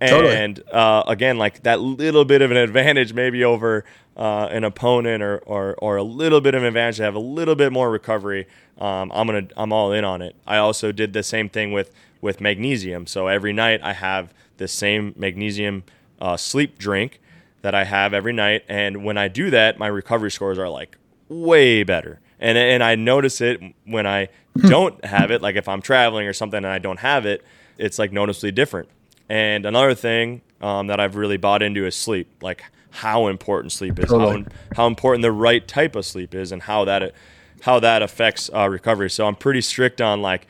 Totally. 0.00 0.34
And 0.34 0.62
uh, 0.70 1.02
again, 1.06 1.38
like 1.38 1.62
that 1.64 1.80
little 1.80 2.24
bit 2.24 2.40
of 2.42 2.50
an 2.50 2.56
advantage 2.56 3.12
maybe 3.12 3.42
over 3.44 3.84
uh, 4.16 4.48
an 4.50 4.64
opponent 4.64 5.22
or, 5.22 5.38
or 5.38 5.74
or 5.78 5.96
a 5.96 6.02
little 6.02 6.40
bit 6.40 6.54
of 6.54 6.62
an 6.62 6.68
advantage 6.68 6.98
to 6.98 7.02
have 7.02 7.14
a 7.14 7.20
little 7.20 7.54
bit 7.54 7.72
more 7.72 7.90
recovery. 7.90 8.46
Um, 8.78 9.10
I'm 9.12 9.26
gonna 9.26 9.48
I'm 9.56 9.72
all 9.72 9.92
in 9.92 10.04
on 10.04 10.22
it. 10.22 10.36
I 10.46 10.58
also 10.58 10.92
did 10.92 11.12
the 11.12 11.22
same 11.22 11.48
thing 11.48 11.72
with 11.72 11.92
with 12.20 12.40
magnesium. 12.40 13.06
So 13.06 13.26
every 13.26 13.52
night 13.52 13.80
I 13.82 13.92
have 13.92 14.32
the 14.56 14.68
same 14.68 15.14
magnesium 15.16 15.84
uh, 16.20 16.36
sleep 16.36 16.78
drink 16.78 17.20
that 17.62 17.74
I 17.74 17.84
have 17.84 18.14
every 18.14 18.32
night, 18.32 18.64
and 18.68 19.04
when 19.04 19.18
I 19.18 19.28
do 19.28 19.50
that, 19.50 19.78
my 19.78 19.88
recovery 19.88 20.30
scores 20.30 20.58
are 20.58 20.68
like 20.68 20.96
way 21.28 21.82
better. 21.82 22.20
And 22.38 22.56
and 22.56 22.84
I 22.84 22.94
notice 22.94 23.40
it 23.40 23.60
when 23.84 24.06
I 24.06 24.28
don't 24.56 25.04
have 25.04 25.30
it, 25.30 25.42
like 25.42 25.56
if 25.56 25.68
I'm 25.68 25.82
traveling 25.82 26.26
or 26.26 26.32
something 26.32 26.58
and 26.58 26.66
I 26.66 26.78
don't 26.78 27.00
have 27.00 27.26
it, 27.26 27.44
it's 27.78 27.98
like 27.98 28.12
noticeably 28.12 28.52
different. 28.52 28.88
And 29.28 29.66
another 29.66 29.94
thing 29.94 30.42
um, 30.60 30.86
that 30.86 31.00
I've 31.00 31.16
really 31.16 31.36
bought 31.36 31.62
into 31.62 31.86
is 31.86 31.94
sleep, 31.94 32.28
like 32.42 32.64
how 32.90 33.26
important 33.26 33.72
sleep 33.72 33.98
is, 33.98 34.08
Totally. 34.08 34.42
how, 34.42 34.48
how 34.76 34.86
important 34.86 35.22
the 35.22 35.32
right 35.32 35.66
type 35.66 35.94
of 35.96 36.06
sleep 36.06 36.34
is, 36.34 36.52
and 36.52 36.62
how 36.62 36.84
that 36.86 37.14
how 37.62 37.80
that 37.80 38.02
affects 38.02 38.50
uh, 38.54 38.68
recovery. 38.68 39.10
So 39.10 39.26
I'm 39.26 39.34
pretty 39.36 39.60
strict 39.60 40.00
on 40.00 40.22
like 40.22 40.46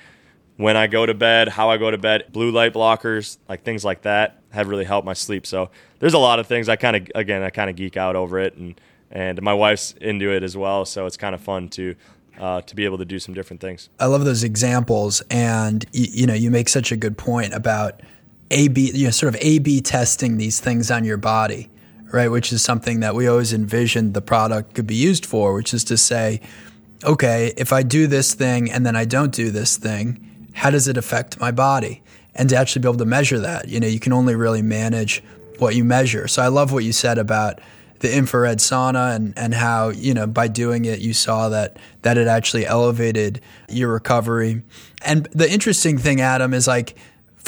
when 0.57 0.77
I 0.77 0.87
go 0.87 1.07
to 1.07 1.15
bed, 1.15 1.49
how 1.49 1.71
I 1.71 1.77
go 1.77 1.91
to 1.91 1.99
bed, 1.99 2.25
blue 2.33 2.51
light 2.51 2.75
blockers, 2.75 3.39
like 3.49 3.63
things 3.63 3.85
like 3.85 4.03
that 4.03 4.41
have 4.51 4.69
really 4.69 4.85
helped 4.85 5.07
my 5.07 5.13
sleep. 5.13 5.47
So 5.47 5.71
there's 5.99 6.15
a 6.15 6.19
lot 6.19 6.39
of 6.39 6.47
things 6.47 6.69
I 6.69 6.77
kind 6.77 6.97
of 6.97 7.09
again 7.15 7.43
I 7.43 7.51
kind 7.51 7.71
of 7.71 7.77
geek 7.77 7.97
out 7.97 8.17
over 8.17 8.39
it, 8.39 8.55
and 8.57 8.81
and 9.11 9.41
my 9.43 9.55
wife's 9.55 9.95
into 10.01 10.31
it 10.33 10.43
as 10.43 10.57
well. 10.57 10.85
So 10.85 11.07
it's 11.07 11.17
kind 11.17 11.35
of 11.35 11.41
fun 11.41 11.69
to 11.71 11.95
uh, 12.39 12.61
to 12.63 12.77
be 12.77 12.85
able 12.85 12.99
to 12.99 13.05
do 13.05 13.19
some 13.19 13.35
different 13.35 13.61
things. 13.61 13.89
I 13.99 14.07
love 14.07 14.25
those 14.25 14.45
examples, 14.45 15.23
and 15.31 15.85
you, 15.93 16.07
you 16.11 16.27
know, 16.27 16.35
you 16.35 16.51
make 16.51 16.69
such 16.69 16.93
a 16.93 16.97
good 16.97 17.19
point 17.19 17.53
about 17.53 18.01
A 18.51 18.69
B, 18.69 18.91
you 18.93 19.05
know, 19.05 19.11
sort 19.11 19.35
of 19.35 19.41
A 19.43 19.59
B 19.59 19.81
testing 19.81 20.37
these 20.37 20.61
things 20.61 20.91
on 20.91 21.05
your 21.05 21.17
body, 21.17 21.71
right? 22.13 22.29
Which 22.29 22.53
is 22.53 22.63
something 22.63 23.01
that 23.01 23.15
we 23.15 23.27
always 23.27 23.53
envisioned 23.53 24.15
the 24.15 24.23
product 24.23 24.75
could 24.75 24.87
be 24.87 24.95
used 24.95 25.27
for, 25.27 25.55
which 25.55 25.75
is 25.75 25.85
to 25.85 25.97
say, 25.97 26.41
okay, 27.05 27.53
if 27.57 27.73
I 27.73 27.83
do 27.83 28.07
this 28.07 28.35
thing 28.35 28.71
and 28.71 28.85
then 28.85 28.97
I 28.97 29.05
don't 29.05 29.33
do 29.33 29.51
this 29.51 29.77
thing, 29.77 30.49
how 30.55 30.71
does 30.71 30.89
it 30.89 30.97
affect 30.97 31.39
my 31.39 31.51
body? 31.51 32.03
And 32.35 32.49
to 32.51 32.57
actually 32.57 32.83
be 32.83 32.89
able 32.89 32.99
to 32.99 33.05
measure 33.05 33.39
that, 33.41 33.69
you 33.69 33.81
know, 33.81 33.87
you 33.87 34.01
can 34.01 34.13
only 34.13 34.35
really 34.35 34.63
manage 34.63 35.23
what 35.59 35.75
you 35.75 35.85
measure. 35.85 36.29
So 36.29 36.43
I 36.43 36.49
love 36.49 36.73
what 36.73 36.85
you 36.85 36.93
said 36.93 37.19
about 37.19 37.61
the 38.01 38.17
infrared 38.17 38.59
sauna 38.59 39.17
and, 39.17 39.37
and 39.37 39.55
how, 39.55 39.89
you 39.89 40.15
know, 40.15 40.27
by 40.27 40.47
doing 40.47 40.85
it, 40.85 41.01
you 41.01 41.13
saw 41.13 41.49
that, 41.49 41.79
that 42.03 42.17
it 42.17 42.29
actually 42.29 42.65
elevated 42.65 43.41
your 43.69 43.93
recovery. 43.93 44.63
And 45.05 45.27
the 45.33 45.51
interesting 45.51 45.99
thing, 45.99 46.21
Adam, 46.21 46.55
is 46.55 46.69
like 46.69 46.97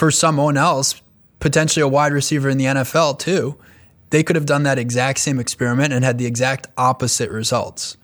for 0.01 0.11
someone 0.11 0.57
else, 0.57 1.03
potentially 1.41 1.83
a 1.83 1.87
wide 1.87 2.15
receiver 2.15 2.49
in 2.49 2.57
the 2.57 2.65
NFL 2.65 3.19
too, 3.19 3.59
they 4.09 4.23
could 4.23 4.35
have 4.35 4.47
done 4.47 4.63
that 4.63 4.79
exact 4.79 5.19
same 5.19 5.39
experiment 5.39 5.93
and 5.93 6.03
had 6.03 6.17
the 6.17 6.25
exact 6.25 6.69
opposite 6.79 7.31
results. 7.31 7.99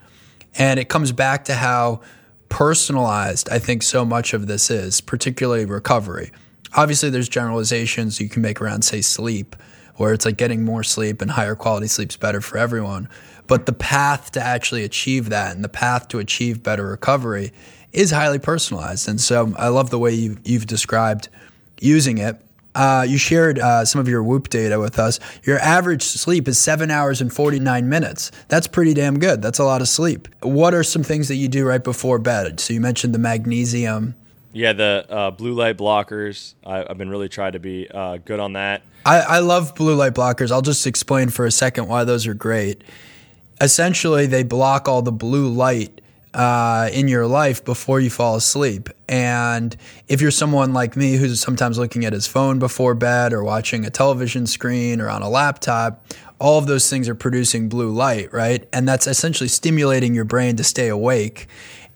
And 0.58 0.78
it 0.78 0.90
comes 0.90 1.10
back 1.10 1.46
to 1.46 1.54
how 1.54 2.02
personalized 2.50 3.48
I 3.48 3.58
think 3.58 3.82
so 3.82 4.04
much 4.04 4.34
of 4.34 4.46
this 4.46 4.70
is, 4.70 5.00
particularly 5.00 5.64
recovery. 5.64 6.32
Obviously, 6.74 7.08
there's 7.08 7.30
generalizations 7.30 8.20
you 8.20 8.28
can 8.28 8.42
make 8.42 8.60
around, 8.60 8.82
say, 8.82 9.00
sleep, 9.00 9.56
where 9.94 10.12
it's 10.12 10.26
like 10.26 10.36
getting 10.36 10.66
more 10.66 10.84
sleep 10.84 11.22
and 11.22 11.30
higher 11.30 11.54
quality 11.54 11.86
sleep's 11.86 12.18
better 12.18 12.42
for 12.42 12.58
everyone. 12.58 13.08
But 13.46 13.64
the 13.64 13.72
path 13.72 14.32
to 14.32 14.42
actually 14.42 14.84
achieve 14.84 15.30
that 15.30 15.56
and 15.56 15.64
the 15.64 15.70
path 15.70 16.08
to 16.08 16.18
achieve 16.18 16.62
better 16.62 16.84
recovery 16.88 17.54
is 17.94 18.10
highly 18.10 18.38
personalized. 18.38 19.08
And 19.08 19.18
so 19.18 19.54
I 19.56 19.68
love 19.68 19.88
the 19.88 19.98
way 19.98 20.12
you, 20.12 20.36
you've 20.44 20.66
described 20.66 21.30
using 21.80 22.18
it. 22.18 22.40
Uh, 22.74 23.06
you 23.08 23.16
shared 23.16 23.58
uh, 23.58 23.86
some 23.86 24.00
of 24.00 24.06
your 24.06 24.22
Whoop 24.22 24.50
data 24.50 24.78
with 24.78 24.98
us. 24.98 25.18
Your 25.44 25.58
average 25.60 26.02
sleep 26.02 26.46
is 26.46 26.58
seven 26.58 26.90
hours 26.90 27.22
and 27.22 27.32
49 27.32 27.88
minutes. 27.88 28.30
That's 28.48 28.66
pretty 28.66 28.92
damn 28.92 29.18
good. 29.18 29.40
That's 29.40 29.58
a 29.58 29.64
lot 29.64 29.80
of 29.80 29.88
sleep. 29.88 30.28
What 30.42 30.74
are 30.74 30.82
some 30.82 31.02
things 31.02 31.28
that 31.28 31.36
you 31.36 31.48
do 31.48 31.66
right 31.66 31.82
before 31.82 32.18
bed? 32.18 32.60
So 32.60 32.74
you 32.74 32.82
mentioned 32.82 33.14
the 33.14 33.18
magnesium. 33.18 34.14
Yeah, 34.52 34.74
the 34.74 35.06
uh, 35.08 35.30
blue 35.30 35.54
light 35.54 35.78
blockers. 35.78 36.54
I, 36.66 36.84
I've 36.88 36.98
been 36.98 37.08
really 37.08 37.30
trying 37.30 37.52
to 37.52 37.58
be 37.58 37.88
uh, 37.88 38.18
good 38.18 38.40
on 38.40 38.52
that. 38.54 38.82
I, 39.06 39.20
I 39.20 39.38
love 39.38 39.74
blue 39.74 39.94
light 39.94 40.14
blockers. 40.14 40.52
I'll 40.52 40.62
just 40.62 40.86
explain 40.86 41.30
for 41.30 41.46
a 41.46 41.50
second 41.50 41.88
why 41.88 42.04
those 42.04 42.26
are 42.26 42.34
great. 42.34 42.84
Essentially, 43.60 44.26
they 44.26 44.42
block 44.42 44.86
all 44.86 45.00
the 45.00 45.12
blue 45.12 45.48
light 45.48 46.02
uh, 46.36 46.90
in 46.92 47.08
your 47.08 47.26
life 47.26 47.64
before 47.64 47.98
you 47.98 48.10
fall 48.10 48.36
asleep. 48.36 48.90
And 49.08 49.74
if 50.06 50.20
you're 50.20 50.30
someone 50.30 50.74
like 50.74 50.94
me 50.94 51.14
who's 51.14 51.40
sometimes 51.40 51.78
looking 51.78 52.04
at 52.04 52.12
his 52.12 52.26
phone 52.26 52.58
before 52.58 52.94
bed 52.94 53.32
or 53.32 53.42
watching 53.42 53.86
a 53.86 53.90
television 53.90 54.46
screen 54.46 55.00
or 55.00 55.08
on 55.08 55.22
a 55.22 55.30
laptop, 55.30 56.04
all 56.38 56.58
of 56.58 56.66
those 56.66 56.90
things 56.90 57.08
are 57.08 57.14
producing 57.14 57.70
blue 57.70 57.90
light, 57.90 58.30
right? 58.34 58.68
And 58.70 58.86
that's 58.86 59.06
essentially 59.06 59.48
stimulating 59.48 60.14
your 60.14 60.26
brain 60.26 60.56
to 60.56 60.64
stay 60.64 60.88
awake. 60.88 61.46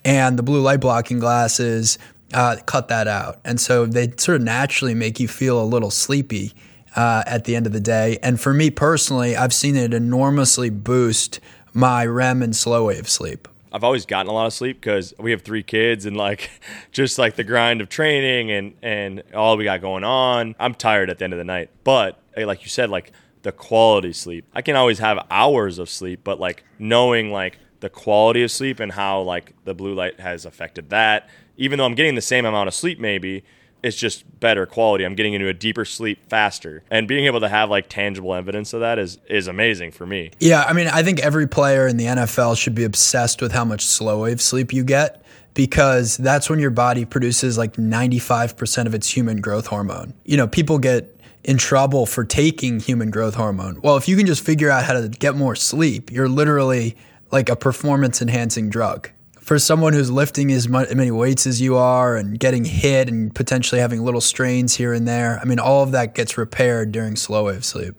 And 0.06 0.38
the 0.38 0.42
blue 0.42 0.62
light 0.62 0.80
blocking 0.80 1.18
glasses 1.18 1.98
uh, 2.32 2.56
cut 2.64 2.88
that 2.88 3.06
out. 3.06 3.40
And 3.44 3.60
so 3.60 3.84
they 3.84 4.14
sort 4.16 4.36
of 4.36 4.42
naturally 4.42 4.94
make 4.94 5.20
you 5.20 5.28
feel 5.28 5.62
a 5.62 5.66
little 5.66 5.90
sleepy 5.90 6.54
uh, 6.96 7.24
at 7.26 7.44
the 7.44 7.56
end 7.56 7.66
of 7.66 7.74
the 7.74 7.80
day. 7.80 8.18
And 8.22 8.40
for 8.40 8.54
me 8.54 8.70
personally, 8.70 9.36
I've 9.36 9.52
seen 9.52 9.76
it 9.76 9.92
enormously 9.92 10.70
boost 10.70 11.40
my 11.74 12.06
REM 12.06 12.42
and 12.42 12.56
slow 12.56 12.86
wave 12.86 13.06
sleep. 13.06 13.46
I've 13.72 13.84
always 13.84 14.06
gotten 14.06 14.28
a 14.28 14.32
lot 14.32 14.46
of 14.46 14.52
sleep 14.52 14.80
because 14.80 15.14
we 15.18 15.30
have 15.30 15.42
three 15.42 15.62
kids 15.62 16.06
and 16.06 16.16
like 16.16 16.50
just 16.92 17.18
like 17.18 17.36
the 17.36 17.44
grind 17.44 17.80
of 17.80 17.88
training 17.88 18.50
and 18.50 18.74
and 18.82 19.22
all 19.34 19.56
we 19.56 19.64
got 19.64 19.80
going 19.80 20.04
on. 20.04 20.54
I'm 20.58 20.74
tired 20.74 21.10
at 21.10 21.18
the 21.18 21.24
end 21.24 21.32
of 21.32 21.38
the 21.38 21.44
night, 21.44 21.70
but 21.84 22.20
eh, 22.36 22.44
like 22.44 22.62
you 22.62 22.68
said, 22.68 22.90
like 22.90 23.12
the 23.42 23.52
quality 23.52 24.12
sleep. 24.12 24.44
I 24.54 24.62
can 24.62 24.76
always 24.76 24.98
have 24.98 25.24
hours 25.30 25.78
of 25.78 25.88
sleep, 25.88 26.20
but 26.24 26.40
like 26.40 26.64
knowing 26.78 27.30
like 27.30 27.58
the 27.80 27.88
quality 27.88 28.42
of 28.42 28.50
sleep 28.50 28.80
and 28.80 28.92
how 28.92 29.22
like 29.22 29.54
the 29.64 29.74
blue 29.74 29.94
light 29.94 30.20
has 30.20 30.44
affected 30.44 30.90
that, 30.90 31.28
even 31.56 31.78
though 31.78 31.86
I'm 31.86 31.94
getting 31.94 32.14
the 32.14 32.20
same 32.20 32.44
amount 32.44 32.68
of 32.68 32.74
sleep, 32.74 32.98
maybe 32.98 33.44
it's 33.82 33.96
just 33.96 34.24
better 34.40 34.66
quality. 34.66 35.04
I'm 35.04 35.14
getting 35.14 35.34
into 35.34 35.48
a 35.48 35.54
deeper 35.54 35.84
sleep 35.84 36.18
faster, 36.28 36.82
and 36.90 37.08
being 37.08 37.26
able 37.26 37.40
to 37.40 37.48
have 37.48 37.70
like 37.70 37.88
tangible 37.88 38.34
evidence 38.34 38.72
of 38.72 38.80
that 38.80 38.98
is 38.98 39.18
is 39.28 39.48
amazing 39.48 39.92
for 39.92 40.06
me. 40.06 40.30
Yeah, 40.38 40.62
I 40.62 40.72
mean, 40.72 40.88
I 40.88 41.02
think 41.02 41.20
every 41.20 41.46
player 41.46 41.86
in 41.86 41.96
the 41.96 42.06
NFL 42.06 42.58
should 42.58 42.74
be 42.74 42.84
obsessed 42.84 43.40
with 43.40 43.52
how 43.52 43.64
much 43.64 43.84
slow 43.84 44.22
wave 44.22 44.40
sleep 44.40 44.72
you 44.72 44.84
get 44.84 45.24
because 45.54 46.16
that's 46.16 46.48
when 46.48 46.58
your 46.58 46.70
body 46.70 47.04
produces 47.04 47.58
like 47.58 47.74
95% 47.74 48.86
of 48.86 48.94
its 48.94 49.08
human 49.08 49.40
growth 49.40 49.66
hormone. 49.66 50.14
You 50.24 50.36
know, 50.36 50.46
people 50.46 50.78
get 50.78 51.16
in 51.44 51.58
trouble 51.58 52.06
for 52.06 52.24
taking 52.24 52.80
human 52.80 53.10
growth 53.10 53.34
hormone. 53.34 53.80
Well, 53.82 53.96
if 53.96 54.08
you 54.08 54.16
can 54.16 54.26
just 54.26 54.44
figure 54.44 54.70
out 54.70 54.84
how 54.84 54.92
to 54.92 55.08
get 55.08 55.34
more 55.34 55.56
sleep, 55.56 56.12
you're 56.12 56.28
literally 56.28 56.96
like 57.30 57.48
a 57.48 57.56
performance 57.56 58.20
enhancing 58.20 58.70
drug. 58.70 59.10
For 59.50 59.58
someone 59.58 59.94
who's 59.94 60.12
lifting 60.12 60.52
as 60.52 60.68
many 60.68 61.10
weights 61.10 61.44
as 61.44 61.60
you 61.60 61.76
are 61.76 62.14
and 62.14 62.38
getting 62.38 62.64
hit 62.64 63.08
and 63.08 63.34
potentially 63.34 63.80
having 63.80 64.00
little 64.04 64.20
strains 64.20 64.76
here 64.76 64.92
and 64.92 65.08
there, 65.08 65.40
I 65.40 65.44
mean, 65.44 65.58
all 65.58 65.82
of 65.82 65.90
that 65.90 66.14
gets 66.14 66.38
repaired 66.38 66.92
during 66.92 67.16
slow 67.16 67.46
wave 67.46 67.64
sleep. 67.64 67.96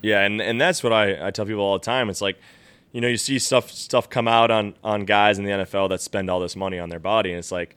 Yeah, 0.00 0.20
and, 0.20 0.40
and 0.40 0.60
that's 0.60 0.84
what 0.84 0.92
I, 0.92 1.26
I 1.26 1.32
tell 1.32 1.44
people 1.44 1.62
all 1.62 1.76
the 1.76 1.84
time. 1.84 2.08
It's 2.08 2.20
like, 2.20 2.38
you 2.92 3.00
know, 3.00 3.08
you 3.08 3.16
see 3.16 3.40
stuff 3.40 3.68
stuff 3.72 4.08
come 4.08 4.28
out 4.28 4.52
on 4.52 4.74
on 4.84 5.06
guys 5.06 5.40
in 5.40 5.44
the 5.44 5.50
NFL 5.50 5.88
that 5.88 6.00
spend 6.00 6.30
all 6.30 6.38
this 6.38 6.54
money 6.54 6.78
on 6.78 6.88
their 6.88 7.00
body, 7.00 7.30
and 7.30 7.40
it's 7.40 7.50
like 7.50 7.74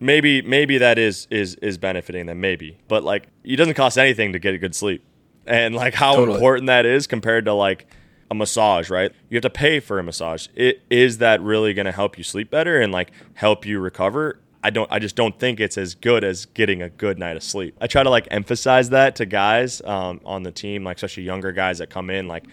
maybe 0.00 0.40
maybe 0.40 0.78
that 0.78 0.98
is 0.98 1.26
is 1.28 1.56
is 1.56 1.76
benefiting 1.76 2.24
them, 2.24 2.40
maybe, 2.40 2.78
but 2.88 3.04
like 3.04 3.26
it 3.44 3.56
doesn't 3.56 3.74
cost 3.74 3.98
anything 3.98 4.32
to 4.32 4.38
get 4.38 4.54
a 4.54 4.58
good 4.58 4.74
sleep, 4.74 5.04
and 5.46 5.74
like 5.74 5.92
how 5.92 6.14
Totally. 6.14 6.36
important 6.36 6.68
that 6.68 6.86
is 6.86 7.06
compared 7.06 7.44
to 7.44 7.52
like 7.52 7.86
a 8.32 8.34
massage, 8.34 8.90
right? 8.90 9.12
You 9.28 9.36
have 9.36 9.42
to 9.42 9.50
pay 9.50 9.78
for 9.78 9.98
a 9.98 10.02
massage. 10.02 10.48
It 10.54 10.82
is 10.90 11.18
that 11.18 11.40
really 11.42 11.74
going 11.74 11.86
to 11.86 11.92
help 11.92 12.18
you 12.18 12.24
sleep 12.24 12.50
better 12.50 12.80
and 12.80 12.90
like 12.92 13.12
help 13.34 13.64
you 13.64 13.78
recover? 13.78 14.40
I 14.64 14.70
don't 14.70 14.90
I 14.90 14.98
just 14.98 15.16
don't 15.16 15.38
think 15.38 15.60
it's 15.60 15.76
as 15.76 15.94
good 15.94 16.24
as 16.24 16.46
getting 16.46 16.82
a 16.82 16.88
good 16.88 17.18
night 17.18 17.36
of 17.36 17.42
sleep. 17.42 17.76
I 17.80 17.86
try 17.86 18.02
to 18.02 18.10
like 18.10 18.26
emphasize 18.30 18.90
that 18.90 19.16
to 19.16 19.26
guys 19.26 19.82
um, 19.82 20.20
on 20.24 20.44
the 20.44 20.50
team, 20.52 20.82
like 20.82 20.96
especially 20.96 21.24
younger 21.24 21.52
guys 21.52 21.78
that 21.78 21.90
come 21.90 22.10
in, 22.10 22.26
like 22.26 22.44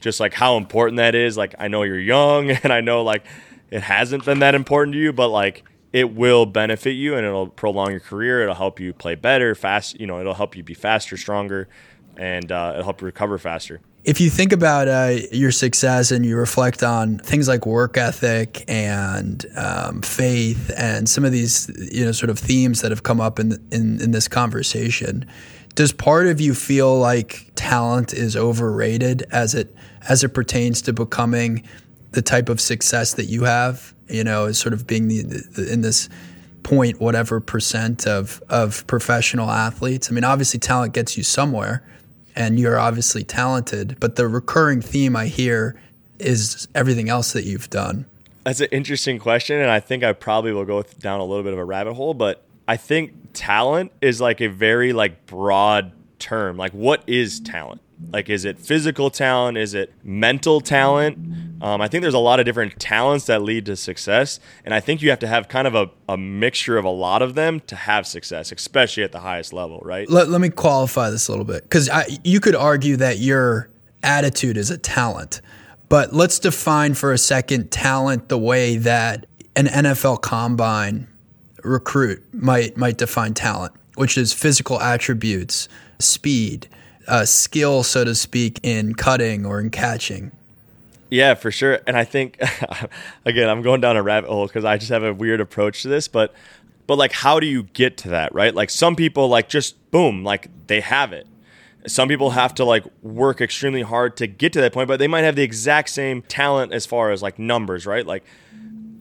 just 0.00 0.18
like 0.18 0.34
how 0.34 0.56
important 0.56 0.96
that 0.96 1.14
is. 1.14 1.36
Like 1.36 1.54
I 1.58 1.68
know 1.68 1.84
you're 1.84 1.98
young 1.98 2.50
and 2.62 2.72
I 2.72 2.80
know 2.80 3.02
like 3.02 3.24
it 3.70 3.82
hasn't 3.82 4.24
been 4.24 4.40
that 4.40 4.54
important 4.54 4.94
to 4.94 4.98
you, 4.98 5.12
but 5.12 5.28
like 5.28 5.64
it 5.92 6.12
will 6.14 6.44
benefit 6.44 6.92
you 6.92 7.14
and 7.14 7.24
it'll 7.24 7.48
prolong 7.48 7.92
your 7.92 8.00
career. 8.00 8.42
It'll 8.42 8.54
help 8.54 8.80
you 8.80 8.92
play 8.92 9.14
better, 9.14 9.54
fast. 9.54 10.00
You 10.00 10.06
know, 10.08 10.18
it'll 10.18 10.34
help 10.34 10.56
you 10.56 10.64
be 10.64 10.74
faster, 10.74 11.16
stronger, 11.16 11.68
and 12.16 12.50
uh, 12.50 12.72
it'll 12.74 12.84
help 12.84 13.00
you 13.00 13.06
recover 13.06 13.38
faster. 13.38 13.80
If 14.02 14.18
you 14.18 14.30
think 14.30 14.52
about 14.52 14.88
uh, 14.88 15.16
your 15.30 15.50
success 15.50 16.10
and 16.10 16.24
you 16.24 16.36
reflect 16.36 16.82
on 16.82 17.18
things 17.18 17.48
like 17.48 17.66
work 17.66 17.98
ethic 17.98 18.64
and 18.66 19.44
um, 19.56 20.00
faith 20.00 20.70
and 20.74 21.06
some 21.06 21.24
of 21.24 21.32
these, 21.32 21.70
you 21.92 22.06
know, 22.06 22.12
sort 22.12 22.30
of 22.30 22.38
themes 22.38 22.80
that 22.80 22.90
have 22.90 23.02
come 23.02 23.20
up 23.20 23.38
in, 23.38 23.52
in 23.70 24.00
in 24.00 24.10
this 24.12 24.26
conversation, 24.26 25.26
does 25.74 25.92
part 25.92 26.26
of 26.28 26.40
you 26.40 26.54
feel 26.54 26.98
like 26.98 27.50
talent 27.56 28.14
is 28.14 28.36
overrated 28.36 29.24
as 29.30 29.54
it 29.54 29.74
as 30.08 30.24
it 30.24 30.30
pertains 30.30 30.80
to 30.82 30.94
becoming 30.94 31.62
the 32.12 32.22
type 32.22 32.48
of 32.48 32.58
success 32.58 33.14
that 33.14 33.26
you 33.26 33.44
have, 33.44 33.94
you 34.08 34.24
know, 34.24 34.46
as 34.46 34.58
sort 34.58 34.72
of 34.72 34.86
being 34.86 35.08
the, 35.08 35.22
the, 35.22 35.70
in 35.70 35.82
this 35.82 36.08
point 36.62 37.00
whatever 37.00 37.38
percent 37.38 38.06
of 38.06 38.42
of 38.48 38.86
professional 38.86 39.50
athletes. 39.50 40.10
I 40.10 40.14
mean, 40.14 40.24
obviously 40.24 40.58
talent 40.58 40.94
gets 40.94 41.18
you 41.18 41.22
somewhere 41.22 41.84
and 42.36 42.58
you're 42.58 42.78
obviously 42.78 43.24
talented, 43.24 43.96
but 44.00 44.16
the 44.16 44.28
recurring 44.28 44.80
theme 44.80 45.16
I 45.16 45.26
hear 45.26 45.80
is 46.18 46.68
everything 46.74 47.08
else 47.08 47.32
that 47.32 47.44
you've 47.44 47.70
done. 47.70 48.06
That's 48.44 48.60
an 48.60 48.68
interesting 48.70 49.18
question 49.18 49.60
and 49.60 49.70
I 49.70 49.80
think 49.80 50.02
I 50.02 50.12
probably 50.12 50.52
will 50.52 50.64
go 50.64 50.82
down 50.82 51.20
a 51.20 51.24
little 51.24 51.42
bit 51.42 51.52
of 51.52 51.58
a 51.58 51.64
rabbit 51.64 51.94
hole, 51.94 52.14
but 52.14 52.44
I 52.66 52.76
think 52.76 53.12
talent 53.32 53.92
is 54.00 54.20
like 54.20 54.40
a 54.40 54.48
very 54.48 54.92
like 54.92 55.26
broad 55.26 55.92
term. 56.18 56.56
Like 56.56 56.72
what 56.72 57.02
is 57.06 57.40
talent? 57.40 57.80
Like, 58.12 58.28
is 58.28 58.44
it 58.44 58.58
physical 58.58 59.10
talent? 59.10 59.58
Is 59.58 59.74
it 59.74 59.92
mental 60.02 60.60
talent? 60.60 61.18
Um, 61.62 61.80
I 61.80 61.88
think 61.88 62.02
there's 62.02 62.14
a 62.14 62.18
lot 62.18 62.40
of 62.40 62.46
different 62.46 62.80
talents 62.80 63.26
that 63.26 63.42
lead 63.42 63.66
to 63.66 63.76
success. 63.76 64.40
And 64.64 64.72
I 64.72 64.80
think 64.80 65.02
you 65.02 65.10
have 65.10 65.18
to 65.20 65.26
have 65.26 65.48
kind 65.48 65.66
of 65.66 65.74
a, 65.74 65.90
a 66.08 66.16
mixture 66.16 66.78
of 66.78 66.84
a 66.84 66.90
lot 66.90 67.22
of 67.22 67.34
them 67.34 67.60
to 67.60 67.76
have 67.76 68.06
success, 68.06 68.50
especially 68.50 69.02
at 69.02 69.12
the 69.12 69.20
highest 69.20 69.52
level, 69.52 69.80
right? 69.84 70.08
Let, 70.08 70.28
let 70.28 70.40
me 70.40 70.48
qualify 70.48 71.10
this 71.10 71.28
a 71.28 71.32
little 71.32 71.44
bit 71.44 71.64
because 71.64 71.90
you 72.24 72.40
could 72.40 72.54
argue 72.54 72.96
that 72.96 73.18
your 73.18 73.68
attitude 74.02 74.56
is 74.56 74.70
a 74.70 74.78
talent. 74.78 75.40
But 75.88 76.12
let's 76.12 76.38
define 76.38 76.94
for 76.94 77.12
a 77.12 77.18
second 77.18 77.70
talent 77.70 78.28
the 78.28 78.38
way 78.38 78.76
that 78.76 79.26
an 79.56 79.66
NFL 79.66 80.22
combine 80.22 81.08
recruit 81.62 82.22
might 82.32 82.76
might 82.76 82.96
define 82.96 83.34
talent, 83.34 83.72
which 83.96 84.16
is 84.16 84.32
physical 84.32 84.80
attributes, 84.80 85.68
speed, 85.98 86.68
uh, 87.10 87.24
skill, 87.24 87.82
so 87.82 88.04
to 88.04 88.14
speak, 88.14 88.60
in 88.62 88.94
cutting 88.94 89.44
or 89.44 89.60
in 89.60 89.70
catching. 89.70 90.32
Yeah, 91.10 91.34
for 91.34 91.50
sure. 91.50 91.80
And 91.86 91.96
I 91.96 92.04
think 92.04 92.40
again, 93.24 93.48
I'm 93.48 93.62
going 93.62 93.80
down 93.80 93.96
a 93.96 94.02
rabbit 94.02 94.30
hole 94.30 94.46
because 94.46 94.64
I 94.64 94.78
just 94.78 94.90
have 94.90 95.02
a 95.02 95.12
weird 95.12 95.40
approach 95.40 95.82
to 95.82 95.88
this, 95.88 96.08
but 96.08 96.32
but 96.86 96.96
like 96.96 97.12
how 97.12 97.40
do 97.40 97.46
you 97.46 97.64
get 97.64 97.96
to 97.98 98.08
that, 98.10 98.32
right? 98.32 98.54
Like 98.54 98.70
some 98.70 98.96
people 98.96 99.28
like 99.28 99.48
just 99.48 99.90
boom, 99.90 100.24
like 100.24 100.48
they 100.68 100.80
have 100.80 101.12
it. 101.12 101.26
Some 101.86 102.08
people 102.08 102.30
have 102.30 102.54
to 102.56 102.64
like 102.64 102.84
work 103.02 103.40
extremely 103.40 103.82
hard 103.82 104.16
to 104.18 104.26
get 104.26 104.52
to 104.52 104.60
that 104.60 104.72
point, 104.72 104.86
but 104.86 104.98
they 104.98 105.08
might 105.08 105.22
have 105.22 105.34
the 105.34 105.42
exact 105.42 105.88
same 105.88 106.22
talent 106.22 106.72
as 106.72 106.86
far 106.86 107.10
as 107.10 107.22
like 107.22 107.38
numbers, 107.38 107.86
right? 107.86 108.06
Like 108.06 108.24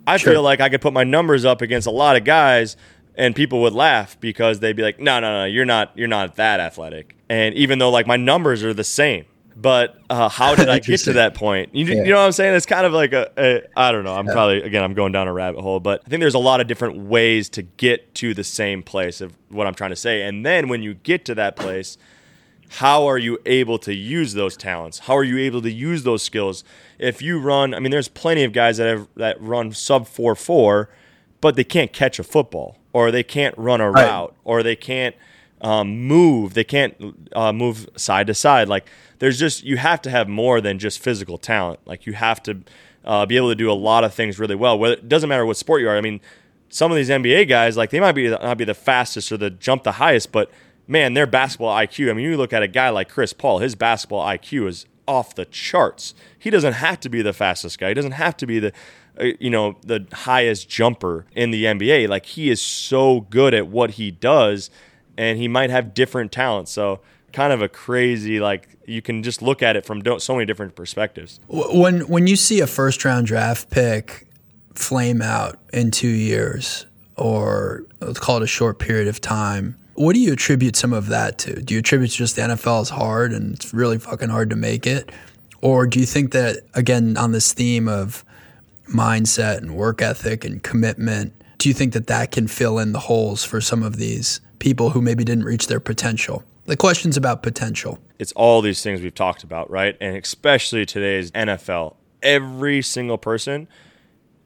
I 0.07 0.17
sure. 0.17 0.33
feel 0.33 0.41
like 0.41 0.61
I 0.61 0.69
could 0.69 0.81
put 0.81 0.93
my 0.93 1.03
numbers 1.03 1.45
up 1.45 1.61
against 1.61 1.85
a 1.85 1.91
lot 1.91 2.15
of 2.15 2.23
guys 2.23 2.75
and 3.15 3.35
people 3.35 3.61
would 3.61 3.73
laugh 3.73 4.19
because 4.19 4.61
they'd 4.61 4.75
be 4.75 4.81
like, 4.81 4.99
"No, 4.99 5.19
no, 5.19 5.41
no, 5.41 5.45
you're 5.45 5.65
not 5.65 5.91
you're 5.95 6.07
not 6.07 6.37
that 6.37 6.59
athletic." 6.59 7.15
And 7.29 7.53
even 7.55 7.79
though 7.79 7.91
like 7.91 8.07
my 8.07 8.17
numbers 8.17 8.63
are 8.63 8.73
the 8.73 8.83
same, 8.83 9.25
but 9.55 9.99
uh, 10.09 10.29
how 10.29 10.55
did 10.55 10.69
I 10.69 10.79
get 10.79 11.01
to 11.01 11.13
that 11.13 11.35
point? 11.35 11.75
You, 11.75 11.85
yeah. 11.85 12.03
you, 12.03 12.11
know 12.11 12.17
what 12.17 12.25
I'm 12.25 12.31
saying? 12.31 12.55
It's 12.55 12.65
kind 12.65 12.85
of 12.85 12.93
like 12.93 13.13
a, 13.13 13.31
a 13.37 13.61
I 13.77 13.91
don't 13.91 14.03
know. 14.03 14.15
I'm 14.15 14.25
yeah. 14.25 14.33
probably 14.33 14.61
again 14.61 14.83
I'm 14.83 14.93
going 14.93 15.11
down 15.11 15.27
a 15.27 15.33
rabbit 15.33 15.61
hole, 15.61 15.79
but 15.79 16.01
I 16.05 16.09
think 16.09 16.21
there's 16.21 16.33
a 16.33 16.39
lot 16.39 16.61
of 16.61 16.67
different 16.67 16.97
ways 16.97 17.49
to 17.49 17.61
get 17.61 18.15
to 18.15 18.33
the 18.33 18.43
same 18.43 18.83
place 18.83 19.21
of 19.21 19.33
what 19.49 19.67
I'm 19.67 19.75
trying 19.75 19.91
to 19.91 19.95
say. 19.95 20.23
And 20.23 20.45
then 20.45 20.69
when 20.69 20.81
you 20.81 20.93
get 20.93 21.25
to 21.25 21.35
that 21.35 21.55
place, 21.55 21.97
how 22.69 23.07
are 23.07 23.17
you 23.17 23.39
able 23.45 23.79
to 23.79 23.93
use 23.93 24.33
those 24.33 24.55
talents? 24.55 24.99
How 24.99 25.17
are 25.17 25.23
you 25.23 25.39
able 25.39 25.61
to 25.63 25.71
use 25.71 26.03
those 26.03 26.21
skills? 26.21 26.63
If 26.99 27.21
you 27.21 27.39
run, 27.39 27.73
I 27.73 27.79
mean, 27.79 27.91
there's 27.91 28.07
plenty 28.07 28.43
of 28.43 28.53
guys 28.53 28.77
that 28.77 28.87
have 28.87 29.07
that 29.15 29.41
run 29.41 29.73
sub 29.73 30.07
four 30.07 30.35
four, 30.35 30.89
but 31.41 31.55
they 31.55 31.63
can't 31.63 31.91
catch 31.91 32.19
a 32.19 32.23
football, 32.23 32.77
or 32.93 33.11
they 33.11 33.23
can't 33.23 33.57
run 33.57 33.81
a 33.81 33.89
right. 33.89 34.05
route, 34.05 34.35
or 34.43 34.61
they 34.61 34.75
can't 34.75 35.15
um, 35.61 36.07
move. 36.07 36.53
They 36.53 36.63
can't 36.63 36.95
uh, 37.33 37.53
move 37.53 37.89
side 37.95 38.27
to 38.27 38.33
side. 38.33 38.67
Like 38.67 38.87
there's 39.19 39.39
just 39.39 39.63
you 39.63 39.77
have 39.77 40.01
to 40.03 40.09
have 40.09 40.27
more 40.27 40.61
than 40.61 40.79
just 40.79 40.99
physical 40.99 41.37
talent. 41.37 41.79
Like 41.85 42.05
you 42.05 42.13
have 42.13 42.41
to 42.43 42.59
uh, 43.05 43.25
be 43.25 43.37
able 43.37 43.49
to 43.49 43.55
do 43.55 43.71
a 43.71 43.73
lot 43.73 44.03
of 44.03 44.13
things 44.13 44.39
really 44.39 44.55
well. 44.55 44.77
Whether, 44.77 44.95
it 44.95 45.09
doesn't 45.09 45.29
matter 45.29 45.45
what 45.45 45.57
sport 45.57 45.81
you 45.81 45.89
are. 45.89 45.97
I 45.97 46.01
mean, 46.01 46.21
some 46.69 46.91
of 46.91 46.95
these 46.95 47.09
NBA 47.09 47.47
guys 47.49 47.75
like 47.77 47.89
they 47.89 47.99
might 47.99 48.13
be 48.13 48.29
not 48.29 48.57
be 48.57 48.65
the 48.65 48.73
fastest 48.73 49.31
or 49.31 49.37
the 49.37 49.49
jump 49.49 49.83
the 49.83 49.93
highest, 49.93 50.31
but 50.31 50.51
man, 50.87 51.13
their 51.13 51.27
basketball 51.27 51.75
IQ. 51.75 52.09
I 52.09 52.13
mean, 52.13 52.25
you 52.25 52.37
look 52.37 52.53
at 52.53 52.63
a 52.63 52.67
guy 52.67 52.89
like 52.89 53.09
Chris 53.09 53.33
Paul. 53.33 53.59
His 53.59 53.75
basketball 53.75 54.25
IQ 54.25 54.67
is 54.67 54.85
off 55.07 55.33
the 55.33 55.45
charts. 55.45 56.13
He 56.37 56.49
doesn't 56.49 56.73
have 56.73 56.99
to 57.01 57.09
be 57.09 57.21
the 57.21 57.33
fastest 57.33 57.79
guy. 57.79 57.89
He 57.89 57.93
doesn't 57.95 58.11
have 58.11 58.37
to 58.37 58.45
be 58.45 58.59
the 58.59 58.71
uh, 59.19 59.31
you 59.39 59.49
know 59.49 59.77
the 59.81 60.05
highest 60.13 60.69
jumper 60.69 61.25
in 61.35 61.51
the 61.51 61.65
NBA. 61.65 62.07
Like 62.07 62.25
he 62.25 62.49
is 62.49 62.61
so 62.61 63.21
good 63.21 63.53
at 63.53 63.67
what 63.67 63.91
he 63.91 64.11
does 64.11 64.69
and 65.19 65.37
he 65.37 65.49
might 65.49 65.69
have 65.69 65.93
different 65.93 66.31
talents. 66.31 66.71
So 66.71 67.01
kind 67.33 67.51
of 67.51 67.61
a 67.61 67.67
crazy 67.67 68.39
like 68.39 68.69
you 68.87 69.03
can 69.03 69.21
just 69.21 69.41
look 69.41 69.61
at 69.61 69.75
it 69.75 69.85
from 69.85 70.01
so 70.19 70.33
many 70.33 70.45
different 70.45 70.75
perspectives. 70.75 71.39
When 71.47 72.07
when 72.07 72.25
you 72.25 72.35
see 72.35 72.61
a 72.61 72.67
first 72.67 73.03
round 73.05 73.27
draft 73.27 73.69
pick 73.69 74.25
flame 74.73 75.21
out 75.21 75.59
in 75.73 75.91
2 75.91 76.07
years 76.07 76.85
or 77.17 77.83
let's 77.99 78.17
call 78.17 78.37
it 78.37 78.43
a 78.43 78.47
short 78.47 78.79
period 78.79 79.09
of 79.09 79.19
time, 79.19 79.77
what 79.95 80.13
do 80.13 80.21
you 80.21 80.31
attribute 80.31 80.77
some 80.77 80.93
of 80.93 81.07
that 81.07 81.37
to? 81.39 81.61
Do 81.61 81.73
you 81.73 81.81
attribute 81.81 82.11
to 82.11 82.17
just 82.17 82.37
the 82.37 82.43
NFL 82.43 82.83
is 82.83 82.89
hard 82.89 83.33
and 83.33 83.53
it's 83.53 83.73
really 83.73 83.99
fucking 83.99 84.29
hard 84.29 84.49
to 84.51 84.55
make 84.55 84.87
it? 84.87 85.11
Or 85.61 85.85
do 85.85 85.99
you 85.99 86.05
think 86.05 86.31
that 86.31 86.61
again 86.73 87.17
on 87.17 87.33
this 87.33 87.51
theme 87.51 87.89
of 87.89 88.23
mindset 88.87 89.57
and 89.57 89.75
work 89.75 90.01
ethic 90.01 90.45
and 90.45 90.63
commitment, 90.63 91.33
do 91.57 91.67
you 91.67 91.75
think 91.75 91.91
that 91.91 92.07
that 92.07 92.31
can 92.31 92.47
fill 92.47 92.79
in 92.79 92.93
the 92.93 92.99
holes 92.99 93.43
for 93.43 93.59
some 93.59 93.83
of 93.83 93.97
these 93.97 94.39
people 94.59 94.91
who 94.91 95.01
maybe 95.01 95.23
didn't 95.23 95.45
reach 95.45 95.67
their 95.67 95.79
potential. 95.79 96.43
The 96.65 96.77
question's 96.77 97.17
about 97.17 97.41
potential. 97.41 97.97
It's 98.19 98.31
all 98.33 98.61
these 98.61 98.83
things 98.83 99.01
we've 99.01 99.15
talked 99.15 99.43
about, 99.43 99.71
right? 99.71 99.97
And 99.99 100.15
especially 100.15 100.85
today's 100.85 101.31
NFL. 101.31 101.95
Every 102.21 102.81
single 102.81 103.17
person 103.17 103.67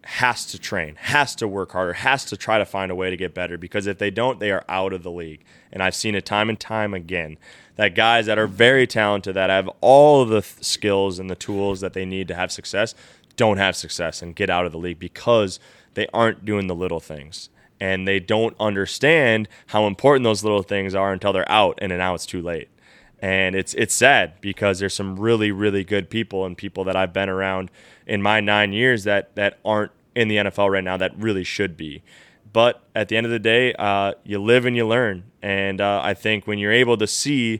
has 0.05 0.45
to 0.47 0.59
train, 0.59 0.95
has 0.95 1.36
to 1.36 1.47
work 1.47 1.72
harder, 1.72 1.93
has 1.93 2.26
to 2.26 2.38
try 2.38 2.57
to 2.57 2.66
find 2.66 2.91
a 2.91 2.95
way 2.95 3.09
to 3.09 3.18
get 3.18 3.34
better 3.34 3.57
because 3.57 3.88
if 3.88 3.97
they 3.97 4.11
don't, 4.11 4.39
they 4.39 4.51
are 4.51 4.64
out 4.68 4.93
of 4.93 5.03
the 5.03 5.11
league. 5.11 5.43
And 5.72 5.82
I've 5.82 5.95
seen 5.95 6.14
it 6.14 6.26
time 6.26 6.49
and 6.49 6.59
time 6.59 6.93
again 6.93 7.38
that 7.78 7.95
guys 7.95 8.26
that 8.28 8.38
are 8.38 8.47
very 8.47 8.86
talented, 8.86 9.36
that 9.36 9.49
have 9.49 9.70
all 9.82 10.22
of 10.22 10.30
the 10.30 10.41
th- 10.41 10.64
skills 10.64 11.20
and 11.20 11.30
the 11.30 11.36
tools 11.36 11.82
that 11.82 11.93
they 11.93 12.05
need 12.05 12.28
to 12.28 12.36
have 12.36 12.51
success, 12.51 12.93
don't 13.36 13.57
have 13.57 13.76
success 13.76 14.22
and 14.22 14.36
get 14.36 14.49
out 14.49 14.66
of 14.66 14.72
the 14.72 14.78
league 14.78 14.99
because 14.99 15.59
they 15.95 16.07
aren't 16.14 16.45
doing 16.45 16.68
the 16.68 16.76
little 16.76 16.99
things 16.99 17.49
and 17.84 18.08
they 18.08 18.18
don't 18.18 18.56
understand 18.62 19.50
how 19.68 19.88
important 19.88 20.24
those 20.24 20.42
little 20.42 20.64
things 20.64 20.96
are 20.96 21.12
until 21.12 21.34
they're 21.34 21.52
out 21.52 21.78
and 21.82 21.90
now 21.90 22.14
it's 22.16 22.26
too 22.26 22.42
late. 22.42 22.70
And 23.20 23.56
it's 23.56 23.74
it's 23.74 23.94
sad 23.94 24.40
because 24.40 24.80
there's 24.80 24.94
some 24.94 25.20
really 25.20 25.52
really 25.52 25.84
good 25.84 26.10
people 26.10 26.46
and 26.46 26.58
people 26.58 26.86
that 26.86 26.96
I've 26.96 27.12
been 27.12 27.28
around 27.28 27.70
in 28.08 28.22
my 28.22 28.40
9 28.40 28.72
years 28.72 29.04
that 29.04 29.36
that 29.36 29.60
aren't 29.66 29.92
in 30.16 30.30
the 30.30 30.38
NFL 30.38 30.72
right 30.72 30.84
now 30.84 30.96
that 30.96 31.12
really 31.18 31.44
should 31.44 31.76
be. 31.76 32.04
But 32.54 32.82
at 32.96 33.10
the 33.10 33.18
end 33.18 33.26
of 33.26 33.34
the 33.34 33.40
day 33.40 33.74
uh, 33.74 34.14
you 34.24 34.42
live 34.42 34.66
and 34.66 34.78
you 34.78 34.88
learn. 34.88 35.26
And 35.42 35.82
uh, 35.82 36.00
I 36.02 36.14
think 36.14 36.48
when 36.48 36.60
you're 36.60 36.72
able 36.72 36.96
to 36.96 37.08
see 37.08 37.60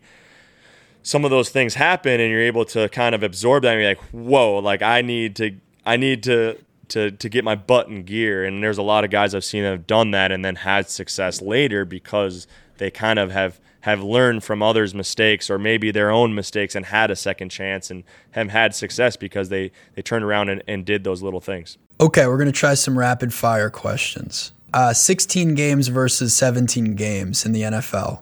some 1.02 1.26
of 1.26 1.32
those 1.32 1.50
things 1.50 1.74
happen 1.74 2.22
and 2.22 2.32
you're 2.32 2.40
able 2.40 2.64
to 2.64 2.88
kind 2.88 3.14
of 3.14 3.24
absorb 3.24 3.64
that 3.64 3.74
and 3.74 3.82
be 3.82 3.88
like 3.88 4.00
whoa 4.14 4.60
like 4.60 4.82
I 4.82 5.02
need 5.02 5.36
to 5.36 5.58
I 5.86 5.98
need 5.98 6.24
to 6.24 6.58
to 6.94 7.12
to 7.12 7.30
get 7.30 7.44
my 7.44 7.56
butt 7.56 7.88
in 7.88 8.04
gear. 8.04 8.46
And 8.46 8.64
there's 8.64 8.78
a 8.78 8.84
lot 8.84 9.04
of 9.04 9.10
guys 9.10 9.36
I've 9.36 9.44
seen 9.44 9.64
that 9.64 9.72
have 9.72 9.88
done 9.88 10.12
that 10.12 10.32
and 10.32 10.46
then 10.46 10.56
had 10.56 10.90
success 10.90 11.42
later 11.42 11.86
because 11.86 12.48
they 12.78 12.92
kind 12.92 13.20
of 13.20 13.32
have 13.32 13.60
have 13.82 14.02
learned 14.02 14.44
from 14.44 14.64
others' 14.64 14.96
mistakes 14.96 15.50
or 15.50 15.60
maybe 15.60 15.92
their 15.92 16.10
own 16.10 16.34
mistakes 16.34 16.74
and 16.74 16.86
had 16.86 17.12
a 17.12 17.16
second 17.16 17.50
chance 17.50 17.92
and 17.92 18.04
have 18.32 18.50
had 18.50 18.74
success 18.74 19.18
because 19.18 19.50
they 19.50 19.72
they 19.96 20.02
turned 20.02 20.24
around 20.24 20.50
and, 20.50 20.64
and 20.68 20.86
did 20.86 21.04
those 21.04 21.22
little 21.22 21.42
things. 21.42 21.78
Okay, 22.00 22.28
we're 22.28 22.38
gonna 22.38 22.52
try 22.52 22.76
some 22.76 22.98
rapid 22.98 23.34
fire 23.34 23.70
questions. 23.70 24.52
Uh, 24.74 24.94
16 24.94 25.54
games 25.54 25.88
versus 25.88 26.34
17 26.34 26.96
games 26.96 27.46
in 27.46 27.52
the 27.52 27.62
NFL. 27.62 28.22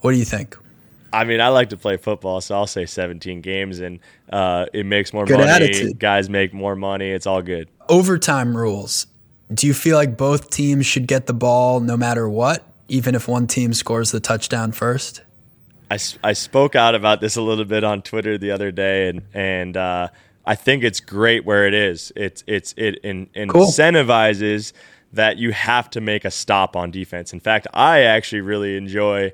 What 0.00 0.12
do 0.12 0.18
you 0.18 0.26
think? 0.26 0.56
I 1.12 1.24
mean, 1.24 1.40
I 1.40 1.48
like 1.48 1.70
to 1.70 1.76
play 1.76 1.96
football, 1.96 2.40
so 2.40 2.54
I'll 2.54 2.66
say 2.66 2.86
17 2.86 3.40
games, 3.40 3.80
and 3.80 3.98
uh, 4.32 4.66
it 4.72 4.86
makes 4.86 5.12
more 5.12 5.24
good 5.24 5.38
money. 5.38 5.50
Attitude. 5.50 5.98
Guys 5.98 6.30
make 6.30 6.52
more 6.52 6.76
money. 6.76 7.10
It's 7.10 7.26
all 7.26 7.42
good. 7.42 7.68
Overtime 7.88 8.56
rules. 8.56 9.06
Do 9.52 9.66
you 9.66 9.74
feel 9.74 9.96
like 9.96 10.16
both 10.16 10.50
teams 10.50 10.86
should 10.86 11.08
get 11.08 11.26
the 11.26 11.34
ball 11.34 11.80
no 11.80 11.96
matter 11.96 12.28
what, 12.28 12.64
even 12.88 13.14
if 13.14 13.26
one 13.26 13.46
team 13.46 13.72
scores 13.72 14.12
the 14.12 14.20
touchdown 14.20 14.70
first? 14.72 15.22
I, 15.90 15.98
I 16.22 16.34
spoke 16.34 16.76
out 16.76 16.94
about 16.94 17.20
this 17.20 17.36
a 17.36 17.42
little 17.42 17.64
bit 17.64 17.82
on 17.82 18.02
Twitter 18.02 18.38
the 18.38 18.52
other 18.52 18.70
day, 18.70 19.08
and 19.08 19.22
and 19.34 19.76
uh, 19.76 20.08
I 20.46 20.54
think 20.54 20.84
it's 20.84 21.00
great 21.00 21.44
where 21.44 21.66
it 21.66 21.74
is. 21.74 22.12
It's 22.14 22.44
it's 22.46 22.74
it 22.76 23.00
in, 23.02 23.26
incentivizes 23.34 24.72
cool. 24.72 24.80
that 25.14 25.38
you 25.38 25.50
have 25.50 25.90
to 25.90 26.00
make 26.00 26.24
a 26.24 26.30
stop 26.30 26.76
on 26.76 26.92
defense. 26.92 27.32
In 27.32 27.40
fact, 27.40 27.66
I 27.74 28.02
actually 28.02 28.42
really 28.42 28.76
enjoy 28.76 29.32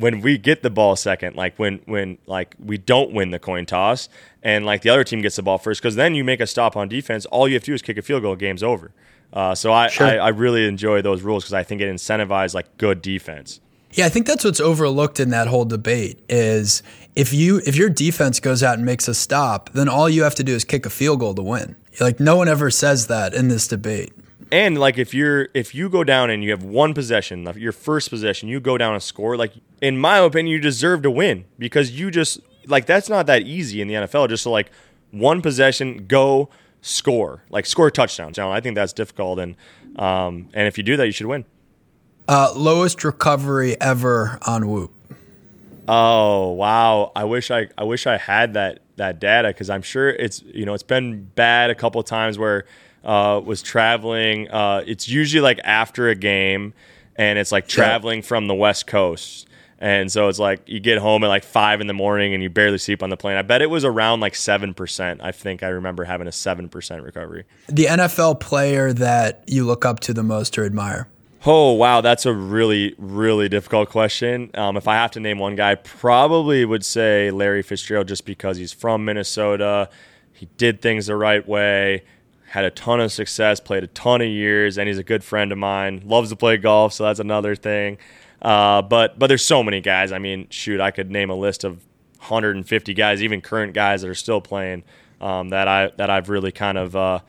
when 0.00 0.20
we 0.20 0.38
get 0.38 0.62
the 0.62 0.70
ball 0.70 0.96
second, 0.96 1.36
like 1.36 1.58
when 1.58 1.80
when 1.84 2.18
like 2.26 2.56
we 2.58 2.78
don't 2.78 3.12
win 3.12 3.30
the 3.30 3.38
coin 3.38 3.66
toss 3.66 4.08
and 4.42 4.66
like 4.66 4.82
the 4.82 4.90
other 4.90 5.04
team 5.04 5.20
gets 5.20 5.36
the 5.36 5.42
ball 5.42 5.58
first, 5.58 5.80
because 5.80 5.94
then 5.94 6.14
you 6.14 6.24
make 6.24 6.40
a 6.40 6.46
stop 6.46 6.76
on 6.76 6.88
defense. 6.88 7.26
All 7.26 7.46
you 7.46 7.54
have 7.54 7.62
to 7.64 7.70
do 7.70 7.74
is 7.74 7.82
kick 7.82 7.98
a 7.98 8.02
field 8.02 8.22
goal, 8.22 8.36
game's 8.36 8.62
over. 8.62 8.92
Uh, 9.32 9.54
so 9.54 9.72
I, 9.72 9.88
sure. 9.88 10.06
I, 10.06 10.16
I 10.16 10.28
really 10.28 10.66
enjoy 10.66 11.02
those 11.02 11.22
rules 11.22 11.44
because 11.44 11.54
I 11.54 11.62
think 11.62 11.80
it 11.80 11.92
incentivizes 11.94 12.54
like 12.54 12.78
good 12.78 13.00
defense. 13.00 13.60
Yeah, 13.92 14.06
I 14.06 14.08
think 14.08 14.26
that's 14.26 14.44
what's 14.44 14.60
overlooked 14.60 15.18
in 15.18 15.30
that 15.30 15.48
whole 15.48 15.64
debate 15.64 16.20
is 16.28 16.82
if 17.16 17.32
you 17.32 17.60
if 17.66 17.76
your 17.76 17.90
defense 17.90 18.38
goes 18.40 18.62
out 18.62 18.76
and 18.76 18.86
makes 18.86 19.08
a 19.08 19.14
stop, 19.14 19.70
then 19.72 19.88
all 19.88 20.08
you 20.08 20.22
have 20.22 20.34
to 20.36 20.44
do 20.44 20.54
is 20.54 20.64
kick 20.64 20.86
a 20.86 20.90
field 20.90 21.20
goal 21.20 21.34
to 21.34 21.42
win. 21.42 21.76
Like 22.00 22.20
no 22.20 22.36
one 22.36 22.48
ever 22.48 22.70
says 22.70 23.08
that 23.08 23.34
in 23.34 23.48
this 23.48 23.66
debate. 23.66 24.12
And 24.52 24.78
like 24.78 24.98
if 24.98 25.14
you're 25.14 25.48
if 25.54 25.74
you 25.74 25.88
go 25.88 26.02
down 26.02 26.30
and 26.30 26.42
you 26.42 26.50
have 26.50 26.64
one 26.64 26.92
possession, 26.94 27.48
your 27.56 27.72
first 27.72 28.10
possession, 28.10 28.48
you 28.48 28.60
go 28.60 28.76
down 28.76 28.94
and 28.94 29.02
score, 29.02 29.36
like 29.36 29.52
in 29.80 29.98
my 29.98 30.18
opinion, 30.18 30.52
you 30.52 30.60
deserve 30.60 31.02
to 31.02 31.10
win 31.10 31.44
because 31.58 31.92
you 31.92 32.10
just 32.10 32.40
like 32.66 32.86
that's 32.86 33.08
not 33.08 33.26
that 33.26 33.42
easy 33.42 33.80
in 33.80 33.88
the 33.88 33.94
NFL. 33.94 34.28
Just 34.28 34.42
to 34.44 34.50
like 34.50 34.70
one 35.10 35.40
possession, 35.40 36.06
go 36.06 36.48
score, 36.80 37.44
like 37.50 37.66
score 37.66 37.90
touchdowns. 37.90 38.36
Now 38.36 38.50
I 38.50 38.60
think 38.60 38.74
that's 38.74 38.92
difficult, 38.92 39.38
and 39.38 39.56
um, 39.96 40.48
and 40.52 40.66
if 40.66 40.76
you 40.78 40.84
do 40.84 40.96
that, 40.96 41.06
you 41.06 41.12
should 41.12 41.26
win. 41.26 41.44
Uh, 42.28 42.52
lowest 42.54 43.02
recovery 43.04 43.80
ever 43.80 44.38
on 44.46 44.68
Whoop. 44.68 44.92
Oh 45.88 46.50
wow! 46.50 47.12
I 47.16 47.24
wish 47.24 47.50
I 47.50 47.68
I 47.76 47.84
wish 47.84 48.06
I 48.06 48.16
had 48.16 48.54
that 48.54 48.80
that 48.96 49.18
data 49.20 49.48
because 49.48 49.70
I'm 49.70 49.82
sure 49.82 50.08
it's 50.08 50.42
you 50.42 50.64
know 50.64 50.74
it's 50.74 50.82
been 50.82 51.24
bad 51.24 51.70
a 51.70 51.74
couple 51.74 52.02
times 52.02 52.38
where 52.38 52.66
uh, 53.04 53.40
was 53.44 53.62
traveling. 53.62 54.50
Uh, 54.50 54.82
it's 54.86 55.08
usually 55.08 55.40
like 55.40 55.60
after 55.64 56.08
a 56.08 56.14
game, 56.14 56.74
and 57.16 57.38
it's 57.38 57.52
like 57.52 57.68
traveling 57.68 58.18
yeah. 58.18 58.26
from 58.26 58.46
the 58.46 58.54
West 58.54 58.86
Coast. 58.86 59.46
And 59.80 60.12
so 60.12 60.28
it's 60.28 60.38
like 60.38 60.68
you 60.68 60.78
get 60.78 60.98
home 60.98 61.24
at 61.24 61.28
like 61.28 61.42
five 61.42 61.80
in 61.80 61.86
the 61.86 61.94
morning 61.94 62.34
and 62.34 62.42
you 62.42 62.50
barely 62.50 62.76
sleep 62.76 63.02
on 63.02 63.08
the 63.08 63.16
plane. 63.16 63.38
I 63.38 63.42
bet 63.42 63.62
it 63.62 63.70
was 63.70 63.82
around 63.82 64.20
like 64.20 64.34
7%. 64.34 65.20
I 65.22 65.32
think 65.32 65.62
I 65.62 65.68
remember 65.68 66.04
having 66.04 66.26
a 66.26 66.30
7% 66.30 67.02
recovery. 67.02 67.44
The 67.66 67.86
NFL 67.86 68.40
player 68.40 68.92
that 68.92 69.42
you 69.46 69.64
look 69.64 69.86
up 69.86 70.00
to 70.00 70.12
the 70.12 70.22
most 70.22 70.58
or 70.58 70.66
admire? 70.66 71.08
Oh, 71.46 71.72
wow. 71.72 72.02
That's 72.02 72.26
a 72.26 72.34
really, 72.34 72.94
really 72.98 73.48
difficult 73.48 73.88
question. 73.88 74.50
Um, 74.52 74.76
if 74.76 74.86
I 74.86 74.96
have 74.96 75.12
to 75.12 75.20
name 75.20 75.38
one 75.38 75.56
guy, 75.56 75.76
probably 75.76 76.66
would 76.66 76.84
say 76.84 77.30
Larry 77.30 77.62
Fitzgerald 77.62 78.08
just 78.08 78.26
because 78.26 78.58
he's 78.58 78.74
from 78.74 79.06
Minnesota. 79.06 79.88
He 80.34 80.46
did 80.58 80.82
things 80.82 81.06
the 81.06 81.16
right 81.16 81.46
way 81.48 82.02
had 82.50 82.64
a 82.64 82.70
ton 82.70 82.98
of 82.98 83.12
success, 83.12 83.60
played 83.60 83.84
a 83.84 83.86
ton 83.86 84.20
of 84.20 84.26
years, 84.26 84.76
and 84.76 84.88
he's 84.88 84.98
a 84.98 85.04
good 85.04 85.22
friend 85.22 85.52
of 85.52 85.58
mine. 85.58 86.02
Loves 86.04 86.30
to 86.30 86.36
play 86.36 86.56
golf, 86.56 86.92
so 86.92 87.04
that's 87.04 87.20
another 87.20 87.54
thing. 87.54 87.96
Uh, 88.42 88.82
but 88.82 89.16
but 89.20 89.28
there's 89.28 89.44
so 89.44 89.62
many 89.62 89.80
guys. 89.80 90.10
I 90.10 90.18
mean, 90.18 90.48
shoot, 90.50 90.80
I 90.80 90.90
could 90.90 91.12
name 91.12 91.30
a 91.30 91.34
list 91.36 91.62
of 91.62 91.74
150 92.18 92.92
guys, 92.92 93.22
even 93.22 93.40
current 93.40 93.72
guys 93.72 94.02
that 94.02 94.08
are 94.08 94.16
still 94.16 94.40
playing 94.40 94.82
um, 95.20 95.50
that 95.50 95.68
I 95.68 95.92
that 95.96 96.10
I've 96.10 96.28
really 96.28 96.50
kind 96.50 96.76
of 96.76 96.96
uh, 96.96 97.20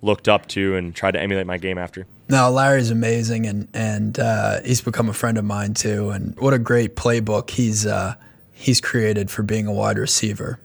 looked 0.00 0.28
up 0.28 0.46
to 0.48 0.76
and 0.76 0.94
tried 0.94 1.12
to 1.12 1.20
emulate 1.20 1.46
my 1.48 1.58
game 1.58 1.76
after. 1.76 2.06
No, 2.28 2.48
Larry's 2.48 2.92
amazing, 2.92 3.46
and 3.46 3.66
and 3.74 4.16
uh, 4.16 4.60
he's 4.64 4.80
become 4.80 5.08
a 5.08 5.12
friend 5.12 5.38
of 5.38 5.44
mine 5.44 5.74
too. 5.74 6.10
And 6.10 6.38
what 6.38 6.54
a 6.54 6.58
great 6.58 6.94
playbook 6.94 7.50
he's 7.50 7.84
uh, 7.84 8.14
he's 8.52 8.80
created 8.80 9.28
for 9.28 9.42
being 9.42 9.66
a 9.66 9.72
wide 9.72 9.98
receiver 9.98 10.60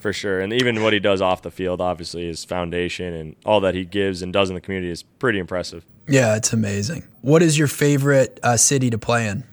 for 0.00 0.12
sure. 0.12 0.40
And 0.40 0.52
even 0.52 0.82
what 0.82 0.92
he 0.92 0.98
does 0.98 1.20
off 1.20 1.42
the 1.42 1.50
field, 1.50 1.80
obviously, 1.80 2.26
his 2.26 2.44
foundation 2.44 3.14
and 3.14 3.36
all 3.44 3.60
that 3.60 3.74
he 3.74 3.84
gives 3.84 4.22
and 4.22 4.32
does 4.32 4.48
in 4.50 4.54
the 4.54 4.60
community 4.60 4.90
is 4.90 5.02
pretty 5.02 5.38
impressive. 5.38 5.86
Yeah, 6.08 6.36
it's 6.36 6.52
amazing. 6.52 7.04
What 7.20 7.42
is 7.42 7.56
your 7.56 7.68
favorite 7.68 8.40
uh, 8.42 8.56
city 8.56 8.90
to 8.90 8.98
play 8.98 9.28
in? 9.28 9.44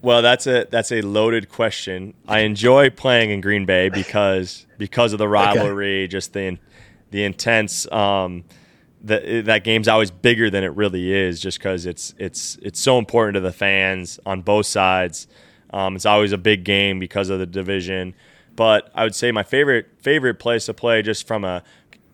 Well, 0.00 0.20
that's 0.20 0.48
a 0.48 0.66
that's 0.68 0.90
a 0.90 1.00
loaded 1.02 1.48
question. 1.48 2.14
I 2.26 2.40
enjoy 2.40 2.90
playing 2.90 3.30
in 3.30 3.40
Green 3.40 3.66
Bay 3.66 3.88
because 3.88 4.66
because 4.76 5.12
of 5.12 5.20
the 5.20 5.28
rivalry, 5.28 6.02
okay. 6.02 6.08
just 6.08 6.32
the 6.32 6.58
the 7.10 7.24
intense. 7.24 7.90
Um, 7.92 8.44
that 9.04 9.46
that 9.46 9.64
game's 9.64 9.88
always 9.88 10.10
bigger 10.10 10.48
than 10.50 10.64
it 10.64 10.74
really 10.76 11.12
is, 11.12 11.40
just 11.40 11.58
because 11.58 11.86
it's 11.86 12.14
it's 12.18 12.58
it's 12.62 12.80
so 12.80 12.98
important 12.98 13.34
to 13.34 13.40
the 13.40 13.52
fans 13.52 14.18
on 14.26 14.42
both 14.42 14.66
sides. 14.66 15.28
Um, 15.70 15.96
it's 15.96 16.06
always 16.06 16.32
a 16.32 16.38
big 16.38 16.64
game 16.64 16.98
because 16.98 17.30
of 17.30 17.38
the 17.38 17.46
division. 17.46 18.14
But 18.54 18.90
I 18.94 19.04
would 19.04 19.14
say 19.14 19.32
my 19.32 19.42
favorite 19.42 19.86
favorite 19.98 20.38
place 20.38 20.66
to 20.66 20.74
play, 20.74 21.02
just 21.02 21.26
from 21.26 21.44
a 21.44 21.62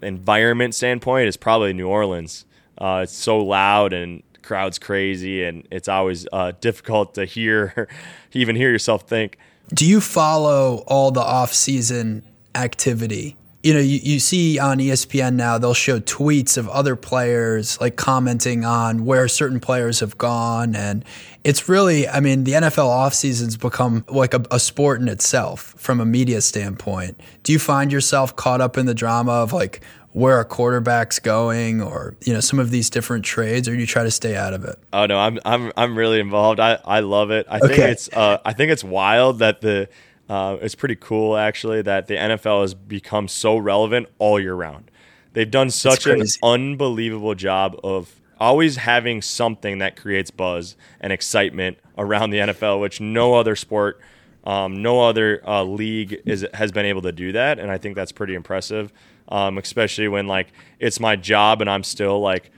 environment 0.03 0.75
standpoint, 0.75 1.29
is 1.29 1.37
probably 1.37 1.73
New 1.73 1.89
Orleans. 1.89 2.45
Uh, 2.77 3.01
it's 3.05 3.13
so 3.13 3.39
loud 3.39 3.93
and 3.93 4.23
crowd's 4.43 4.79
crazy, 4.79 5.45
and 5.45 5.67
it's 5.71 5.89
always 5.89 6.27
uh, 6.33 6.53
difficult 6.61 7.15
to 7.15 7.25
hear, 7.25 7.89
even 8.33 8.57
hear 8.57 8.71
yourself 8.71 9.09
think. 9.09 9.37
Do 9.75 9.87
you 9.87 10.01
follow 10.01 10.85
all 10.87 11.11
the 11.11 11.21
off 11.21 11.53
season 11.53 12.25
activity 12.55 13.37
you 13.63 13.75
know, 13.75 13.81
you, 13.81 13.99
you 14.03 14.21
see 14.21 14.59
on 14.59 14.79
ESPN 14.79 15.35
now, 15.35 15.59
they'll 15.59 15.75
show 15.75 15.99
tweets 15.99 16.57
of 16.57 16.69
other 16.69 16.95
players 16.95 17.81
like 17.81 17.97
commenting 17.97 18.65
on 18.65 19.05
where 19.05 19.27
certain 19.27 19.59
players 19.59 19.99
have 20.01 20.17
gone. 20.17 20.77
And 20.77 21.05
it's 21.43 21.69
really, 21.69 22.07
I 22.07 22.21
mean, 22.21 22.45
the 22.45 22.53
NFL 22.53 22.89
offseason's 22.89 23.57
become 23.57 24.05
like 24.09 24.33
a, 24.33 24.45
a 24.53 24.61
sport 24.61 25.01
in 25.01 25.09
itself 25.09 25.75
from 25.77 26.01
a 26.01 26.07
media 26.07 26.41
standpoint. 26.41 27.21
Do 27.43 27.53
you 27.53 27.59
find 27.59 27.91
yourself 27.91 28.37
caught 28.37 28.61
up 28.61 28.79
in 28.79 28.87
the 28.87 28.95
drama 28.95 29.33
of 29.33 29.53
like 29.53 29.81
where 30.13 30.39
a 30.39 30.45
quarterback's 30.45 31.19
going 31.19 31.83
or, 31.83 32.15
you 32.25 32.33
know, 32.33 32.41
some 32.41 32.61
of 32.61 32.71
these 32.71 32.89
different 32.89 33.25
trades 33.25 33.69
or 33.69 33.75
do 33.75 33.81
you 33.81 33.87
try 33.87 34.05
to 34.05 34.11
stay 34.11 34.37
out 34.37 34.55
of 34.55 34.65
it? 34.65 34.79
Oh, 34.93 35.07
no, 35.07 35.19
I'm, 35.19 35.39
I'm, 35.45 35.73
I'm 35.77 35.99
really 35.99 36.21
involved. 36.21 36.61
I, 36.61 36.79
I 36.85 37.01
love 37.01 37.33
it. 37.33 37.45
I 37.51 37.59
okay. 37.59 37.69
think 37.69 37.79
it's, 37.81 38.09
uh, 38.13 38.39
I 38.45 38.53
think 38.53 38.71
it's 38.71 38.85
wild 38.85 39.41
that 39.41 39.61
the, 39.63 39.89
uh, 40.29 40.59
it's 40.61 40.75
pretty 40.75 40.97
cool 40.97 41.37
actually 41.37 41.83
that 41.83 42.07
the 42.07 42.15
NFL 42.15 42.63
has 42.63 42.75
become 42.75 43.29
so 43.29 43.57
relevant 43.57 44.09
all 44.19 44.39
year 44.39 44.55
round. 44.55 44.91
They've 45.33 45.51
done 45.51 45.71
such 45.71 46.07
an 46.07 46.23
unbelievable 46.43 47.35
job 47.35 47.79
of 47.85 48.21
always 48.41 48.77
having 48.77 49.23
something 49.23 49.79
that 49.79 49.97
creates 49.97 50.31
buzz 50.31 50.77
and 51.01 51.13
excitement 51.13 51.79
around 51.97 52.31
the 52.31 52.39
NFL, 52.39 52.81
which 52.81 53.01
no 53.01 53.35
other 53.35 53.57
sport, 53.57 54.01
um, 54.45 54.83
no 54.83 55.01
other 55.01 55.43
uh, 55.47 55.63
league 55.63 56.21
is 56.25 56.47
has 56.55 56.73
been 56.73 56.87
able 56.87 57.03
to 57.03 57.13
do 57.13 57.33
that, 57.33 57.59
and 57.59 57.71
I 57.71 57.79
think 57.79 57.97
that's 57.97 58.13
pretty 58.13 58.35
impressive. 58.35 58.93
Um, 59.31 59.59
especially 59.59 60.09
when 60.09 60.27
like 60.27 60.49
it's 60.79 60.99
my 61.01 61.15
job 61.15 61.61
and 61.61 61.69
I'm 61.69 61.85
still 61.85 62.21
like 62.21 62.51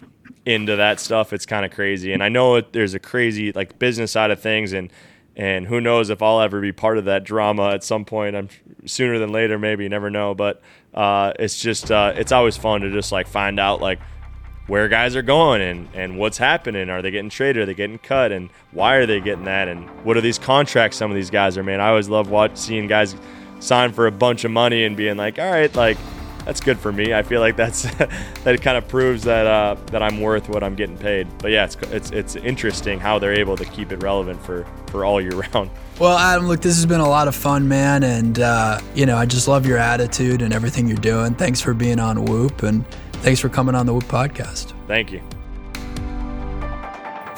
into 0.47 0.77
that 0.77 1.01
stuff. 1.01 1.33
It's 1.33 1.47
kind 1.47 1.65
of 1.65 1.73
crazy, 1.73 2.13
and 2.13 2.23
I 2.23 2.29
know 2.29 2.61
there's 2.61 2.95
a 2.95 3.01
crazy 3.01 3.53
like 3.53 3.79
business 3.79 4.13
side 4.13 4.31
of 4.31 4.41
things 4.41 4.73
and 4.73 4.93
and 5.41 5.67
who 5.67 5.81
knows 5.81 6.11
if 6.11 6.21
I'll 6.21 6.43
ever 6.43 6.61
be 6.61 6.71
part 6.71 6.99
of 6.99 7.07
that 7.07 7.25
drama 7.25 7.71
at 7.71 7.83
some 7.83 8.05
point. 8.05 8.37
I'm 8.37 8.51
sooner 8.85 9.19
than 9.19 9.33
later, 9.33 9.59
maybe. 9.59 9.85
You 9.85 9.89
never 9.89 10.11
know. 10.11 10.35
But 10.35 10.61
uh, 10.93 11.33
it's 11.39 11.59
just 11.59 11.91
uh, 11.91 12.13
it's 12.15 12.31
always 12.31 12.59
fun 12.59 12.83
to 12.83 12.91
just 12.91 13.11
like 13.11 13.27
find 13.27 13.59
out 13.59 13.81
like 13.81 14.01
where 14.67 14.87
guys 14.87 15.17
are 15.17 15.23
going 15.23 15.63
and 15.63 15.89
and 15.95 16.19
what's 16.19 16.37
happening. 16.37 16.91
Are 16.91 17.01
they 17.01 17.11
getting 17.11 17.31
traded? 17.31 17.63
Are 17.63 17.65
they 17.67 17.73
getting 17.73 17.97
cut? 17.97 18.33
And 18.33 18.51
why 18.73 18.97
are 18.97 19.07
they 19.07 19.19
getting 19.19 19.45
that? 19.45 19.69
And 19.69 19.89
what 20.05 20.19
are 20.19 20.21
these 20.21 20.39
contracts 20.39 20.99
some 20.99 21.11
of 21.11 21.15
these 21.15 21.31
guys 21.31 21.57
are 21.57 21.63
Man, 21.63 21.81
I 21.81 21.89
always 21.89 22.11
love 22.11 22.29
watching 22.29 22.57
seeing 22.57 22.87
guys 22.87 23.17
sign 23.61 23.93
for 23.93 24.07
a 24.07 24.13
bunch 24.13 24.45
of 24.45 24.51
money 24.51 24.85
and 24.85 24.95
being 24.95 25.17
like, 25.17 25.39
all 25.39 25.51
right, 25.51 25.75
like 25.75 25.97
that's 26.45 26.61
good 26.61 26.79
for 26.79 26.93
me. 26.93 27.15
I 27.15 27.23
feel 27.23 27.41
like 27.41 27.57
that's 27.57 27.83
that 28.45 28.61
kind 28.63 28.77
of 28.77 28.89
proves 28.89 29.23
that 29.25 29.47
uh, 29.47 29.77
that 29.87 30.03
I'm 30.03 30.21
worth 30.21 30.49
what 30.49 30.63
I'm 30.63 30.75
getting 30.75 30.99
paid. 30.99 31.27
But 31.39 31.51
yeah, 31.51 31.65
it's 31.65 31.77
it's 31.91 32.11
it's 32.11 32.37
interesting 32.37 32.99
how 32.99 33.19
they're 33.19 33.35
able 33.35 33.57
to 33.57 33.65
keep 33.65 33.93
it 33.93 34.03
relevant 34.03 34.43
for 34.43 34.67
for 34.87 35.05
all 35.05 35.21
year 35.21 35.33
round. 35.55 35.71
Well, 35.99 36.17
Adam, 36.17 36.49
look, 36.49 36.61
this 36.61 36.77
has 36.77 36.87
been 36.87 37.01
a 37.01 37.09
lot 37.09 37.29
of 37.29 37.35
fun, 37.35 37.69
man, 37.69 38.03
and 38.03 38.39
uh, 38.39 38.81
you 38.95 39.07
know 39.07 39.17
I 39.17 39.27
just 39.27 39.49
love 39.49 39.67
your 39.67 39.79
attitude 39.79 40.43
and 40.43 40.53
everything 40.53 40.89
you're 40.89 40.97
doing. 40.97 41.35
Thanks 41.35 41.61
for 41.61 41.75
being 41.75 42.01
on 42.01 42.25
Whoop, 42.25 42.63
and 42.63 42.87
thanks 43.23 43.41
for 43.41 43.49
coming 43.49 43.75
on 43.75 43.87
the 43.87 43.95
Whoop 43.95 44.05
podcast. 44.05 44.73
Thank 44.87 45.13
you. 45.13 45.23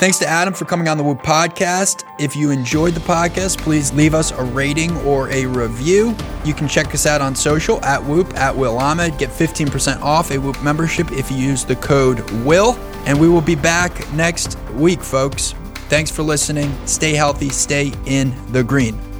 Thanks 0.03 0.19
to 0.19 0.27
Adam 0.27 0.53
for 0.53 0.65
coming 0.65 0.89
on 0.89 0.99
the 0.99 1.05
Whoop 1.05 1.23
podcast. 1.23 2.03
If 2.19 2.35
you 2.35 2.51
enjoyed 2.51 2.95
the 2.95 3.01
podcast, 3.03 3.59
please 3.59 3.93
leave 3.93 4.15
us 4.15 4.33
a 4.33 4.43
rating 4.43 4.97
or 5.03 5.31
a 5.31 5.47
review. 5.47 6.17
You 6.45 6.55
can 6.55 6.67
check 6.67 6.93
us 6.93 7.07
out 7.07 7.21
on 7.21 7.37
social 7.37 7.81
at 7.85 8.03
Whoop 8.03 8.35
at 8.35 8.57
Will 8.57 8.79
Ahmed. 8.79 9.17
Get 9.17 9.31
15% 9.31 10.03
off 10.03 10.33
a 10.33 10.39
Whoop 10.39 10.61
membership 10.61 11.13
if 11.13 11.31
you 11.31 11.37
use 11.37 11.65
the 11.65 11.77
code 11.77 12.29
WILL. 12.45 12.75
And 13.07 13.21
we 13.21 13.29
will 13.29 13.41
be 13.41 13.55
back 13.55 14.13
next 14.13 14.59
week, 14.71 15.01
folks. 15.01 15.55
Thanks 15.89 16.11
for 16.11 16.25
listening. 16.25 16.75
Stay 16.85 17.13
healthy, 17.13 17.51
stay 17.51 17.93
in 18.05 18.35
the 18.51 18.65
green. 18.65 19.12